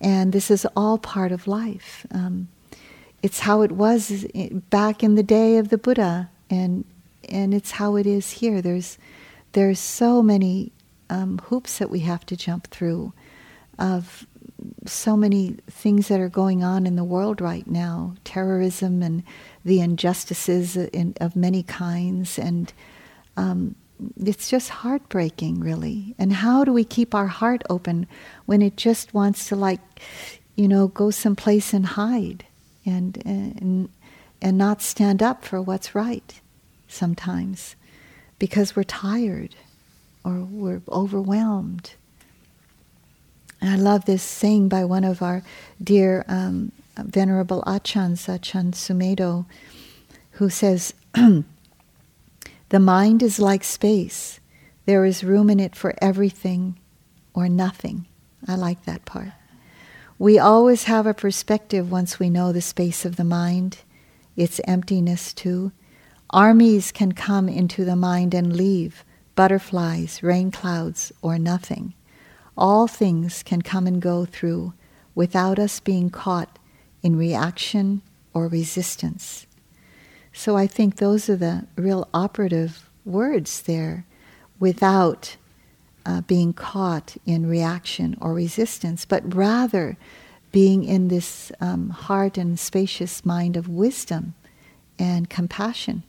and 0.00 0.32
this 0.32 0.50
is 0.50 0.66
all 0.76 0.98
part 0.98 1.32
of 1.32 1.46
life. 1.46 2.06
Um, 2.10 2.48
it's 3.22 3.40
how 3.40 3.62
it 3.62 3.72
was 3.72 4.26
back 4.70 5.02
in 5.02 5.14
the 5.16 5.22
day 5.22 5.56
of 5.56 5.68
the 5.68 5.78
Buddha, 5.78 6.30
and 6.48 6.84
and 7.28 7.52
it's 7.52 7.72
how 7.72 7.96
it 7.96 8.06
is 8.06 8.30
here. 8.32 8.62
There's 8.62 8.98
there's 9.52 9.80
so 9.80 10.22
many 10.22 10.72
um, 11.10 11.38
hoops 11.38 11.78
that 11.78 11.90
we 11.90 12.00
have 12.00 12.24
to 12.26 12.36
jump 12.36 12.68
through 12.68 13.12
of 13.78 14.26
so 14.86 15.16
many 15.16 15.56
things 15.70 16.08
that 16.08 16.20
are 16.20 16.28
going 16.28 16.64
on 16.64 16.86
in 16.86 16.96
the 16.96 17.04
world 17.04 17.40
right 17.40 17.66
now 17.66 18.14
terrorism 18.24 19.02
and 19.02 19.22
the 19.64 19.80
injustices 19.80 20.76
in, 20.76 21.14
of 21.20 21.36
many 21.36 21.62
kinds. 21.62 22.38
And 22.38 22.72
um, 23.36 23.74
it's 24.16 24.48
just 24.48 24.68
heartbreaking, 24.68 25.60
really. 25.60 26.14
And 26.18 26.32
how 26.32 26.64
do 26.64 26.72
we 26.72 26.84
keep 26.84 27.14
our 27.14 27.26
heart 27.26 27.62
open 27.68 28.06
when 28.46 28.62
it 28.62 28.76
just 28.76 29.14
wants 29.14 29.48
to, 29.48 29.56
like, 29.56 29.80
you 30.56 30.68
know, 30.68 30.88
go 30.88 31.10
someplace 31.10 31.72
and 31.72 31.86
hide 31.86 32.44
and, 32.84 33.20
and, 33.24 33.88
and 34.40 34.58
not 34.58 34.82
stand 34.82 35.22
up 35.22 35.44
for 35.44 35.60
what's 35.60 35.94
right 35.94 36.40
sometimes 36.88 37.76
because 38.38 38.74
we're 38.74 38.84
tired 38.84 39.54
or 40.24 40.40
we're 40.40 40.82
overwhelmed? 40.88 41.92
And 43.60 43.70
I 43.70 43.76
love 43.76 44.04
this 44.04 44.22
saying 44.22 44.68
by 44.68 44.84
one 44.84 45.04
of 45.04 45.20
our 45.22 45.42
dear 45.82 46.24
um, 46.28 46.72
Venerable 46.96 47.62
Ajahns, 47.66 48.26
Ajahn 48.28 48.72
Sumedho, 48.72 49.46
who 50.32 50.48
says, 50.48 50.94
The 52.70 52.80
mind 52.80 53.22
is 53.22 53.38
like 53.38 53.64
space. 53.64 54.40
There 54.86 55.04
is 55.04 55.24
room 55.24 55.50
in 55.50 55.60
it 55.60 55.74
for 55.74 55.94
everything 56.00 56.78
or 57.34 57.48
nothing. 57.48 58.06
I 58.46 58.56
like 58.56 58.84
that 58.84 59.04
part. 59.04 59.32
We 60.18 60.38
always 60.38 60.84
have 60.84 61.06
a 61.06 61.14
perspective 61.14 61.90
once 61.90 62.18
we 62.18 62.30
know 62.30 62.52
the 62.52 62.60
space 62.60 63.04
of 63.04 63.16
the 63.16 63.24
mind, 63.24 63.78
its 64.36 64.60
emptiness 64.64 65.32
too. 65.32 65.72
Armies 66.30 66.92
can 66.92 67.12
come 67.12 67.48
into 67.48 67.84
the 67.84 67.96
mind 67.96 68.34
and 68.34 68.56
leave, 68.56 69.04
butterflies, 69.34 70.22
rain 70.22 70.50
clouds, 70.50 71.12
or 71.22 71.38
nothing 71.38 71.94
all 72.58 72.88
things 72.88 73.44
can 73.44 73.62
come 73.62 73.86
and 73.86 74.02
go 74.02 74.24
through 74.24 74.74
without 75.14 75.58
us 75.58 75.78
being 75.78 76.10
caught 76.10 76.58
in 77.02 77.16
reaction 77.16 78.02
or 78.34 78.48
resistance. 78.48 79.46
So 80.38 80.56
I 80.56 80.68
think 80.68 80.96
those 80.96 81.28
are 81.28 81.34
the 81.34 81.66
real 81.74 82.06
operative 82.14 82.88
words 83.04 83.62
there 83.62 84.06
without 84.60 85.36
uh, 86.06 86.20
being 86.20 86.52
caught 86.52 87.16
in 87.26 87.48
reaction 87.48 88.16
or 88.20 88.34
resistance, 88.34 89.04
but 89.04 89.34
rather 89.34 89.96
being 90.52 90.84
in 90.84 91.08
this 91.08 91.50
um, 91.60 91.90
heart 91.90 92.38
and 92.38 92.56
spacious 92.56 93.26
mind 93.26 93.56
of 93.56 93.68
wisdom 93.68 94.34
and 94.96 95.28
compassion 95.28 96.04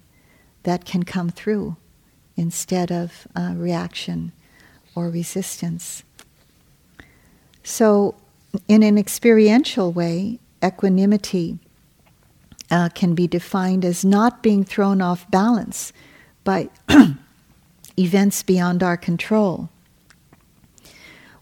that 0.61 0.85
can 0.85 1.01
come 1.01 1.31
through 1.31 1.75
instead 2.37 2.91
of 2.91 3.27
uh, 3.35 3.53
reaction 3.55 4.31
or 4.93 5.09
resistance. 5.09 6.03
So, 7.63 8.13
in 8.67 8.83
an 8.83 8.99
experiential 8.99 9.91
way, 9.91 10.37
equanimity 10.63 11.57
uh, 12.71 12.89
can 12.89 13.15
be 13.15 13.27
defined 13.27 13.83
as 13.83 14.05
not 14.05 14.43
being 14.43 14.63
thrown 14.63 15.01
off 15.01 15.29
balance 15.31 15.91
by 16.43 16.69
events 17.97 18.43
beyond 18.43 18.83
our 18.83 18.97
control. 18.97 19.69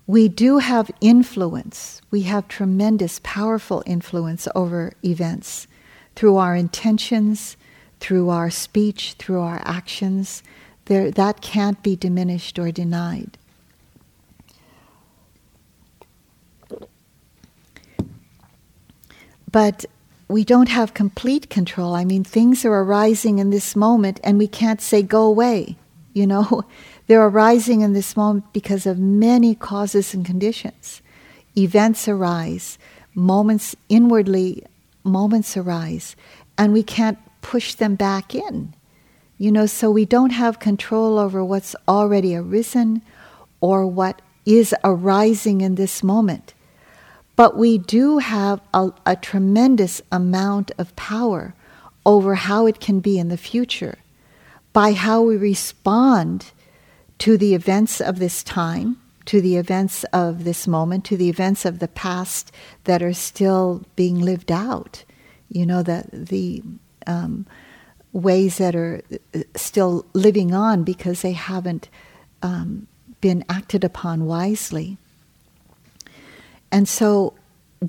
We 0.05 0.30
do 0.30 0.59
have 0.59 0.89
influence. 1.01 2.01
We 2.11 2.21
have 2.23 2.47
tremendous, 2.47 3.19
powerful 3.23 3.84
influence 3.86 4.47
over 4.55 4.93
events 5.03 5.67
through 6.15 6.38
our 6.38 6.55
intentions, 6.55 7.57
through 7.99 8.30
our 8.30 8.49
speech, 8.49 9.15
through 9.19 9.41
our 9.41 9.61
actions. 9.65 10.43
There, 10.86 11.11
that 11.11 11.41
can't 11.41 11.84
be 11.84 11.97
diminished 11.97 12.57
or 12.57 12.71
denied. 12.71 13.38
But 19.51 19.86
we 20.28 20.43
don't 20.43 20.69
have 20.69 20.93
complete 20.93 21.49
control. 21.49 21.95
I 21.95 22.03
mean, 22.03 22.23
things 22.23 22.65
are 22.65 22.84
arising 22.84 23.39
in 23.39 23.49
this 23.49 23.75
moment, 23.75 24.19
and 24.23 24.38
we 24.38 24.47
can't 24.47 24.82
say, 24.82 25.01
go 25.01 25.23
away. 25.23 25.78
You 26.13 26.28
know, 26.28 26.63
they're 27.07 27.25
arising 27.25 27.82
in 27.82 27.93
this 27.93 28.17
moment 28.17 28.51
because 28.53 28.86
of 28.86 28.99
many 28.99 29.55
causes 29.55 30.13
and 30.13 30.25
conditions. 30.25 31.01
Events 31.55 32.07
arise, 32.07 32.78
moments 33.15 33.75
inwardly, 33.89 34.63
moments 35.03 35.55
arise, 35.55 36.15
and 36.57 36.73
we 36.73 36.84
can't 36.84 37.17
push 37.41 37.75
them 37.75 37.95
back 37.95 38.36
in. 38.36 38.73
You 39.38 39.51
know, 39.51 39.65
so 39.67 39.91
we 39.91 40.05
don't 40.05 40.32
have 40.32 40.59
control 40.59 41.17
over 41.19 41.45
what's 41.45 41.75
already 41.88 42.36
arisen 42.36 43.01
or 43.61 43.86
what 43.86 44.21
is 44.45 44.73
arising 44.84 45.61
in 45.61 45.75
this 45.75 46.03
moment. 46.03 46.53
But 47.38 47.55
we 47.55 47.77
do 47.77 48.17
have 48.17 48.59
a, 48.73 48.91
a 49.05 49.15
tremendous 49.15 50.01
amount 50.11 50.71
of 50.77 50.93
power 50.97 51.53
over 52.05 52.35
how 52.35 52.65
it 52.65 52.79
can 52.81 52.99
be 52.99 53.19
in 53.19 53.29
the 53.29 53.38
future 53.38 53.99
by 54.73 54.93
how 54.93 55.21
we 55.21 55.38
respond 55.38 56.51
to 57.19 57.38
the 57.38 57.53
events 57.53 58.01
of 58.01 58.17
this 58.17 58.43
time, 58.43 58.97
to 59.25 59.39
the 59.39 59.55
events 59.55 60.03
of 60.05 60.45
this 60.45 60.67
moment, 60.67 61.05
to 61.05 61.15
the 61.15 61.29
events 61.29 61.63
of 61.63 61.77
the 61.77 61.88
past 61.88 62.51
that 62.85 63.03
are 63.03 63.13
still 63.13 63.85
being 63.95 64.19
lived 64.19 64.51
out. 64.51 65.03
You 65.49 65.67
know, 65.67 65.83
the, 65.83 66.05
the 66.11 66.63
um, 67.05 67.45
ways 68.13 68.57
that 68.57 68.75
are 68.75 69.01
uh, 69.35 69.41
still 69.55 70.07
living 70.13 70.55
on 70.55 70.83
because 70.83 71.21
they 71.21 71.33
haven't 71.33 71.88
um, 72.41 72.88
been 73.21 73.45
acted 73.47 73.83
upon 73.83 74.25
wisely. 74.25 74.97
And 76.72 76.88
so, 76.88 77.34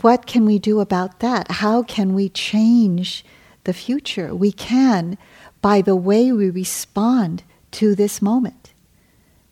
what 0.03 0.27
can 0.27 0.45
we 0.45 0.59
do 0.59 0.81
about 0.81 1.21
that? 1.21 1.51
How 1.51 1.83
can 1.83 2.15
we 2.15 2.29
change 2.29 3.25
the 3.65 3.73
future? 3.73 4.35
We 4.35 4.53
can 4.53 5.19
by 5.61 5.83
the 5.83 5.97
way 5.97 6.33
we 6.33 6.51
respond 6.51 7.43
to 7.73 7.95
this 7.95 8.23
moment, 8.23 8.73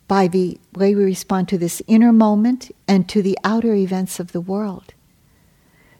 by 0.07 0.27
the 0.27 0.59
way 0.73 0.95
we 0.95 1.03
respond 1.03 1.47
to 1.49 1.57
this 1.57 1.81
inner 1.87 2.13
moment 2.13 2.71
and 2.87 3.07
to 3.09 3.21
the 3.21 3.37
outer 3.43 3.73
events 3.73 4.19
of 4.19 4.31
the 4.31 4.41
world. 4.41 4.93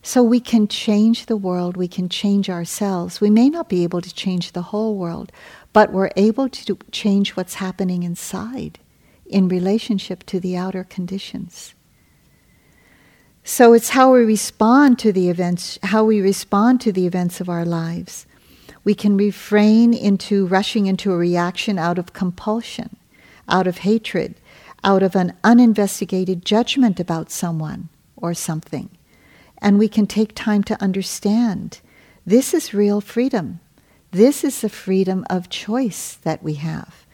So 0.02 0.24
we 0.24 0.40
can 0.40 0.70
change 0.70 1.26
the 1.26 1.36
world, 1.36 1.76
we 1.76 1.90
can 1.90 2.08
change 2.08 2.50
ourselves. 2.50 3.20
We 3.20 3.30
may 3.30 3.50
not 3.50 3.68
be 3.68 3.84
able 3.84 4.00
to 4.02 4.14
change 4.14 4.54
the 4.54 4.62
whole 4.62 4.96
world, 4.96 5.32
but 5.74 5.92
we're 5.92 6.12
able 6.16 6.48
to 6.48 6.78
change 6.92 7.32
what's 7.32 7.56
happening 7.56 8.04
inside 8.04 8.80
in 9.26 9.50
relationship 9.50 10.26
to 10.28 10.40
the 10.40 10.56
outer 10.56 10.86
conditions. 10.86 11.74
So 13.50 13.72
it's 13.72 13.92
how 13.92 14.12
we 14.12 14.26
respond 14.26 15.00
to 15.00 15.14
the 15.14 15.30
events, 15.30 15.80
how 15.82 16.04
we 16.04 16.20
respond 16.20 16.82
to 16.82 16.92
the 16.92 17.08
events 17.08 17.40
of 17.40 17.48
our 17.48 17.64
lives. 17.64 18.26
We 18.84 18.94
can 18.94 19.16
refrain 19.16 19.94
into 19.94 20.46
rushing 20.46 20.86
into 20.86 21.14
a 21.14 21.18
reaction 21.18 21.80
out 21.80 21.98
of 21.98 22.12
compulsion, 22.12 22.98
out 23.48 23.66
of 23.66 23.78
hatred, 23.78 24.36
out 24.84 25.02
of 25.02 25.16
an 25.16 25.32
uninvestigated 25.46 26.44
judgment 26.44 27.00
about 27.00 27.32
someone 27.32 27.88
or 28.18 28.34
something. 28.34 28.90
And 29.60 29.80
we 29.80 29.88
can 29.88 30.08
take 30.08 30.36
time 30.36 30.62
to 30.66 30.84
understand 30.84 31.80
this 32.26 32.54
is 32.54 32.74
real 32.74 33.00
freedom. 33.00 33.62
This 34.12 34.44
is 34.44 34.60
the 34.60 34.68
freedom 34.68 35.26
of 35.30 35.48
choice 35.48 36.16
that 36.16 36.44
we 36.44 36.56
have. 36.56 37.06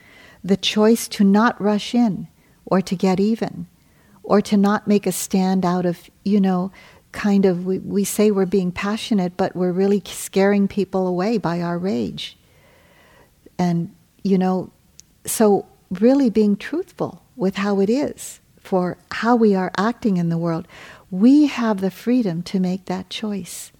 The 0.43 0.57
choice 0.57 1.07
to 1.09 1.23
not 1.23 1.61
rush 1.61 1.93
in 1.93 2.27
or 2.65 2.81
to 2.81 2.95
get 2.95 3.19
even 3.19 3.67
or 4.23 4.41
to 4.41 4.57
not 4.57 4.87
make 4.87 5.05
a 5.05 5.11
stand 5.11 5.65
out 5.65 5.85
of, 5.85 6.09
you 6.23 6.39
know, 6.39 6.71
kind 7.11 7.45
of, 7.45 7.65
we, 7.65 7.79
we 7.79 8.03
say 8.03 8.31
we're 8.31 8.45
being 8.45 8.71
passionate, 8.71 9.37
but 9.37 9.55
we're 9.55 9.71
really 9.71 10.01
scaring 10.05 10.67
people 10.67 11.07
away 11.07 11.37
by 11.37 11.61
our 11.61 11.77
rage. 11.77 12.37
And, 13.59 13.93
you 14.23 14.37
know, 14.37 14.71
so 15.25 15.65
really 15.91 16.29
being 16.29 16.57
truthful 16.57 17.23
with 17.35 17.55
how 17.55 17.79
it 17.79 17.89
is 17.89 18.39
for 18.59 18.97
how 19.11 19.35
we 19.35 19.53
are 19.53 19.71
acting 19.77 20.17
in 20.17 20.29
the 20.29 20.37
world, 20.37 20.67
we 21.11 21.47
have 21.47 21.81
the 21.81 21.91
freedom 21.91 22.41
to 22.41 22.59
make 22.59 22.85
that 22.85 23.09
choice. 23.09 23.71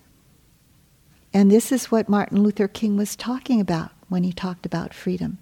And 1.34 1.50
this 1.50 1.72
is 1.72 1.89
what 1.89 2.10
Martin 2.10 2.44
Luther 2.44 2.68
King 2.68 2.98
was 2.98 3.16
talking 3.16 3.60
about 3.60 3.91
when 4.10 4.24
he 4.24 4.32
talked 4.32 4.66
about 4.66 4.94
freedom 4.94 5.39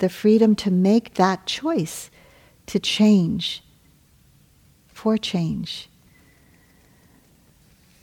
the 0.00 0.08
freedom 0.08 0.56
to 0.56 0.70
make 0.70 1.14
that 1.14 1.46
choice 1.46 2.10
to 2.66 2.78
change 2.78 3.62
for 5.00 5.16
change. 5.16 5.88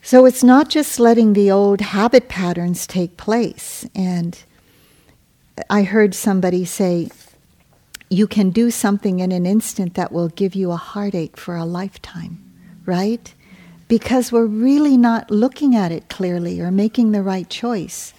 So 0.02 0.26
it's 0.26 0.44
not 0.44 0.68
just 0.68 1.00
letting 1.00 1.34
the 1.34 1.52
old 1.52 1.80
habit 1.80 2.28
patterns 2.28 2.88
take 2.88 3.18
place. 3.18 3.86
And 3.94 4.36
I 5.70 5.84
heard 5.84 6.16
somebody 6.16 6.66
say, 6.66 7.10
you 8.10 8.26
can 8.26 8.50
do 8.50 8.72
something 8.72 9.20
in 9.20 9.32
an 9.32 9.46
instant 9.46 9.94
that 9.94 10.12
will 10.12 10.30
give 10.30 10.56
you 10.56 10.72
a 10.72 10.76
heartache 10.76 11.38
for 11.38 11.56
a 11.56 11.66
lifetime, 11.66 12.40
right? 12.88 13.32
Because 13.88 14.32
we're 14.32 14.48
really 14.48 14.98
not 14.98 15.30
looking 15.30 15.76
at 15.76 15.92
it 15.92 16.10
clearly 16.10 16.60
or 16.60 16.72
making 16.72 17.12
the 17.12 17.22
right 17.22 17.48
choice. 17.48 18.12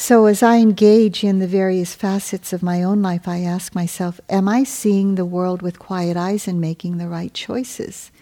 So, 0.00 0.26
as 0.26 0.44
I 0.44 0.58
engage 0.58 1.24
in 1.24 1.40
the 1.40 1.48
various 1.48 1.92
facets 1.92 2.52
of 2.52 2.62
my 2.62 2.84
own 2.84 3.02
life, 3.02 3.26
I 3.26 3.40
ask 3.40 3.74
myself, 3.74 4.20
Am 4.28 4.48
I 4.48 4.62
seeing 4.62 5.16
the 5.16 5.24
world 5.24 5.60
with 5.60 5.80
quiet 5.80 6.16
eyes 6.16 6.46
and 6.46 6.60
making 6.60 6.98
the 6.98 7.08
right 7.08 7.34
choices? 7.34 8.12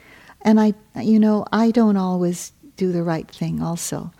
And 0.40 0.58
I, 0.58 0.72
you 0.98 1.20
know, 1.20 1.44
I 1.52 1.70
don't 1.70 1.98
always 1.98 2.52
do 2.78 2.92
the 2.92 3.02
right 3.02 3.30
thing 3.30 3.60
also. 3.60 4.10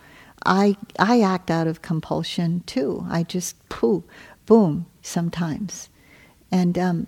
I, 0.45 0.77
I 0.99 1.21
act 1.21 1.49
out 1.49 1.65
of 1.65 1.81
compulsion 1.81 2.61
too. 2.67 3.03
I 3.09 3.23
just 3.23 3.67
poo, 3.69 4.03
boom, 4.45 4.85
sometimes. 5.01 5.89
And 6.51 6.77
um, 6.77 7.07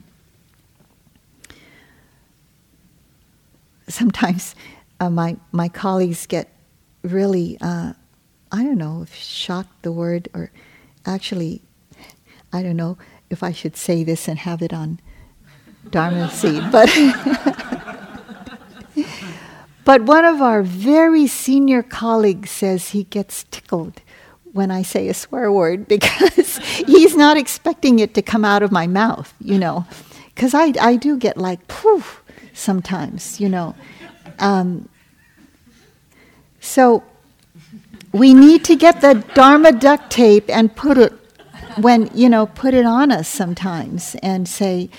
sometimes 3.87 4.55
uh, 4.99 5.11
my, 5.11 5.37
my 5.51 5.69
colleagues 5.69 6.25
get 6.25 6.51
really 7.03 7.59
uh, 7.61 7.93
I 8.51 8.63
don't 8.63 8.77
know 8.77 9.03
if 9.03 9.15
shocked 9.15 9.83
the 9.83 9.91
word 9.91 10.27
or 10.33 10.51
actually, 11.05 11.61
I 12.51 12.63
don't 12.63 12.77
know 12.77 12.97
if 13.29 13.43
I 13.43 13.51
should 13.51 13.77
say 13.77 14.03
this 14.03 14.27
and 14.27 14.39
have 14.39 14.61
it 14.61 14.73
on 14.73 14.99
Dharma 15.89 16.29
seed, 16.31 16.63
but. 16.71 16.89
but 19.85 20.03
one 20.03 20.25
of 20.25 20.41
our 20.41 20.63
very 20.63 21.27
senior 21.27 21.83
colleagues 21.83 22.49
says 22.49 22.89
he 22.89 23.03
gets 23.03 23.45
tickled 23.51 24.01
when 24.51 24.71
I 24.71 24.81
say 24.81 25.07
a 25.09 25.13
swear 25.13 25.51
word 25.51 25.87
because 25.87 26.57
he's 26.57 27.15
not 27.15 27.37
expecting 27.37 27.99
it 27.99 28.13
to 28.15 28.21
come 28.21 28.43
out 28.43 28.63
of 28.63 28.71
my 28.71 28.87
mouth, 28.87 29.33
you 29.39 29.59
know. 29.59 29.85
Because 30.33 30.53
I, 30.53 30.73
I 30.81 30.95
do 30.95 31.17
get 31.17 31.37
like, 31.37 31.67
poof, 31.67 32.23
sometimes, 32.53 33.39
you 33.39 33.49
know. 33.49 33.75
Um, 34.39 34.89
so 36.59 37.03
we 38.11 38.33
need 38.33 38.65
to 38.65 38.75
get 38.75 39.01
the 39.01 39.23
Dharma 39.35 39.71
duct 39.71 40.09
tape 40.09 40.49
and 40.49 40.75
put 40.75 40.97
it 40.97 41.13
when, 41.77 42.09
you 42.13 42.29
know, 42.29 42.47
put 42.47 42.73
it 42.73 42.85
on 42.85 43.11
us 43.11 43.27
sometimes 43.27 44.15
and 44.23 44.47
say, 44.47 44.89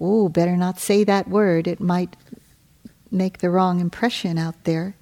oh, 0.00 0.28
better 0.28 0.56
not 0.56 0.78
say 0.78 1.04
that 1.04 1.28
word. 1.28 1.66
It 1.66 1.80
might 1.80 2.16
make 3.10 3.38
the 3.38 3.50
wrong 3.50 3.80
impression 3.80 4.38
out 4.38 4.64
there. 4.64 4.94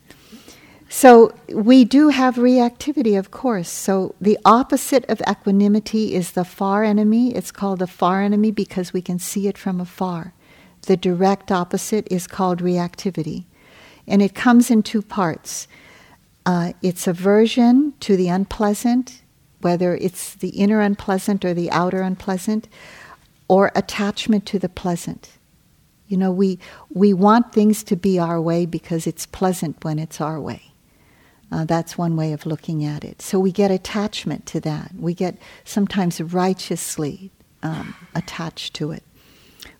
So 0.88 1.34
we 1.52 1.84
do 1.84 2.08
have 2.08 2.36
reactivity, 2.36 3.18
of 3.18 3.30
course. 3.30 3.68
So 3.68 4.14
the 4.20 4.38
opposite 4.44 5.04
of 5.10 5.20
equanimity 5.28 6.14
is 6.14 6.32
the 6.32 6.44
far 6.44 6.82
enemy. 6.82 7.34
It's 7.34 7.50
called 7.50 7.80
the 7.80 7.86
far 7.86 8.22
enemy 8.22 8.50
because 8.50 8.92
we 8.92 9.02
can 9.02 9.18
see 9.18 9.48
it 9.48 9.58
from 9.58 9.80
afar. 9.80 10.32
The 10.82 10.96
direct 10.96 11.52
opposite 11.52 12.08
is 12.10 12.26
called 12.26 12.62
reactivity. 12.62 13.44
And 14.06 14.22
it 14.22 14.34
comes 14.34 14.70
in 14.70 14.82
two 14.82 15.02
parts. 15.02 15.68
Uh, 16.46 16.72
it's 16.82 17.06
aversion 17.06 17.92
to 18.00 18.16
the 18.16 18.28
unpleasant 18.28 19.22
whether 19.60 19.96
it's 19.96 20.34
the 20.34 20.50
inner 20.50 20.80
unpleasant 20.80 21.44
or 21.44 21.54
the 21.54 21.70
outer 21.70 22.00
unpleasant, 22.00 22.68
or 23.48 23.72
attachment 23.74 24.46
to 24.46 24.58
the 24.58 24.68
pleasant. 24.68 25.32
You 26.06 26.16
know, 26.16 26.30
we, 26.30 26.58
we 26.90 27.12
want 27.12 27.52
things 27.52 27.82
to 27.84 27.96
be 27.96 28.18
our 28.18 28.40
way 28.40 28.66
because 28.66 29.06
it's 29.06 29.26
pleasant 29.26 29.84
when 29.84 29.98
it's 29.98 30.20
our 30.20 30.40
way. 30.40 30.72
Uh, 31.50 31.64
that's 31.64 31.96
one 31.96 32.14
way 32.14 32.32
of 32.32 32.46
looking 32.46 32.84
at 32.84 33.04
it. 33.04 33.22
So 33.22 33.38
we 33.38 33.52
get 33.52 33.70
attachment 33.70 34.44
to 34.46 34.60
that. 34.60 34.92
We 34.98 35.14
get 35.14 35.38
sometimes 35.64 36.20
righteously 36.20 37.30
um, 37.62 37.94
attached 38.14 38.74
to 38.74 38.92
it. 38.92 39.02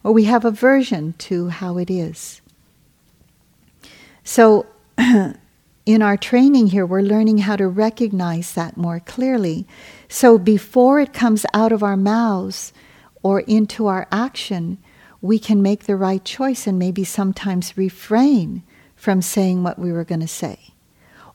Or 0.03 0.13
we 0.13 0.25
have 0.25 0.45
aversion 0.45 1.15
to 1.19 1.49
how 1.49 1.77
it 1.79 1.91
is. 1.91 2.41
So 4.25 4.67
in 5.89 6.03
our 6.03 6.19
training 6.19 6.67
here, 6.67 6.85
we're 6.85 7.01
learning 7.01 7.39
how 7.39 7.57
to 7.57 7.67
recognize 7.67 8.53
that 8.53 8.77
more 8.77 9.01
clearly. 9.01 9.67
So 10.07 10.37
before 10.37 11.01
it 11.01 11.15
comes 11.15 11.47
out 11.55 11.73
of 11.73 11.83
our 11.83 11.97
mouths 11.97 12.75
or 13.23 13.41
into 13.41 13.87
our 13.87 14.07
action, 14.13 14.77
we 15.23 15.39
can 15.39 15.63
make 15.63 15.85
the 15.85 15.97
right 15.97 16.23
choice 16.23 16.67
and 16.67 16.79
maybe 16.79 17.05
sometimes 17.05 17.79
refrain 17.79 18.65
from 18.97 19.23
saying 19.23 19.63
what 19.63 19.79
we 19.79 19.91
were 19.91 20.05
going 20.05 20.21
to 20.21 20.29
say 20.29 20.59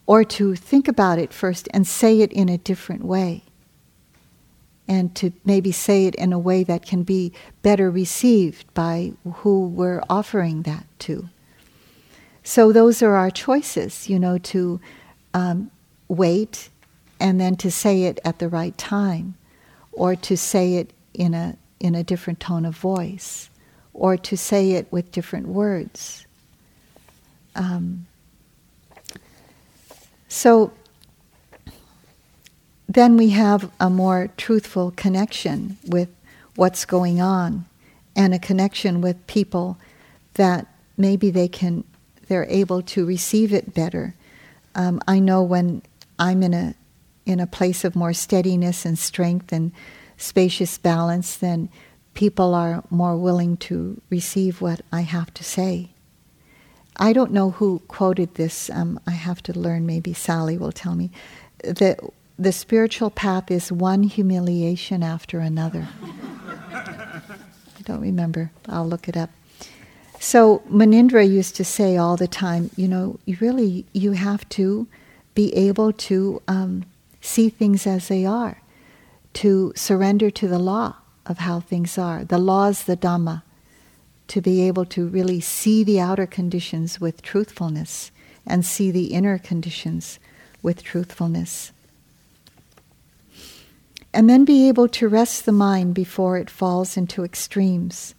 or 0.06 0.24
to 0.24 0.54
think 0.54 0.88
about 0.88 1.18
it 1.18 1.34
first 1.34 1.68
and 1.74 1.88
say 1.88 2.22
it 2.22 2.32
in 2.32 2.48
a 2.48 2.60
different 2.60 3.04
way. 3.04 3.42
And 4.88 5.16
to 5.16 5.34
maybe 5.44 5.72
say 5.72 6.06
it 6.06 6.14
in 6.14 6.32
a 6.32 6.38
way 6.38 6.64
that 6.64 6.86
can 6.86 7.02
be 7.02 7.34
better 7.64 7.90
received 7.90 8.72
by 8.76 9.14
who 9.38 9.66
we're 9.66 10.04
offering 10.12 10.62
that 10.62 10.86
to. 11.00 11.30
So, 12.44 12.72
those 12.72 13.02
are 13.02 13.16
our 13.16 13.32
choices, 13.32 14.10
you 14.10 14.20
know, 14.20 14.38
to 14.38 14.82
um, 15.34 15.72
wait 16.08 16.70
and 17.20 17.40
then 17.40 17.56
to 17.58 17.72
say 17.72 18.04
it 18.04 18.20
at 18.26 18.40
the 18.40 18.50
right 18.50 18.78
time, 18.78 19.36
or 19.94 20.16
to 20.18 20.36
say 20.36 20.76
it 20.76 20.92
in 21.14 21.34
a, 21.34 21.58
in 21.80 21.96
a 21.96 22.04
different 22.04 22.42
tone 22.42 22.66
of 22.66 22.76
voice, 22.76 23.50
or 23.94 24.18
to 24.18 24.36
say 24.36 24.72
it 24.72 24.92
with 24.92 25.12
different 25.12 25.48
words. 25.48 26.26
Um, 27.56 28.08
so 30.28 30.74
then 32.88 33.18
we 33.18 33.30
have 33.30 33.72
a 33.80 33.90
more 33.90 34.30
truthful 34.36 34.92
connection 34.92 35.78
with 35.88 36.10
what's 36.56 36.86
going 36.86 37.22
on 37.22 37.66
and 38.16 38.34
a 38.34 38.40
connection 38.40 39.00
with 39.00 39.26
people 39.28 39.78
that 40.34 40.68
maybe 40.98 41.32
they 41.32 41.48
can 41.48 41.84
they're 42.34 42.48
able 42.50 42.82
to 42.82 43.06
receive 43.06 43.54
it 43.54 43.76
better. 43.76 44.16
Um, 44.74 45.00
I 45.08 45.20
know 45.20 45.44
when 45.44 45.84
I'm 46.18 46.42
in 46.42 46.56
a 46.56 46.74
in 47.28 47.40
a 47.40 47.46
place 47.46 47.86
of 47.86 47.96
more 47.96 48.12
steadiness 48.12 48.88
and 48.88 48.98
strength 48.98 49.54
and 49.54 49.72
spacious 50.18 50.80
balance, 50.80 51.38
then 51.38 51.70
people 52.16 52.56
are 52.56 52.84
more 52.90 53.16
willing 53.16 53.56
to 53.56 54.02
receive 54.10 54.62
what 54.62 54.82
I 54.92 55.02
have 55.02 55.32
to 55.36 55.44
say. 55.44 55.92
I 56.98 57.14
don't 57.14 57.32
know 57.32 57.52
who 57.52 57.84
quoted 57.88 58.34
this. 58.34 58.68
Um, 58.72 59.00
I 59.06 59.12
have 59.12 59.44
to 59.44 59.54
learn. 59.58 59.86
Maybe 59.86 60.12
Sally 60.14 60.58
will 60.58 60.72
tell 60.72 60.96
me. 60.96 61.12
that 61.64 62.00
the 62.40 62.52
spiritual 62.52 63.12
path 63.12 63.52
is 63.52 63.72
one 63.72 64.02
humiliation 64.02 65.04
after 65.04 65.38
another. 65.38 65.88
I 66.74 67.82
don't 67.84 68.02
remember. 68.02 68.50
I'll 68.68 68.88
look 68.88 69.08
it 69.08 69.16
up. 69.16 69.30
So 70.24 70.60
Munindra 70.72 71.30
used 71.30 71.58
to 71.58 71.66
say 71.66 71.98
all 71.98 72.16
the 72.16 72.30
time, 72.30 72.70
you 72.78 72.88
know, 72.88 73.20
you 73.26 73.36
really 73.42 73.86
you 73.92 74.14
have 74.14 74.48
to 74.50 74.88
be 75.36 75.54
able 75.54 75.92
to 75.92 76.42
um, 76.48 76.86
see 77.20 77.50
things 77.50 77.86
as 77.86 78.08
they 78.08 78.26
are, 78.26 78.62
to 79.34 79.74
surrender 79.76 80.32
to 80.32 80.48
the 80.48 80.60
law 80.60 80.96
of 81.26 81.40
how 81.40 81.60
things 81.60 81.98
are. 81.98 82.24
The 82.24 82.38
law 82.38 82.70
is 82.70 82.86
the 82.86 82.96
Dhamma 82.96 83.44
to 84.30 84.40
be 84.40 84.66
able 84.66 84.86
to 84.86 85.06
really 85.06 85.42
see 85.42 85.84
the 85.84 86.00
outer 86.00 86.26
conditions 86.26 87.02
with 87.02 87.22
truthfulness 87.22 88.10
and 88.48 88.66
see 88.66 88.92
the 88.92 89.08
inner 89.08 89.38
conditions 89.38 90.20
with 90.62 90.84
truthfulness. 90.84 91.74
And 94.14 94.30
then 94.30 94.46
be 94.46 94.70
able 94.70 94.88
to 94.88 95.10
rest 95.10 95.46
the 95.46 95.52
mind 95.52 95.94
before 95.94 96.38
it 96.38 96.50
falls 96.50 96.96
into 96.96 97.26
extremes. 97.26 98.16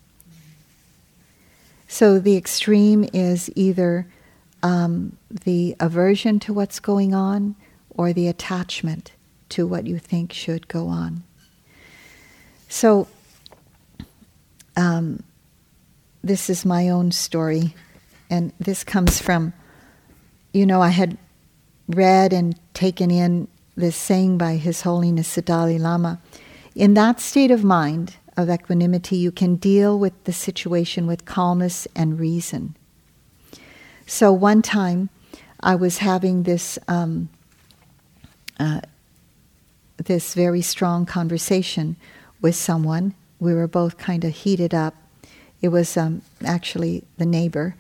So 1.95 2.18
the 2.18 2.36
extreme 2.36 3.09
is 3.12 3.49
either 3.55 4.09
um, 4.64 5.16
the 5.30 5.76
aversion 5.78 6.40
to 6.40 6.53
what's 6.53 6.80
going 6.80 7.14
on 7.14 7.55
or 7.88 8.12
the 8.12 8.26
attachment 8.26 9.12
to 9.51 9.64
what 9.64 9.86
you 9.86 10.01
think 10.01 10.32
should 10.32 10.66
go 10.66 10.88
on. 10.88 11.22
So, 12.68 13.07
um, 14.76 15.22
this 16.24 16.51
is 16.51 16.64
my 16.64 16.88
own 16.88 17.12
story, 17.12 17.76
and 18.28 18.53
this 18.59 18.82
comes 18.82 19.22
from, 19.22 19.53
you 20.53 20.66
know, 20.66 20.82
I 20.82 20.88
had 20.88 21.16
read 21.86 22.32
and 22.32 22.59
taken 22.74 23.12
in 23.12 23.47
this 23.76 23.95
saying 23.95 24.36
by 24.36 24.57
His 24.57 24.80
Holiness 24.80 25.36
the 25.36 25.42
Dalai 25.42 25.78
Lama. 25.78 26.20
In 26.74 26.95
that 26.95 27.20
state 27.20 27.53
of 27.53 27.62
mind 27.62 28.16
of 28.37 28.51
equanimity, 28.51 29.16
you 29.16 29.32
can 29.32 29.57
deal 29.57 29.99
with 29.99 30.24
the 30.24 30.32
situation 30.32 31.07
with 31.07 31.24
calmness 31.24 31.87
and 31.95 32.18
reason. 32.18 32.76
So 34.07 34.32
one 34.32 34.62
time, 34.62 35.09
I 35.61 35.74
was 35.76 35.99
having 35.99 36.43
this 36.43 36.78
um, 36.89 37.28
uh, 38.61 38.80
this 39.97 40.35
very 40.35 40.61
strong 40.61 41.07
conversation 41.07 41.97
with 42.41 42.55
someone. 42.55 43.14
We 43.41 43.55
were 43.55 43.68
both 43.68 43.97
kind 43.97 44.24
of 44.24 44.32
heated 44.32 44.74
up, 44.74 44.95
it 45.64 45.68
was 45.68 45.97
um, 45.97 46.20
actually 46.45 47.05
the 47.16 47.24
neighbor, 47.24 47.74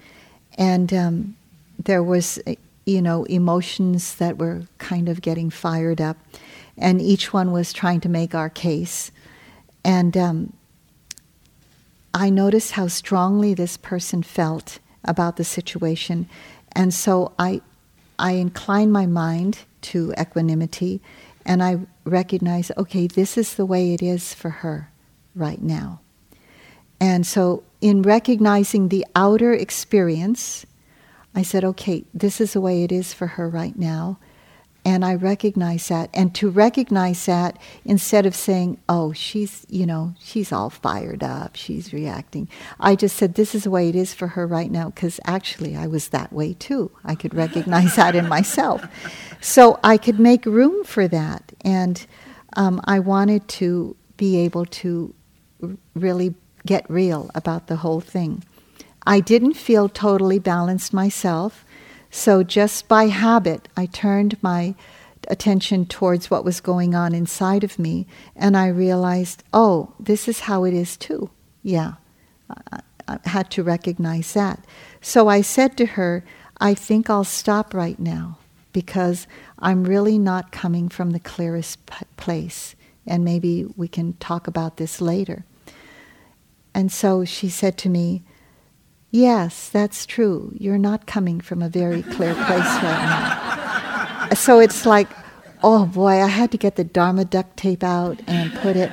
and 0.56 0.92
um, 0.94 1.36
there 1.78 2.02
was, 2.02 2.38
you 2.86 3.02
know, 3.02 3.24
emotions 3.24 4.14
that 4.14 4.38
were 4.38 4.62
kind 4.78 5.06
of 5.06 5.20
getting 5.20 5.50
fired 5.50 6.00
up, 6.00 6.16
and 6.78 7.02
each 7.02 7.34
one 7.34 7.52
was 7.52 7.74
trying 7.74 8.00
to 8.00 8.08
make 8.08 8.34
our 8.34 8.48
case, 8.48 9.10
and 9.84 10.16
um, 10.16 10.52
I 12.12 12.30
noticed 12.30 12.72
how 12.72 12.88
strongly 12.88 13.54
this 13.54 13.76
person 13.76 14.22
felt 14.22 14.78
about 15.04 15.36
the 15.36 15.44
situation, 15.44 16.28
and 16.72 16.92
so 16.92 17.32
I, 17.38 17.60
I 18.18 18.32
inclined 18.32 18.92
my 18.92 19.06
mind 19.06 19.60
to 19.82 20.14
equanimity, 20.18 21.00
and 21.44 21.62
I 21.62 21.80
recognized, 22.04 22.72
okay, 22.76 23.06
this 23.06 23.36
is 23.36 23.54
the 23.54 23.66
way 23.66 23.92
it 23.92 24.02
is 24.02 24.32
for 24.32 24.50
her 24.50 24.90
right 25.34 25.62
now. 25.62 26.00
And 27.00 27.26
so, 27.26 27.64
in 27.80 28.02
recognizing 28.02 28.88
the 28.88 29.04
outer 29.14 29.52
experience, 29.52 30.64
I 31.34 31.42
said, 31.42 31.64
okay, 31.64 32.04
this 32.14 32.40
is 32.40 32.52
the 32.52 32.60
way 32.60 32.84
it 32.84 32.92
is 32.92 33.12
for 33.12 33.26
her 33.26 33.48
right 33.48 33.76
now. 33.76 34.18
And 34.86 35.02
I 35.02 35.14
recognize 35.14 35.88
that. 35.88 36.10
And 36.12 36.34
to 36.34 36.50
recognize 36.50 37.24
that 37.24 37.58
instead 37.86 38.26
of 38.26 38.34
saying, 38.34 38.78
oh, 38.86 39.12
she's, 39.14 39.64
you 39.70 39.86
know, 39.86 40.14
she's 40.20 40.52
all 40.52 40.68
fired 40.68 41.22
up, 41.22 41.56
she's 41.56 41.92
reacting, 41.92 42.48
I 42.78 42.94
just 42.94 43.16
said, 43.16 43.34
this 43.34 43.54
is 43.54 43.64
the 43.64 43.70
way 43.70 43.88
it 43.88 43.94
is 43.94 44.12
for 44.12 44.28
her 44.28 44.46
right 44.46 44.70
now, 44.70 44.90
because 44.90 45.18
actually 45.24 45.74
I 45.74 45.86
was 45.86 46.08
that 46.08 46.32
way 46.32 46.52
too. 46.52 46.90
I 47.02 47.14
could 47.14 47.34
recognize 47.34 47.96
that 47.96 48.14
in 48.14 48.28
myself. 48.28 48.84
So 49.40 49.80
I 49.82 49.96
could 49.96 50.20
make 50.20 50.44
room 50.44 50.84
for 50.84 51.08
that. 51.08 51.52
And 51.62 52.06
um, 52.56 52.80
I 52.84 52.98
wanted 52.98 53.48
to 53.48 53.96
be 54.16 54.36
able 54.38 54.66
to 54.66 55.14
really 55.94 56.34
get 56.66 56.88
real 56.90 57.30
about 57.34 57.68
the 57.68 57.76
whole 57.76 58.00
thing. 58.00 58.44
I 59.06 59.20
didn't 59.20 59.54
feel 59.54 59.88
totally 59.88 60.38
balanced 60.38 60.92
myself, 60.92 61.64
so 62.14 62.44
just 62.44 62.86
by 62.86 63.06
habit, 63.06 63.68
I 63.76 63.86
turned 63.86 64.40
my 64.40 64.76
attention 65.26 65.84
towards 65.84 66.30
what 66.30 66.44
was 66.44 66.60
going 66.60 66.94
on 66.94 67.12
inside 67.12 67.64
of 67.64 67.76
me, 67.76 68.06
and 68.36 68.56
I 68.56 68.68
realized, 68.68 69.42
oh, 69.52 69.92
this 69.98 70.28
is 70.28 70.38
how 70.38 70.62
it 70.62 70.72
is 70.72 70.96
too. 70.96 71.30
Yeah, 71.64 71.94
I, 72.70 73.18
had 73.24 73.50
to 73.50 73.64
recognize 73.64 74.32
that. 74.34 74.64
So 75.00 75.26
I 75.26 75.40
said 75.40 75.76
to 75.78 75.86
her, 75.86 76.24
I 76.60 76.72
think 76.74 77.10
I'll 77.10 77.24
stop 77.24 77.74
right 77.74 77.98
now 77.98 78.38
because 78.72 79.26
I'm 79.58 79.82
really 79.82 80.16
not 80.16 80.52
coming 80.52 80.88
from 80.88 81.10
the 81.10 81.18
clearest 81.18 81.84
p- 81.86 82.06
place, 82.16 82.76
and 83.08 83.24
maybe 83.24 83.66
we 83.76 83.88
can 83.88 84.12
talk 84.14 84.46
about 84.46 84.76
this 84.76 85.00
later. 85.00 85.44
And 86.72 86.92
so 86.92 87.24
she 87.24 87.48
said 87.48 87.76
to 87.78 87.88
me, 87.88 88.22
Yes, 89.14 89.68
that's 89.68 90.06
true. 90.06 90.50
You're 90.58 90.76
not 90.76 91.06
coming 91.06 91.40
from 91.40 91.62
a 91.62 91.68
very 91.68 92.02
clear 92.02 92.34
place 92.34 92.74
right 92.82 94.26
now. 94.28 94.34
so 94.34 94.58
it's 94.58 94.84
like, 94.84 95.08
oh 95.62 95.86
boy, 95.86 96.20
I 96.20 96.26
had 96.26 96.50
to 96.50 96.58
get 96.58 96.74
the 96.74 96.82
Dharma 96.82 97.24
duct 97.24 97.56
tape 97.56 97.84
out 97.84 98.18
and 98.26 98.52
put 98.54 98.74
it. 98.74 98.90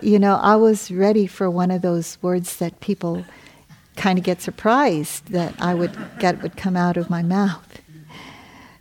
You 0.00 0.20
know, 0.20 0.36
I 0.36 0.54
was 0.54 0.92
ready 0.92 1.26
for 1.26 1.50
one 1.50 1.72
of 1.72 1.82
those 1.82 2.16
words 2.22 2.58
that 2.58 2.78
people 2.78 3.24
kind 3.96 4.20
of 4.20 4.24
get 4.24 4.40
surprised 4.40 5.32
that 5.32 5.60
I 5.60 5.74
would 5.74 5.98
get 6.20 6.42
would 6.42 6.56
come 6.56 6.76
out 6.76 6.96
of 6.96 7.10
my 7.10 7.24
mouth. 7.24 7.80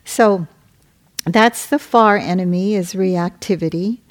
So 0.05 0.45
that's 1.25 1.65
the 1.65 1.79
far 1.79 2.15
enemy 2.15 2.75
is 2.75 2.93
reactivity, 2.93 4.01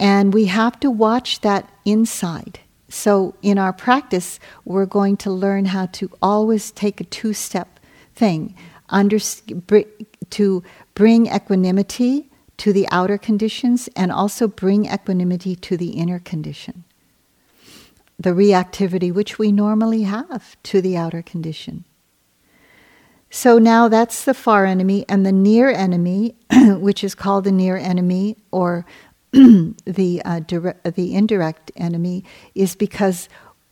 and 0.00 0.32
we 0.32 0.46
have 0.46 0.80
to 0.80 0.90
watch 0.90 1.42
that 1.42 1.70
inside. 1.84 2.60
So 2.88 3.34
in 3.42 3.58
our 3.58 3.72
practice, 3.72 4.40
we're 4.64 4.86
going 4.86 5.16
to 5.18 5.30
learn 5.30 5.66
how 5.66 5.86
to 5.86 6.10
always 6.22 6.70
take 6.70 7.00
a 7.00 7.04
two-step 7.04 7.78
thing, 8.14 8.54
under, 8.88 9.18
to 9.18 10.62
bring 10.94 11.26
equanimity 11.26 12.30
to 12.56 12.72
the 12.72 12.88
outer 12.90 13.18
conditions 13.18 13.88
and 13.94 14.10
also 14.10 14.48
bring 14.48 14.86
equanimity 14.86 15.54
to 15.56 15.76
the 15.76 15.90
inner 15.90 16.18
condition. 16.18 16.84
The 18.18 18.30
reactivity 18.30 19.12
which 19.12 19.38
we 19.38 19.52
normally 19.52 20.02
have 20.02 20.60
to 20.64 20.80
the 20.80 20.96
outer 20.96 21.22
condition. 21.22 21.84
So 23.30 23.58
now 23.58 23.88
that's 23.88 24.24
the 24.24 24.34
far 24.34 24.64
enemy, 24.64 25.04
and 25.08 25.24
the 25.24 25.32
near 25.32 25.70
enemy, 25.70 26.34
which 26.50 27.04
is 27.04 27.14
called 27.14 27.44
the 27.44 27.52
near 27.52 27.76
enemy 27.76 28.38
or 28.50 28.86
the 29.32 30.22
uh, 30.24 30.40
the 30.40 31.14
indirect 31.14 31.70
enemy, 31.76 32.24
is 32.54 32.74
because 32.74 33.28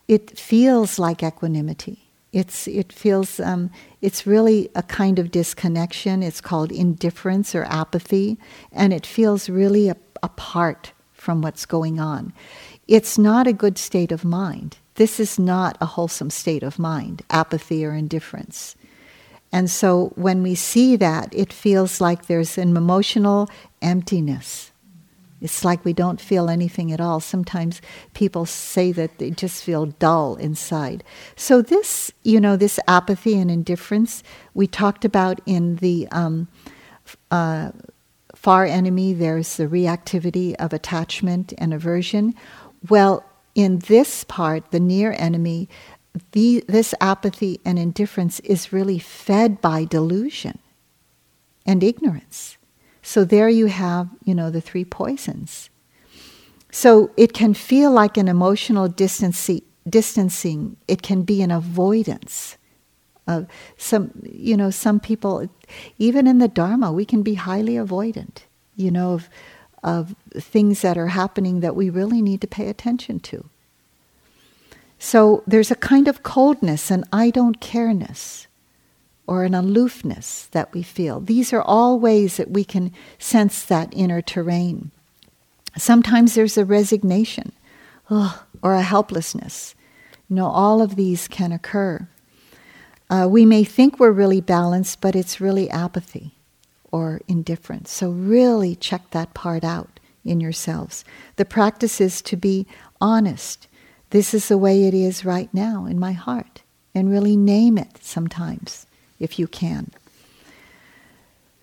it 0.07 0.37
feels 0.37 0.99
like 0.99 1.23
equanimity. 1.23 2.07
It's 2.31 2.67
it 2.67 2.93
feels 2.93 3.39
um, 3.39 3.71
it's 4.01 4.27
really 4.27 4.69
a 4.75 4.83
kind 4.83 5.19
of 5.19 5.31
disconnection. 5.31 6.21
It's 6.21 6.41
called 6.41 6.71
indifference 6.71 7.55
or 7.55 7.63
apathy, 7.65 8.37
and 8.71 8.93
it 8.93 9.05
feels 9.05 9.49
really 9.49 9.89
a, 9.89 9.97
apart 10.21 10.91
from 11.13 11.41
what's 11.41 11.65
going 11.65 11.99
on. 11.99 12.33
It's 12.87 13.17
not 13.17 13.47
a 13.47 13.53
good 13.53 13.77
state 13.77 14.11
of 14.11 14.23
mind. 14.23 14.77
This 14.95 15.19
is 15.19 15.37
not 15.37 15.77
a 15.81 15.85
wholesome 15.85 16.29
state 16.29 16.63
of 16.63 16.79
mind, 16.79 17.21
apathy 17.29 17.85
or 17.85 17.93
indifference. 17.93 18.75
And 19.51 19.69
so 19.69 20.11
when 20.15 20.43
we 20.43 20.55
see 20.55 20.95
that, 20.97 21.33
it 21.33 21.53
feels 21.53 22.01
like 22.01 22.25
there's 22.25 22.57
an 22.57 22.75
emotional 22.75 23.49
emptiness. 23.81 24.66
It's 25.39 25.63
like 25.63 25.85
we 25.85 25.93
don't 25.93 26.19
feel 26.19 26.49
anything 26.49 26.91
at 26.91 26.99
all. 26.99 27.19
Sometimes 27.19 27.81
people 28.13 28.45
say 28.45 28.91
that 28.93 29.19
they 29.19 29.29
just 29.29 29.63
feel 29.63 29.85
dull 29.85 30.35
inside. 30.35 31.03
So, 31.35 31.61
this, 31.61 32.11
you 32.23 32.41
know, 32.41 32.55
this 32.55 32.79
apathy 32.87 33.39
and 33.39 33.51
indifference, 33.51 34.23
we 34.55 34.65
talked 34.65 35.05
about 35.05 35.39
in 35.45 35.75
the 35.75 36.07
um, 36.11 36.47
uh, 37.29 37.71
far 38.35 38.65
enemy, 38.65 39.13
there's 39.13 39.57
the 39.57 39.67
reactivity 39.67 40.55
of 40.55 40.73
attachment 40.73 41.53
and 41.57 41.73
aversion. 41.73 42.33
Well, 42.89 43.23
in 43.53 43.79
this 43.79 44.23
part, 44.23 44.71
the 44.71 44.79
near 44.79 45.15
enemy, 45.17 45.69
the, 46.31 46.63
this 46.67 46.93
apathy 46.99 47.59
and 47.65 47.77
indifference 47.77 48.39
is 48.41 48.73
really 48.73 48.99
fed 48.99 49.61
by 49.61 49.85
delusion 49.85 50.59
and 51.65 51.83
ignorance. 51.83 52.56
So 53.07 53.23
there 53.23 53.47
you 53.47 53.67
have, 53.67 54.09
you 54.25 54.35
know, 54.35 54.49
the 54.49 54.59
three 54.59 54.83
poisons. 54.83 55.69
So 56.71 57.09
it 57.15 57.31
can 57.31 57.53
feel 57.53 57.89
like 57.89 58.17
an 58.17 58.27
emotional 58.27 58.89
distancing. 58.89 59.61
It 60.89 61.01
can 61.01 61.21
be 61.21 61.41
an 61.41 61.49
avoidance. 61.49 62.57
Of 63.25 63.47
some, 63.77 64.11
you 64.29 64.57
know, 64.57 64.71
some 64.71 64.99
people, 64.99 65.49
even 65.97 66.27
in 66.27 66.39
the 66.39 66.49
Dharma, 66.49 66.91
we 66.91 67.05
can 67.05 67.23
be 67.23 67.35
highly 67.35 67.75
avoidant, 67.75 68.39
you 68.75 68.91
know, 68.91 69.13
of, 69.13 69.29
of 69.85 70.13
things 70.33 70.81
that 70.81 70.97
are 70.97 71.07
happening 71.07 71.61
that 71.61 71.77
we 71.77 71.89
really 71.89 72.21
need 72.21 72.41
to 72.41 72.47
pay 72.47 72.67
attention 72.67 73.21
to. 73.21 73.45
So 74.99 75.43
there's 75.47 75.71
a 75.71 75.75
kind 75.75 76.09
of 76.09 76.23
coldness 76.23 76.91
and 76.91 77.05
I 77.13 77.29
don't 77.29 77.61
careness 77.61 78.46
or 79.27 79.43
an 79.43 79.53
aloofness 79.53 80.47
that 80.51 80.73
we 80.73 80.81
feel. 80.81 81.19
These 81.19 81.53
are 81.53 81.61
all 81.61 81.99
ways 81.99 82.37
that 82.37 82.49
we 82.49 82.63
can 82.63 82.91
sense 83.19 83.63
that 83.65 83.93
inner 83.93 84.21
terrain. 84.21 84.91
Sometimes 85.77 86.33
there's 86.33 86.57
a 86.57 86.65
resignation 86.65 87.51
or 88.09 88.73
a 88.73 88.81
helplessness. 88.81 89.75
You 90.29 90.37
know, 90.37 90.47
all 90.47 90.81
of 90.81 90.95
these 90.95 91.27
can 91.27 91.51
occur. 91.51 92.07
Uh, 93.09 93.27
we 93.29 93.45
may 93.45 93.63
think 93.63 93.99
we're 93.99 94.11
really 94.11 94.41
balanced, 94.41 95.01
but 95.01 95.15
it's 95.15 95.39
really 95.39 95.69
apathy 95.69 96.35
or 96.91 97.21
indifference. 97.27 97.91
So, 97.91 98.09
really 98.09 98.75
check 98.75 99.11
that 99.11 99.33
part 99.33 99.63
out 99.63 99.99
in 100.25 100.41
yourselves. 100.41 101.05
The 101.35 101.45
practice 101.45 102.01
is 102.01 102.21
to 102.23 102.35
be 102.35 102.65
honest 102.99 103.67
this 104.09 104.33
is 104.33 104.47
the 104.47 104.57
way 104.57 104.85
it 104.85 104.93
is 104.93 105.25
right 105.25 105.53
now 105.53 105.85
in 105.85 105.99
my 105.99 106.13
heart. 106.13 106.63
And 106.95 107.11
really 107.11 107.35
name 107.35 107.77
it 107.77 108.03
sometimes, 108.03 108.86
if 109.19 109.39
you 109.39 109.47
can. 109.47 109.91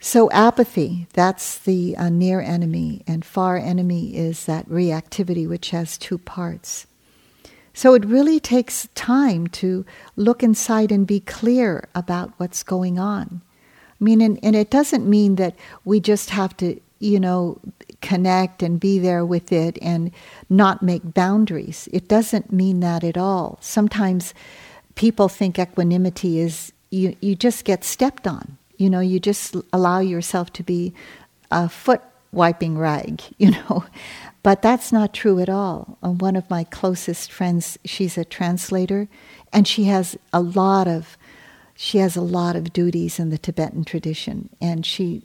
So, 0.01 0.31
apathy, 0.33 1.07
that's 1.15 1.57
the 1.57 1.97
uh, 1.97 2.11
near 2.11 2.43
enemy, 2.43 3.03
and 3.07 3.25
far 3.25 3.57
enemy 3.57 4.15
is 4.15 4.45
that 4.45 4.69
reactivity, 4.69 5.49
which 5.49 5.71
has 5.71 5.97
two 5.97 6.19
parts. 6.19 6.87
So, 7.73 7.95
it 7.95 8.05
really 8.05 8.39
takes 8.39 8.87
time 8.95 9.47
to 9.63 9.87
look 10.15 10.43
inside 10.43 10.93
and 10.93 11.07
be 11.07 11.21
clear 11.21 11.89
about 11.95 12.35
what's 12.37 12.63
going 12.63 12.99
on. 12.99 13.41
I 13.99 14.05
mean, 14.05 14.21
and, 14.21 14.39
and 14.43 14.55
it 14.55 14.71
doesn't 14.71 15.09
mean 15.09 15.37
that 15.37 15.57
we 15.87 16.01
just 16.01 16.29
have 16.29 16.55
to, 16.59 16.79
you 16.99 17.19
know, 17.19 17.59
connect 18.03 18.63
and 18.63 18.79
be 18.79 18.99
there 18.99 19.25
with 19.25 19.53
it 19.53 19.79
and 19.81 20.11
not 20.51 20.83
make 20.83 21.15
boundaries. 21.15 21.89
It 21.91 22.09
doesn't 22.09 22.53
mean 22.53 22.81
that 22.81 23.05
at 23.05 23.17
all. 23.17 23.57
Sometimes 23.63 24.35
people 24.95 25.31
think 25.31 25.59
equanimity 25.59 26.41
is 26.41 26.75
you, 26.91 27.17
you 27.21 27.35
just 27.35 27.65
get 27.65 27.85
stepped 27.85 28.27
on. 28.27 28.59
You 28.77 28.91
know, 28.91 29.01
you 29.01 29.21
just 29.21 29.57
allow 29.73 30.01
yourself 30.01 30.53
to 30.55 30.63
be 30.63 30.95
a 31.51 31.69
foot 31.69 32.03
wiping 32.33 32.77
rag, 32.77 33.23
you 33.39 33.53
know. 33.53 33.85
But 34.43 34.61
that's 34.61 34.93
not 34.93 35.15
true 35.15 35.41
at 35.41 35.49
all. 35.49 35.99
Uh, 36.03 36.11
one 36.11 36.37
of 36.37 36.49
my 36.51 36.65
closest 36.65 37.33
friends, 37.33 37.79
she's 37.85 38.19
a 38.19 38.25
translator, 38.25 39.09
and 39.53 39.67
she 39.67 39.85
has 39.85 40.17
a 40.33 40.41
lot 40.41 40.87
of 40.87 41.17
she 41.77 41.99
has 41.99 42.15
a 42.15 42.21
lot 42.21 42.55
of 42.55 42.73
duties 42.73 43.19
in 43.19 43.31
the 43.31 43.39
Tibetan 43.39 43.85
tradition, 43.85 44.49
and 44.61 44.87
she 44.87 45.23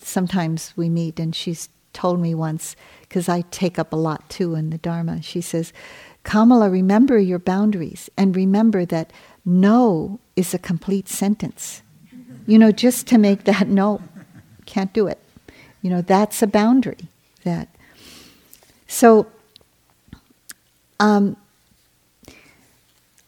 sometimes 0.00 0.74
we 0.76 0.90
meet, 0.90 1.18
and 1.18 1.34
she's 1.34 1.70
told 1.94 2.20
me 2.20 2.34
once, 2.34 2.76
because 3.02 3.28
I 3.28 3.42
take 3.50 3.78
up 3.78 3.92
a 3.92 3.96
lot 3.96 4.28
too 4.28 4.54
in 4.54 4.68
the 4.68 4.78
Dharma, 4.78 5.22
she 5.22 5.40
says, 5.40 5.72
Kamala, 6.24 6.68
remember 6.68 7.18
your 7.18 7.38
boundaries 7.38 8.10
and 8.18 8.36
remember 8.36 8.84
that 8.86 9.12
no 9.44 10.20
is 10.36 10.54
a 10.54 10.58
complete 10.58 11.08
sentence. 11.08 11.82
You 12.46 12.58
know, 12.58 12.72
just 12.72 13.06
to 13.08 13.18
make 13.18 13.44
that 13.44 13.68
no, 13.68 14.02
can't 14.66 14.92
do 14.92 15.06
it. 15.06 15.18
You 15.82 15.90
know, 15.90 16.02
that's 16.02 16.42
a 16.42 16.46
boundary. 16.46 17.08
That. 17.44 17.68
So, 18.86 19.26
um, 21.00 21.36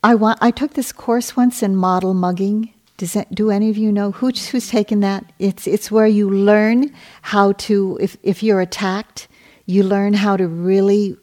I 0.03 0.15
want. 0.15 0.39
I 0.41 0.51
took 0.51 0.75
this 0.75 0.93
course 0.93 1.37
once 1.37 1.63
in 1.63 1.77
model 1.77 2.15
mugging, 2.15 2.73
does 2.97 3.13
that, 3.13 3.35
do 3.35 3.51
any 3.51 3.69
of 3.69 3.77
you 3.77 3.93
know 3.93 4.11
who's, 4.11 4.49
who's 4.49 4.69
taken 4.69 5.01
that? 5.01 5.25
It's, 5.39 5.67
it's 5.67 5.91
where 5.91 6.07
you 6.07 6.31
learn 6.31 6.95
how 7.23 7.53
to, 7.53 7.99
if, 8.01 8.17
if 8.23 8.43
you're 8.43 8.61
attacked, 8.61 9.29
you 9.67 9.83
learn 9.83 10.15
how 10.15 10.37
to 10.37 10.47
really 10.49 11.17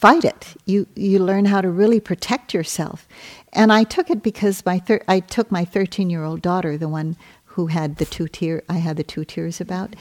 fight 0.00 0.24
it. 0.24 0.54
You, 0.64 0.86
you 0.94 1.18
learn 1.18 1.46
how 1.46 1.60
to 1.60 1.68
really 1.68 1.98
protect 1.98 2.54
yourself. 2.54 3.08
And 3.52 3.72
I 3.72 3.82
took 3.84 4.10
it 4.10 4.22
because 4.22 4.64
my 4.64 4.78
thir- 4.78 5.02
I 5.08 5.20
took 5.20 5.50
my 5.50 5.64
13 5.64 6.08
year 6.08 6.24
old 6.24 6.40
daughter, 6.40 6.78
the 6.78 6.88
one 6.88 7.16
who 7.44 7.66
had 7.66 7.96
the 7.96 8.04
two 8.04 8.28
tear 8.28 8.62
I 8.68 8.74
had 8.78 8.96
the 8.96 9.02
two 9.02 9.24
tears 9.24 9.60
about, 9.60 9.96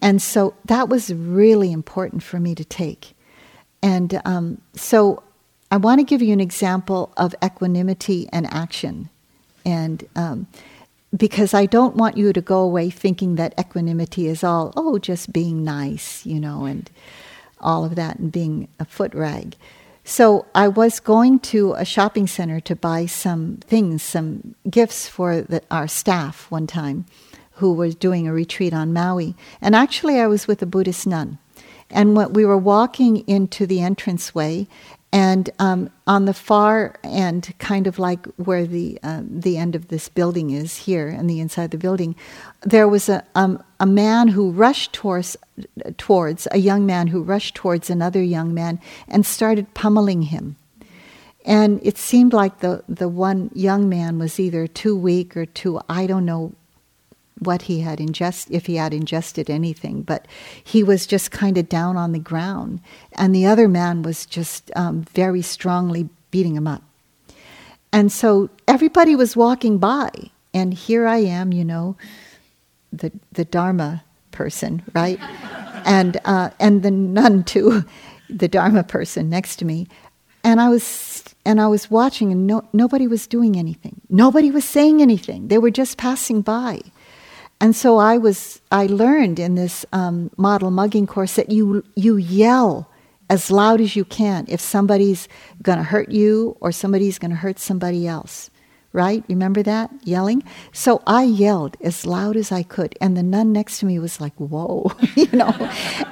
and 0.00 0.22
so 0.22 0.54
that 0.66 0.88
was 0.88 1.12
really 1.12 1.72
important 1.72 2.22
for 2.22 2.38
me 2.38 2.54
to 2.54 2.64
take. 2.64 3.14
And 3.82 4.20
um, 4.24 4.60
so 4.74 5.24
I 5.72 5.76
want 5.76 5.98
to 5.98 6.04
give 6.04 6.22
you 6.22 6.32
an 6.32 6.40
example 6.40 7.12
of 7.16 7.34
equanimity 7.42 8.28
and 8.32 8.46
action 8.52 9.08
and 9.64 10.04
um, 10.16 10.46
because 11.16 11.54
I 11.54 11.66
don't 11.66 11.96
want 11.96 12.16
you 12.16 12.32
to 12.32 12.40
go 12.40 12.60
away 12.60 12.90
thinking 12.90 13.36
that 13.36 13.54
equanimity 13.58 14.26
is 14.28 14.42
all, 14.42 14.72
oh, 14.76 14.98
just 14.98 15.32
being 15.32 15.62
nice, 15.64 16.24
you 16.24 16.40
know, 16.40 16.64
and 16.64 16.90
all 17.62 17.84
of 17.84 17.94
that 17.94 18.18
and 18.18 18.32
being 18.32 18.68
a 18.78 18.84
foot 18.84 19.14
rag. 19.14 19.56
So 20.04 20.46
I 20.54 20.68
was 20.68 20.98
going 20.98 21.38
to 21.40 21.74
a 21.74 21.84
shopping 21.84 22.26
center 22.26 22.60
to 22.60 22.74
buy 22.74 23.06
some 23.06 23.58
things, 23.58 24.02
some 24.02 24.54
gifts 24.68 25.08
for 25.08 25.42
the, 25.42 25.62
our 25.70 25.86
staff 25.86 26.50
one 26.50 26.66
time 26.66 27.06
who 27.52 27.72
was 27.72 27.94
doing 27.94 28.26
a 28.26 28.32
retreat 28.32 28.72
on 28.72 28.92
Maui. 28.92 29.36
And 29.60 29.76
actually, 29.76 30.18
I 30.18 30.26
was 30.26 30.48
with 30.48 30.62
a 30.62 30.66
Buddhist 30.66 31.06
nun. 31.06 31.38
And 31.90 32.16
we 32.34 32.44
were 32.44 32.56
walking 32.56 33.18
into 33.28 33.66
the 33.66 33.80
entranceway, 33.80 34.66
and 35.12 35.50
um, 35.58 35.90
on 36.06 36.24
the 36.24 36.32
far 36.32 36.94
end, 37.04 37.52
kind 37.58 37.86
of 37.86 37.98
like 37.98 38.24
where 38.36 38.66
the 38.66 38.98
uh, 39.02 39.20
the 39.22 39.58
end 39.58 39.76
of 39.76 39.88
this 39.88 40.08
building 40.08 40.50
is 40.50 40.78
here, 40.78 41.14
on 41.18 41.26
the 41.26 41.38
inside 41.38 41.64
of 41.64 41.70
the 41.72 41.78
building, 41.78 42.16
there 42.62 42.88
was 42.88 43.10
a 43.10 43.22
um, 43.34 43.62
a 43.78 43.84
man 43.84 44.28
who 44.28 44.50
rushed 44.50 44.94
towards 44.94 45.36
towards 45.98 46.48
a 46.50 46.58
young 46.58 46.86
man 46.86 47.08
who 47.08 47.22
rushed 47.22 47.54
towards 47.54 47.90
another 47.90 48.22
young 48.22 48.54
man 48.54 48.80
and 49.06 49.26
started 49.26 49.74
pummeling 49.74 50.22
him. 50.22 50.56
And 51.44 51.80
it 51.82 51.98
seemed 51.98 52.32
like 52.32 52.60
the 52.60 52.82
the 52.88 53.08
one 53.08 53.50
young 53.52 53.90
man 53.90 54.18
was 54.18 54.40
either 54.40 54.66
too 54.66 54.96
weak 54.96 55.36
or 55.36 55.44
too 55.44 55.78
I 55.90 56.06
don't 56.06 56.24
know 56.24 56.54
what 57.42 57.62
he 57.62 57.80
had 57.80 58.00
ingested, 58.00 58.54
if 58.54 58.66
he 58.66 58.76
had 58.76 58.94
ingested 58.94 59.50
anything, 59.50 60.02
but 60.02 60.26
he 60.62 60.82
was 60.82 61.06
just 61.06 61.30
kind 61.30 61.58
of 61.58 61.68
down 61.68 61.96
on 61.96 62.12
the 62.12 62.18
ground. 62.18 62.80
And 63.12 63.34
the 63.34 63.46
other 63.46 63.68
man 63.68 64.02
was 64.02 64.26
just 64.26 64.70
um, 64.76 65.02
very 65.02 65.42
strongly 65.42 66.08
beating 66.30 66.56
him 66.56 66.66
up. 66.66 66.82
And 67.92 68.10
so 68.10 68.48
everybody 68.66 69.14
was 69.14 69.36
walking 69.36 69.78
by, 69.78 70.10
and 70.54 70.72
here 70.72 71.06
I 71.06 71.18
am, 71.18 71.52
you 71.52 71.64
know, 71.64 71.96
the, 72.92 73.12
the 73.32 73.44
Dharma 73.44 74.04
person, 74.30 74.82
right? 74.94 75.20
and, 75.84 76.18
uh, 76.24 76.50
and 76.58 76.82
the 76.82 76.90
nun, 76.90 77.44
too, 77.44 77.84
the 78.30 78.48
Dharma 78.48 78.82
person 78.82 79.28
next 79.28 79.56
to 79.56 79.64
me. 79.64 79.88
And 80.44 80.60
I 80.60 80.68
was 80.68 81.22
and 81.44 81.60
I 81.60 81.66
was 81.66 81.90
watching, 81.90 82.30
and 82.30 82.46
no, 82.46 82.62
nobody 82.72 83.08
was 83.08 83.26
doing 83.26 83.58
anything. 83.58 84.00
Nobody 84.08 84.50
was 84.50 84.64
saying 84.64 85.02
anything. 85.02 85.48
They 85.48 85.58
were 85.58 85.70
just 85.70 85.98
passing 85.98 86.40
by. 86.40 86.80
And 87.62 87.74
so 87.76 87.96
I 87.98 88.18
was. 88.18 88.60
I 88.72 88.86
learned 88.86 89.38
in 89.38 89.54
this 89.54 89.86
um, 89.92 90.30
model 90.36 90.70
mugging 90.70 91.06
course 91.06 91.36
that 91.36 91.50
you 91.50 91.84
you 91.94 92.16
yell 92.16 92.90
as 93.30 93.50
loud 93.50 93.80
as 93.80 93.96
you 93.96 94.04
can 94.04 94.44
if 94.48 94.60
somebody's 94.60 95.28
going 95.62 95.78
to 95.78 95.84
hurt 95.84 96.10
you 96.10 96.56
or 96.60 96.72
somebody's 96.72 97.18
going 97.18 97.30
to 97.30 97.36
hurt 97.36 97.58
somebody 97.60 98.06
else. 98.06 98.50
Right? 98.92 99.24
Remember 99.28 99.62
that 99.62 99.90
yelling? 100.02 100.42
So 100.72 101.02
I 101.06 101.22
yelled 101.22 101.78
as 101.80 102.04
loud 102.04 102.36
as 102.36 102.52
I 102.52 102.62
could, 102.62 102.98
and 103.00 103.16
the 103.16 103.22
nun 103.22 103.52
next 103.52 103.78
to 103.78 103.86
me 103.86 103.98
was 103.98 104.20
like, 104.20 104.34
"Whoa," 104.36 104.92
you 105.16 105.30
know. 105.32 105.54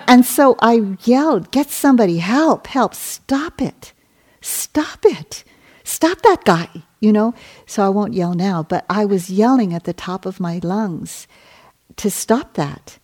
and 0.07 0.25
so 0.25 0.57
I 0.61 0.97
yelled, 1.05 1.51
"Get 1.51 1.69
somebody! 1.69 2.19
Help! 2.19 2.69
Help! 2.69 2.95
Stop 2.95 3.61
it!" 3.61 3.93
stop 4.41 5.05
it. 5.05 5.45
Stop 5.85 6.23
that 6.23 6.45
guy, 6.45 6.69
you 7.01 7.13
know? 7.13 7.35
So 7.67 7.85
I 7.85 7.89
won't 7.89 8.15
yell 8.15 8.35
now, 8.35 8.63
but 8.63 8.85
I 8.89 9.05
was 9.05 9.31
yelling 9.31 9.75
at 9.75 9.85
the 9.85 9.93
top 9.93 10.27
of 10.27 10.41
my 10.41 10.61
lungs 10.63 11.27
to 11.97 12.11
stop 12.11 12.55
that. 12.55 12.99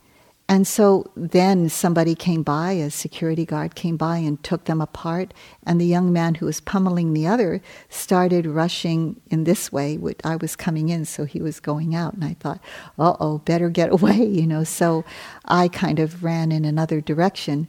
And 0.48 0.64
so 0.64 1.10
then 1.16 1.68
somebody 1.68 2.14
came 2.14 2.44
by, 2.44 2.72
a 2.72 2.90
security 2.90 3.44
guard 3.44 3.74
came 3.74 3.96
by 3.96 4.18
and 4.18 4.40
took 4.44 4.66
them 4.66 4.80
apart. 4.80 5.34
And 5.64 5.80
the 5.80 5.86
young 5.86 6.12
man 6.12 6.36
who 6.36 6.46
was 6.46 6.60
pummeling 6.60 7.14
the 7.14 7.26
other 7.26 7.60
started 7.88 8.46
rushing 8.46 9.20
in 9.28 9.42
this 9.42 9.72
way. 9.72 9.98
I 10.22 10.36
was 10.36 10.54
coming 10.54 10.88
in, 10.88 11.04
so 11.04 11.24
he 11.24 11.42
was 11.42 11.58
going 11.58 11.96
out. 11.96 12.14
And 12.14 12.24
I 12.24 12.34
thought, 12.34 12.60
uh 12.96 13.16
oh, 13.18 13.38
better 13.38 13.68
get 13.70 13.90
away, 13.92 14.24
you 14.24 14.46
know. 14.46 14.62
So 14.62 15.04
I 15.44 15.66
kind 15.66 15.98
of 15.98 16.22
ran 16.22 16.52
in 16.52 16.64
another 16.64 17.00
direction. 17.00 17.66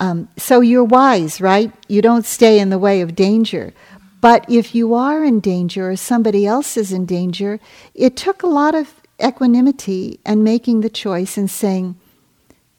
Um, 0.00 0.28
so 0.38 0.60
you're 0.60 0.82
wise, 0.82 1.42
right? 1.42 1.72
You 1.88 2.00
don't 2.00 2.24
stay 2.24 2.58
in 2.58 2.70
the 2.70 2.78
way 2.78 3.02
of 3.02 3.14
danger. 3.14 3.74
But 4.22 4.48
if 4.48 4.74
you 4.74 4.94
are 4.94 5.22
in 5.22 5.40
danger 5.40 5.90
or 5.90 5.96
somebody 5.96 6.46
else 6.46 6.78
is 6.78 6.90
in 6.90 7.04
danger, 7.04 7.60
it 7.94 8.16
took 8.16 8.42
a 8.42 8.46
lot 8.46 8.74
of 8.74 8.94
equanimity 9.24 10.20
and 10.24 10.44
making 10.44 10.80
the 10.80 10.90
choice 10.90 11.36
and 11.36 11.50
saying, 11.50 11.96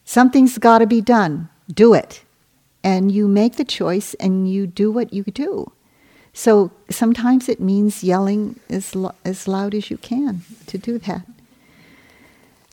something's 0.03 0.57
got 0.57 0.79
to 0.79 0.87
be 0.87 1.01
done, 1.01 1.49
do 1.73 1.93
it. 1.93 2.23
And 2.83 3.11
you 3.11 3.27
make 3.27 3.55
the 3.55 3.65
choice 3.65 4.13
and 4.15 4.49
you 4.49 4.67
do 4.67 4.91
what 4.91 5.13
you 5.13 5.23
do. 5.23 5.71
So 6.33 6.71
sometimes 6.89 7.49
it 7.49 7.59
means 7.59 8.03
yelling 8.03 8.59
as, 8.69 8.95
lo- 8.95 9.15
as 9.23 9.47
loud 9.47 9.73
as 9.73 9.89
you 9.89 9.97
can 9.97 10.41
to 10.67 10.77
do 10.77 10.99
that. 10.99 11.25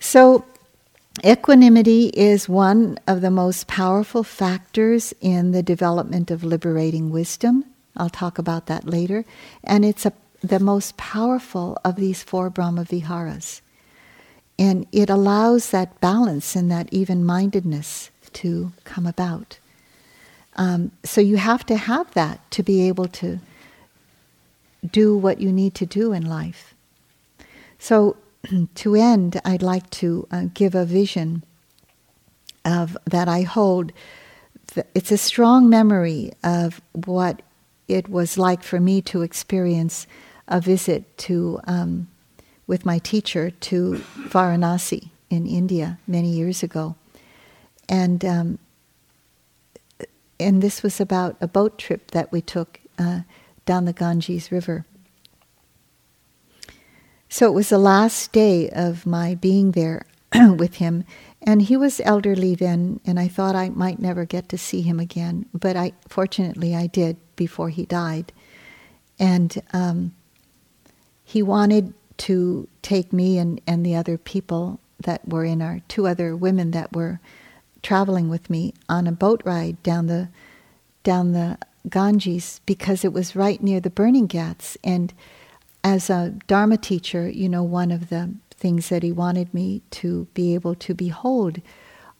So 0.00 0.44
Equanimity 1.24 2.06
is 2.08 2.48
one 2.48 2.98
of 3.06 3.20
the 3.20 3.30
most 3.30 3.68
powerful 3.68 4.24
factors 4.24 5.14
in 5.20 5.52
the 5.52 5.62
development 5.62 6.30
of 6.30 6.42
liberating 6.42 7.10
wisdom. 7.10 7.64
I'll 7.96 8.10
talk 8.10 8.38
about 8.38 8.66
that 8.66 8.86
later. 8.86 9.24
And 9.62 9.84
it's 9.84 10.06
a, 10.06 10.12
the 10.42 10.60
most 10.60 10.96
powerful 10.96 11.78
of 11.84 11.96
these 11.96 12.22
four 12.22 12.50
Brahma 12.50 12.84
Viharas. 12.84 13.62
And 14.58 14.86
it 14.92 15.08
allows 15.08 15.70
that 15.70 16.00
balance 16.00 16.56
and 16.56 16.70
that 16.70 16.88
even 16.92 17.24
mindedness 17.24 18.10
to 18.34 18.72
come 18.84 19.06
about. 19.06 19.58
Um, 20.56 20.92
so 21.04 21.20
you 21.20 21.36
have 21.36 21.64
to 21.66 21.76
have 21.76 22.12
that 22.14 22.50
to 22.52 22.62
be 22.62 22.86
able 22.86 23.08
to 23.08 23.38
do 24.90 25.16
what 25.16 25.40
you 25.40 25.52
need 25.52 25.74
to 25.76 25.86
do 25.86 26.12
in 26.12 26.26
life. 26.26 26.74
So 27.78 28.16
to 28.74 28.94
end, 28.94 29.40
I'd 29.44 29.62
like 29.62 29.88
to 29.90 30.26
uh, 30.30 30.44
give 30.52 30.74
a 30.74 30.84
vision 30.84 31.44
of 32.64 32.96
that 33.04 33.28
I 33.28 33.42
hold. 33.42 33.92
It's 34.94 35.12
a 35.12 35.18
strong 35.18 35.68
memory 35.68 36.32
of 36.42 36.80
what 36.92 37.42
it 37.88 38.08
was 38.08 38.38
like 38.38 38.62
for 38.62 38.80
me 38.80 39.02
to 39.02 39.22
experience 39.22 40.06
a 40.52 40.60
visit 40.60 41.16
to 41.16 41.58
um, 41.66 42.08
with 42.66 42.86
my 42.86 42.98
teacher 42.98 43.50
to 43.50 44.02
Varanasi 44.28 45.08
in 45.30 45.46
India 45.46 45.98
many 46.06 46.28
years 46.28 46.62
ago, 46.62 46.94
and 47.88 48.24
um, 48.24 48.58
and 50.38 50.62
this 50.62 50.82
was 50.82 51.00
about 51.00 51.36
a 51.40 51.48
boat 51.48 51.78
trip 51.78 52.10
that 52.10 52.30
we 52.30 52.42
took 52.42 52.80
uh, 52.98 53.20
down 53.64 53.86
the 53.86 53.92
Ganges 53.92 54.52
River. 54.52 54.84
So 57.28 57.46
it 57.46 57.54
was 57.54 57.70
the 57.70 57.78
last 57.78 58.32
day 58.32 58.68
of 58.68 59.06
my 59.06 59.34
being 59.34 59.72
there 59.72 60.04
with 60.34 60.74
him, 60.74 61.04
and 61.40 61.62
he 61.62 61.78
was 61.78 61.98
elderly 62.04 62.54
then, 62.54 63.00
and 63.06 63.18
I 63.18 63.26
thought 63.26 63.56
I 63.56 63.70
might 63.70 63.98
never 63.98 64.26
get 64.26 64.50
to 64.50 64.58
see 64.58 64.82
him 64.82 65.00
again. 65.00 65.46
But 65.54 65.76
I, 65.76 65.92
fortunately, 66.08 66.76
I 66.76 66.88
did 66.88 67.16
before 67.36 67.70
he 67.70 67.86
died, 67.86 68.32
and 69.18 69.62
um, 69.72 70.12
he 71.32 71.42
wanted 71.42 71.94
to 72.18 72.68
take 72.82 73.10
me 73.10 73.38
and, 73.38 73.58
and 73.66 73.86
the 73.86 73.96
other 73.96 74.18
people 74.18 74.78
that 75.00 75.26
were 75.26 75.46
in 75.46 75.62
our 75.62 75.80
two 75.88 76.06
other 76.06 76.36
women 76.36 76.72
that 76.72 76.94
were 76.94 77.20
traveling 77.82 78.28
with 78.28 78.50
me 78.50 78.74
on 78.86 79.06
a 79.06 79.12
boat 79.12 79.40
ride 79.46 79.82
down 79.82 80.08
the 80.08 80.28
down 81.02 81.32
the 81.32 81.56
Ganges 81.88 82.60
because 82.66 83.02
it 83.02 83.14
was 83.14 83.34
right 83.34 83.62
near 83.62 83.80
the 83.80 83.88
burning 83.88 84.26
ghats 84.26 84.76
and 84.84 85.14
as 85.82 86.10
a 86.10 86.34
Dharma 86.46 86.76
teacher, 86.76 87.28
you 87.28 87.48
know, 87.48 87.62
one 87.62 87.90
of 87.90 88.10
the 88.10 88.34
things 88.50 88.90
that 88.90 89.02
he 89.02 89.10
wanted 89.10 89.52
me 89.54 89.80
to 89.90 90.28
be 90.34 90.52
able 90.52 90.74
to 90.76 90.94
behold 90.94 91.62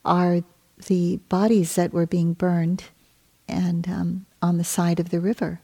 are 0.07 0.41
the 0.87 1.19
bodies 1.29 1.75
that 1.75 1.93
were 1.93 2.07
being 2.07 2.33
burned 2.33 2.85
and 3.47 3.87
um, 3.89 4.27
on 4.41 4.57
the 4.57 4.65
side 4.65 4.99
of 4.99 5.11
the 5.11 5.21
river. 5.21 5.61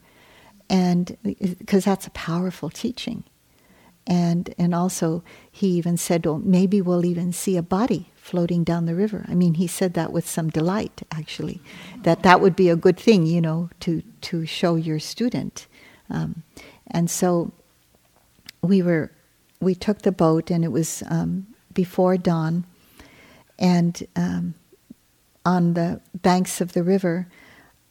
And 0.70 1.16
because 1.22 1.86
that's 1.86 2.06
a 2.06 2.10
powerful 2.10 2.68
teaching. 2.68 3.24
And, 4.08 4.54
and 4.58 4.74
also, 4.74 5.22
he 5.52 5.68
even 5.68 5.96
said, 5.98 6.24
well, 6.24 6.38
maybe 6.38 6.80
we'll 6.80 7.04
even 7.04 7.32
see 7.32 7.56
a 7.56 7.62
body 7.62 8.10
floating 8.16 8.64
down 8.64 8.86
the 8.86 8.94
river. 8.94 9.24
I 9.28 9.34
mean, 9.34 9.54
he 9.54 9.66
said 9.66 9.92
that 9.94 10.12
with 10.12 10.26
some 10.26 10.48
delight, 10.48 11.02
actually, 11.12 11.60
that 12.04 12.22
that 12.22 12.40
would 12.40 12.56
be 12.56 12.70
a 12.70 12.76
good 12.76 12.98
thing, 12.98 13.26
you 13.26 13.42
know, 13.42 13.68
to, 13.80 14.02
to 14.22 14.46
show 14.46 14.76
your 14.76 14.98
student. 14.98 15.66
Um, 16.08 16.42
and 16.90 17.10
so 17.10 17.52
we 18.62 18.82
were 18.82 19.10
we 19.60 19.74
took 19.74 20.02
the 20.02 20.12
boat 20.12 20.50
and 20.50 20.64
it 20.64 20.72
was 20.72 21.02
um, 21.08 21.46
before 21.74 22.16
dawn 22.16 22.64
and 23.58 24.06
um, 24.16 24.54
on 25.44 25.74
the 25.74 26.00
banks 26.14 26.60
of 26.60 26.72
the 26.72 26.82
river 26.82 27.26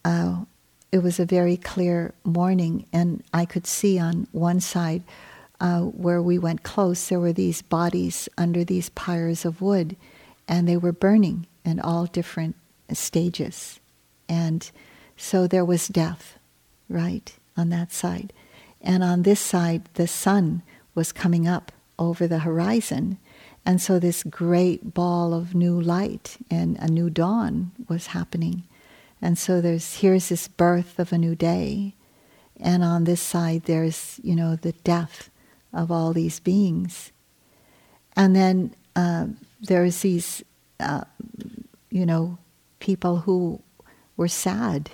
uh, 0.06 0.44
it 0.92 1.00
was 1.00 1.20
a 1.20 1.26
very 1.26 1.58
clear 1.58 2.14
morning 2.24 2.86
and 2.94 3.24
i 3.34 3.46
could 3.46 3.68
see 3.68 4.00
on 4.00 4.28
one 4.32 4.60
side 4.60 5.04
uh, 5.60 5.82
where 5.82 6.22
we 6.22 6.38
went 6.38 6.64
close 6.64 7.08
there 7.08 7.20
were 7.20 7.34
these 7.34 7.62
bodies 7.62 8.30
under 8.38 8.64
these 8.64 8.90
pyres 8.90 9.46
of 9.46 9.62
wood 9.62 9.96
and 10.48 10.68
they 10.68 10.78
were 10.78 10.92
burning 10.92 11.46
in 11.66 11.80
all 11.80 12.06
different 12.06 12.56
stages 12.92 13.80
and 14.30 14.72
so 15.16 15.48
there 15.48 15.66
was 15.66 15.88
death 15.88 16.38
right 16.90 17.34
on 17.56 17.70
that 17.70 17.92
side 17.92 18.32
and 18.82 19.04
on 19.04 19.24
this 19.24 19.40
side, 19.40 19.90
the 19.96 20.08
sun 20.08 20.62
was 20.96 21.12
coming 21.12 21.48
up 21.48 21.72
over 22.00 22.28
the 22.28 22.40
horizon. 22.40 23.18
And 23.66 23.82
so 23.82 24.00
this 24.00 24.24
great 24.24 24.94
ball 24.94 25.34
of 25.34 25.56
new 25.56 25.80
light 25.80 26.38
and 26.50 26.78
a 26.80 26.88
new 26.88 27.10
dawn 27.10 27.72
was 27.90 28.08
happening. 28.08 28.64
And 29.22 29.38
so 29.38 29.62
there's 29.62 29.96
here's 29.96 30.30
this 30.30 30.48
birth 30.48 31.00
of 31.00 31.12
a 31.12 31.18
new 31.18 31.36
day. 31.36 31.96
And 32.60 32.84
on 32.84 33.04
this 33.04 33.22
side 33.22 33.64
there's, 33.64 34.20
you 34.24 34.36
know, 34.36 34.56
the 34.56 34.72
death 34.72 35.30
of 35.74 35.92
all 35.92 36.14
these 36.14 36.40
beings. 36.40 37.12
And 38.16 38.36
then 38.36 38.76
uh, 38.96 39.28
there's 39.62 40.02
these, 40.02 40.44
uh, 40.80 41.04
you 41.90 42.06
know, 42.06 42.38
people 42.80 43.18
who 43.20 43.62
were 44.16 44.28
sad 44.28 44.92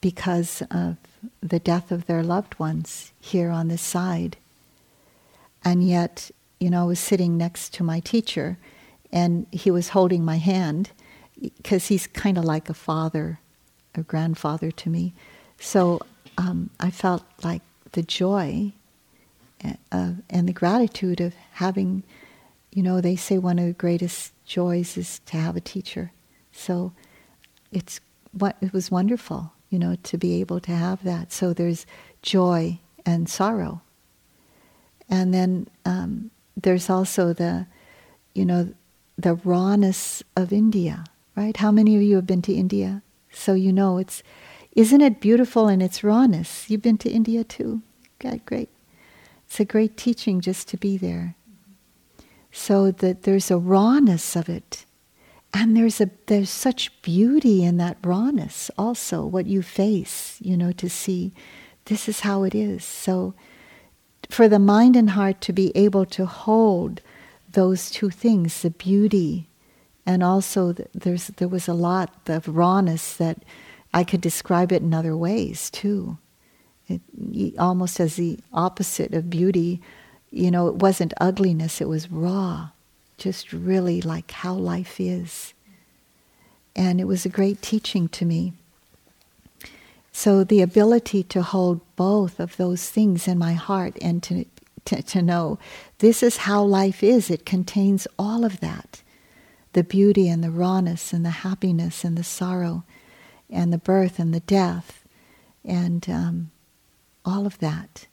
because 0.00 0.62
of 0.70 0.96
the 1.40 1.58
death 1.58 1.90
of 1.90 2.06
their 2.06 2.22
loved 2.22 2.58
ones 2.58 3.12
here 3.20 3.50
on 3.50 3.68
this 3.68 3.82
side. 3.82 4.36
And 5.64 5.86
yet, 5.86 6.30
you 6.60 6.70
know, 6.70 6.82
I 6.82 6.86
was 6.86 7.00
sitting 7.00 7.36
next 7.36 7.74
to 7.74 7.82
my 7.82 8.00
teacher 8.00 8.58
and 9.10 9.46
he 9.50 9.70
was 9.70 9.90
holding 9.90 10.24
my 10.24 10.36
hand 10.36 10.90
because 11.40 11.86
he's 11.88 12.06
kind 12.06 12.38
of 12.38 12.44
like 12.44 12.68
a 12.68 12.74
father, 12.74 13.40
a 13.94 14.02
grandfather 14.02 14.70
to 14.70 14.90
me. 14.90 15.14
So 15.58 16.00
um, 16.36 16.70
I 16.78 16.90
felt 16.90 17.24
like 17.42 17.62
the 17.92 18.02
joy 18.02 18.72
and 19.60 20.48
the 20.48 20.52
gratitude 20.52 21.20
of 21.20 21.34
having 21.52 22.04
you 22.70 22.82
know, 22.82 23.00
they 23.00 23.16
say 23.16 23.38
one 23.38 23.58
of 23.58 23.66
the 23.66 23.72
greatest 23.72 24.32
joys 24.44 24.96
is 24.96 25.20
to 25.26 25.36
have 25.36 25.56
a 25.56 25.60
teacher. 25.60 26.12
So 26.52 26.92
it's 27.72 28.00
what 28.32 28.56
it 28.60 28.72
was 28.72 28.90
wonderful, 28.90 29.52
you 29.70 29.78
know, 29.78 29.96
to 30.02 30.18
be 30.18 30.40
able 30.40 30.60
to 30.60 30.72
have 30.72 31.02
that. 31.04 31.32
So 31.32 31.52
there's 31.52 31.86
joy 32.22 32.78
and 33.06 33.28
sorrow, 33.28 33.80
and 35.08 35.32
then 35.32 35.68
um, 35.84 36.30
there's 36.56 36.90
also 36.90 37.32
the, 37.32 37.66
you 38.34 38.44
know, 38.44 38.74
the 39.16 39.34
rawness 39.34 40.22
of 40.36 40.52
India, 40.52 41.04
right? 41.34 41.56
How 41.56 41.70
many 41.70 41.96
of 41.96 42.02
you 42.02 42.16
have 42.16 42.26
been 42.26 42.42
to 42.42 42.52
India? 42.52 43.02
So 43.32 43.54
you 43.54 43.72
know 43.72 43.98
it's, 43.98 44.22
isn't 44.72 45.00
it 45.00 45.20
beautiful 45.20 45.68
in 45.68 45.80
its 45.80 46.04
rawness? 46.04 46.68
You've 46.68 46.82
been 46.82 46.98
to 46.98 47.10
India 47.10 47.44
too. 47.44 47.82
God, 48.18 48.44
great. 48.44 48.68
It's 49.48 49.60
a 49.60 49.64
great 49.64 49.96
teaching 49.96 50.42
just 50.42 50.68
to 50.68 50.76
be 50.76 50.98
there. 50.98 51.34
So 52.52 52.90
that 52.90 53.22
there's 53.22 53.50
a 53.50 53.56
rawness 53.56 54.36
of 54.36 54.50
it. 54.50 54.84
And 55.54 55.74
there's 55.74 56.02
a 56.02 56.10
there's 56.26 56.50
such 56.50 57.00
beauty 57.00 57.64
in 57.64 57.78
that 57.78 57.96
rawness 58.04 58.70
also, 58.76 59.24
what 59.24 59.46
you 59.46 59.62
face, 59.62 60.36
you 60.40 60.54
know, 60.54 60.72
to 60.72 60.90
see 60.90 61.32
this 61.86 62.06
is 62.08 62.20
how 62.20 62.44
it 62.44 62.54
is. 62.54 62.84
So 62.84 63.34
for 64.28 64.46
the 64.46 64.58
mind 64.58 64.94
and 64.94 65.10
heart 65.10 65.40
to 65.42 65.54
be 65.54 65.74
able 65.74 66.04
to 66.04 66.26
hold 66.26 67.00
those 67.50 67.90
two 67.90 68.10
things, 68.10 68.60
the 68.60 68.70
beauty 68.70 69.48
and 70.04 70.22
also 70.22 70.74
there's 70.94 71.28
there 71.28 71.48
was 71.48 71.68
a 71.68 71.74
lot 71.74 72.28
of 72.28 72.48
rawness 72.48 73.16
that 73.16 73.42
I 73.94 74.04
could 74.04 74.20
describe 74.20 74.72
it 74.72 74.82
in 74.82 74.92
other 74.92 75.16
ways 75.16 75.70
too. 75.70 76.18
It, 76.88 77.00
almost 77.58 78.00
as 78.00 78.16
the 78.16 78.38
opposite 78.52 79.12
of 79.12 79.30
beauty, 79.30 79.80
you 80.30 80.50
know, 80.50 80.68
it 80.68 80.76
wasn't 80.76 81.14
ugliness, 81.20 81.80
it 81.80 81.88
was 81.88 82.10
raw, 82.10 82.70
just 83.16 83.52
really 83.52 84.00
like 84.00 84.30
how 84.30 84.54
life 84.54 84.98
is. 84.98 85.52
And 86.74 87.00
it 87.00 87.06
was 87.06 87.26
a 87.26 87.30
great 87.30 87.60
teaching 87.60 88.08
to 88.10 88.24
me. 88.24 88.52
So 90.12 90.44
the 90.44 90.62
ability 90.62 91.22
to 91.24 91.42
hold 91.42 91.80
both 91.96 92.40
of 92.40 92.56
those 92.56 92.88
things 92.88 93.28
in 93.28 93.38
my 93.38 93.52
heart 93.52 93.96
and 94.00 94.22
to, 94.24 94.46
to, 94.86 95.02
to 95.02 95.22
know 95.22 95.58
this 95.98 96.22
is 96.22 96.38
how 96.38 96.62
life 96.62 97.02
is, 97.02 97.30
it 97.30 97.46
contains 97.46 98.08
all 98.18 98.44
of 98.44 98.60
that 98.60 99.02
the 99.72 99.84
beauty 99.84 100.28
and 100.28 100.42
the 100.42 100.50
rawness 100.50 101.12
and 101.12 101.24
the 101.24 101.30
happiness 101.30 102.02
and 102.02 102.16
the 102.16 102.24
sorrow 102.24 102.84
and 103.50 103.72
the 103.72 103.78
birth 103.78 104.18
and 104.18 104.34
the 104.34 104.40
death 104.40 105.04
and 105.64 106.08
um, 106.08 106.50
all 107.28 107.46
of 107.46 107.58
that. 107.58 108.06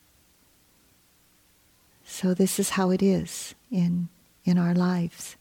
So 2.05 2.33
this 2.33 2.59
is 2.59 2.71
how 2.71 2.91
it 2.91 3.01
is 3.01 3.55
in 3.71 4.09
in 4.43 4.57
our 4.57 4.75
lives. 4.75 5.35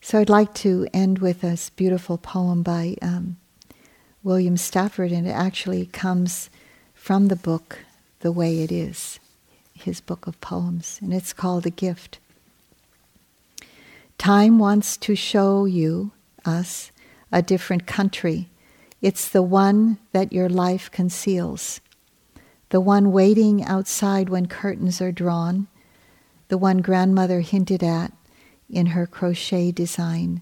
So 0.00 0.20
I'd 0.20 0.28
like 0.28 0.54
to 0.56 0.86
end 0.92 1.18
with 1.18 1.40
this 1.40 1.70
beautiful 1.70 2.18
poem 2.18 2.62
by 2.62 2.96
um, 3.02 3.38
William 4.22 4.56
Stafford, 4.56 5.12
and 5.12 5.26
it 5.26 5.30
actually 5.32 5.86
comes 5.86 6.50
from 6.94 7.28
the 7.28 7.36
book 7.36 7.80
The 8.20 8.30
Way 8.30 8.62
It 8.62 8.70
Is, 8.70 9.18
his 9.72 10.00
book 10.00 10.26
of 10.26 10.40
poems, 10.40 10.98
and 11.02 11.12
it's 11.12 11.32
called 11.32 11.66
A 11.66 11.70
Gift. 11.70 12.18
Time 14.18 14.58
wants 14.58 14.96
to 14.98 15.16
show 15.16 15.64
you, 15.64 16.12
us, 16.44 16.92
a 17.32 17.42
different 17.42 17.86
country. 17.86 18.48
It's 19.04 19.28
the 19.28 19.42
one 19.42 19.98
that 20.12 20.32
your 20.32 20.48
life 20.48 20.90
conceals, 20.90 21.82
the 22.70 22.80
one 22.80 23.12
waiting 23.12 23.62
outside 23.62 24.30
when 24.30 24.46
curtains 24.46 25.02
are 25.02 25.12
drawn, 25.12 25.66
the 26.48 26.56
one 26.56 26.78
grandmother 26.78 27.42
hinted 27.42 27.82
at 27.82 28.14
in 28.70 28.86
her 28.86 29.06
crochet 29.06 29.72
design 29.72 30.40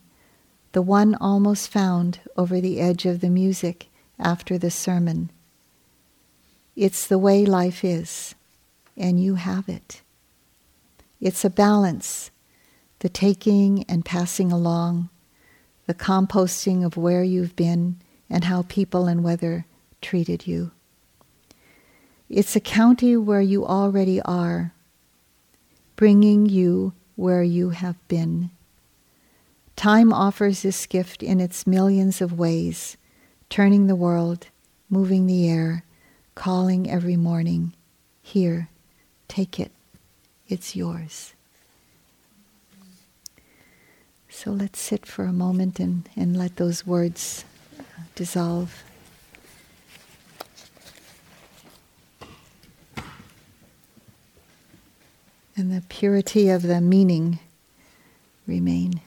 the 0.70 0.80
one 0.80 1.16
almost 1.16 1.70
found 1.70 2.20
over 2.36 2.60
the 2.60 2.78
edge 2.78 3.04
of 3.04 3.20
the 3.20 3.28
music 3.28 3.88
after 4.16 4.56
the 4.56 4.70
sermon. 4.70 5.28
It's 6.76 7.04
the 7.04 7.18
way 7.18 7.44
life 7.44 7.84
is, 7.84 8.36
and 8.96 9.20
you 9.20 9.34
have 9.34 9.68
it. 9.68 10.02
It's 11.20 11.44
a 11.44 11.50
balance, 11.50 12.30
the 13.00 13.08
taking 13.08 13.82
and 13.88 14.04
passing 14.04 14.52
along, 14.52 15.10
the 15.88 15.94
composting 15.94 16.86
of 16.86 16.96
where 16.96 17.24
you've 17.24 17.56
been 17.56 17.96
and 18.32 18.44
how 18.44 18.62
people 18.62 19.06
and 19.06 19.22
weather 19.22 19.66
treated 20.00 20.46
you. 20.46 20.70
It's 22.30 22.56
a 22.56 22.60
county 22.60 23.14
where 23.14 23.42
you 23.42 23.66
already 23.66 24.22
are, 24.22 24.72
bringing 25.96 26.46
you 26.46 26.94
where 27.14 27.42
you 27.42 27.70
have 27.70 27.96
been. 28.08 28.50
Time 29.76 30.14
offers 30.14 30.62
this 30.62 30.86
gift 30.86 31.22
in 31.22 31.40
its 31.40 31.66
millions 31.66 32.22
of 32.22 32.38
ways, 32.38 32.96
turning 33.50 33.86
the 33.86 33.94
world, 33.94 34.46
moving 34.88 35.26
the 35.26 35.46
air, 35.46 35.84
calling 36.34 36.90
every 36.90 37.16
morning, 37.16 37.74
Here, 38.22 38.70
take 39.28 39.60
it, 39.60 39.72
it's 40.48 40.74
yours. 40.74 41.34
So 44.30 44.50
let's 44.52 44.80
sit 44.80 45.04
for 45.04 45.24
a 45.24 45.32
moment 45.34 45.78
and, 45.78 46.08
and 46.16 46.34
let 46.34 46.56
those 46.56 46.86
words 46.86 47.44
dissolve. 48.14 48.82
And 55.56 55.72
the 55.72 55.82
purity 55.88 56.48
of 56.48 56.62
the 56.62 56.80
meaning 56.80 57.38
remain. 58.46 59.00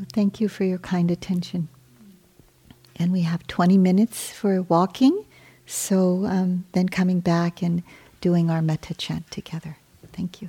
So 0.00 0.06
thank 0.14 0.40
you 0.40 0.48
for 0.48 0.64
your 0.64 0.78
kind 0.78 1.10
attention. 1.10 1.68
And 2.96 3.12
we 3.12 3.20
have 3.20 3.46
20 3.48 3.76
minutes 3.76 4.30
for 4.30 4.62
walking, 4.62 5.26
so 5.66 6.24
um, 6.24 6.64
then 6.72 6.88
coming 6.88 7.20
back 7.20 7.60
and 7.60 7.82
doing 8.22 8.48
our 8.48 8.62
metta 8.62 8.94
chant 8.94 9.30
together. 9.30 9.76
Thank 10.14 10.40
you. 10.40 10.48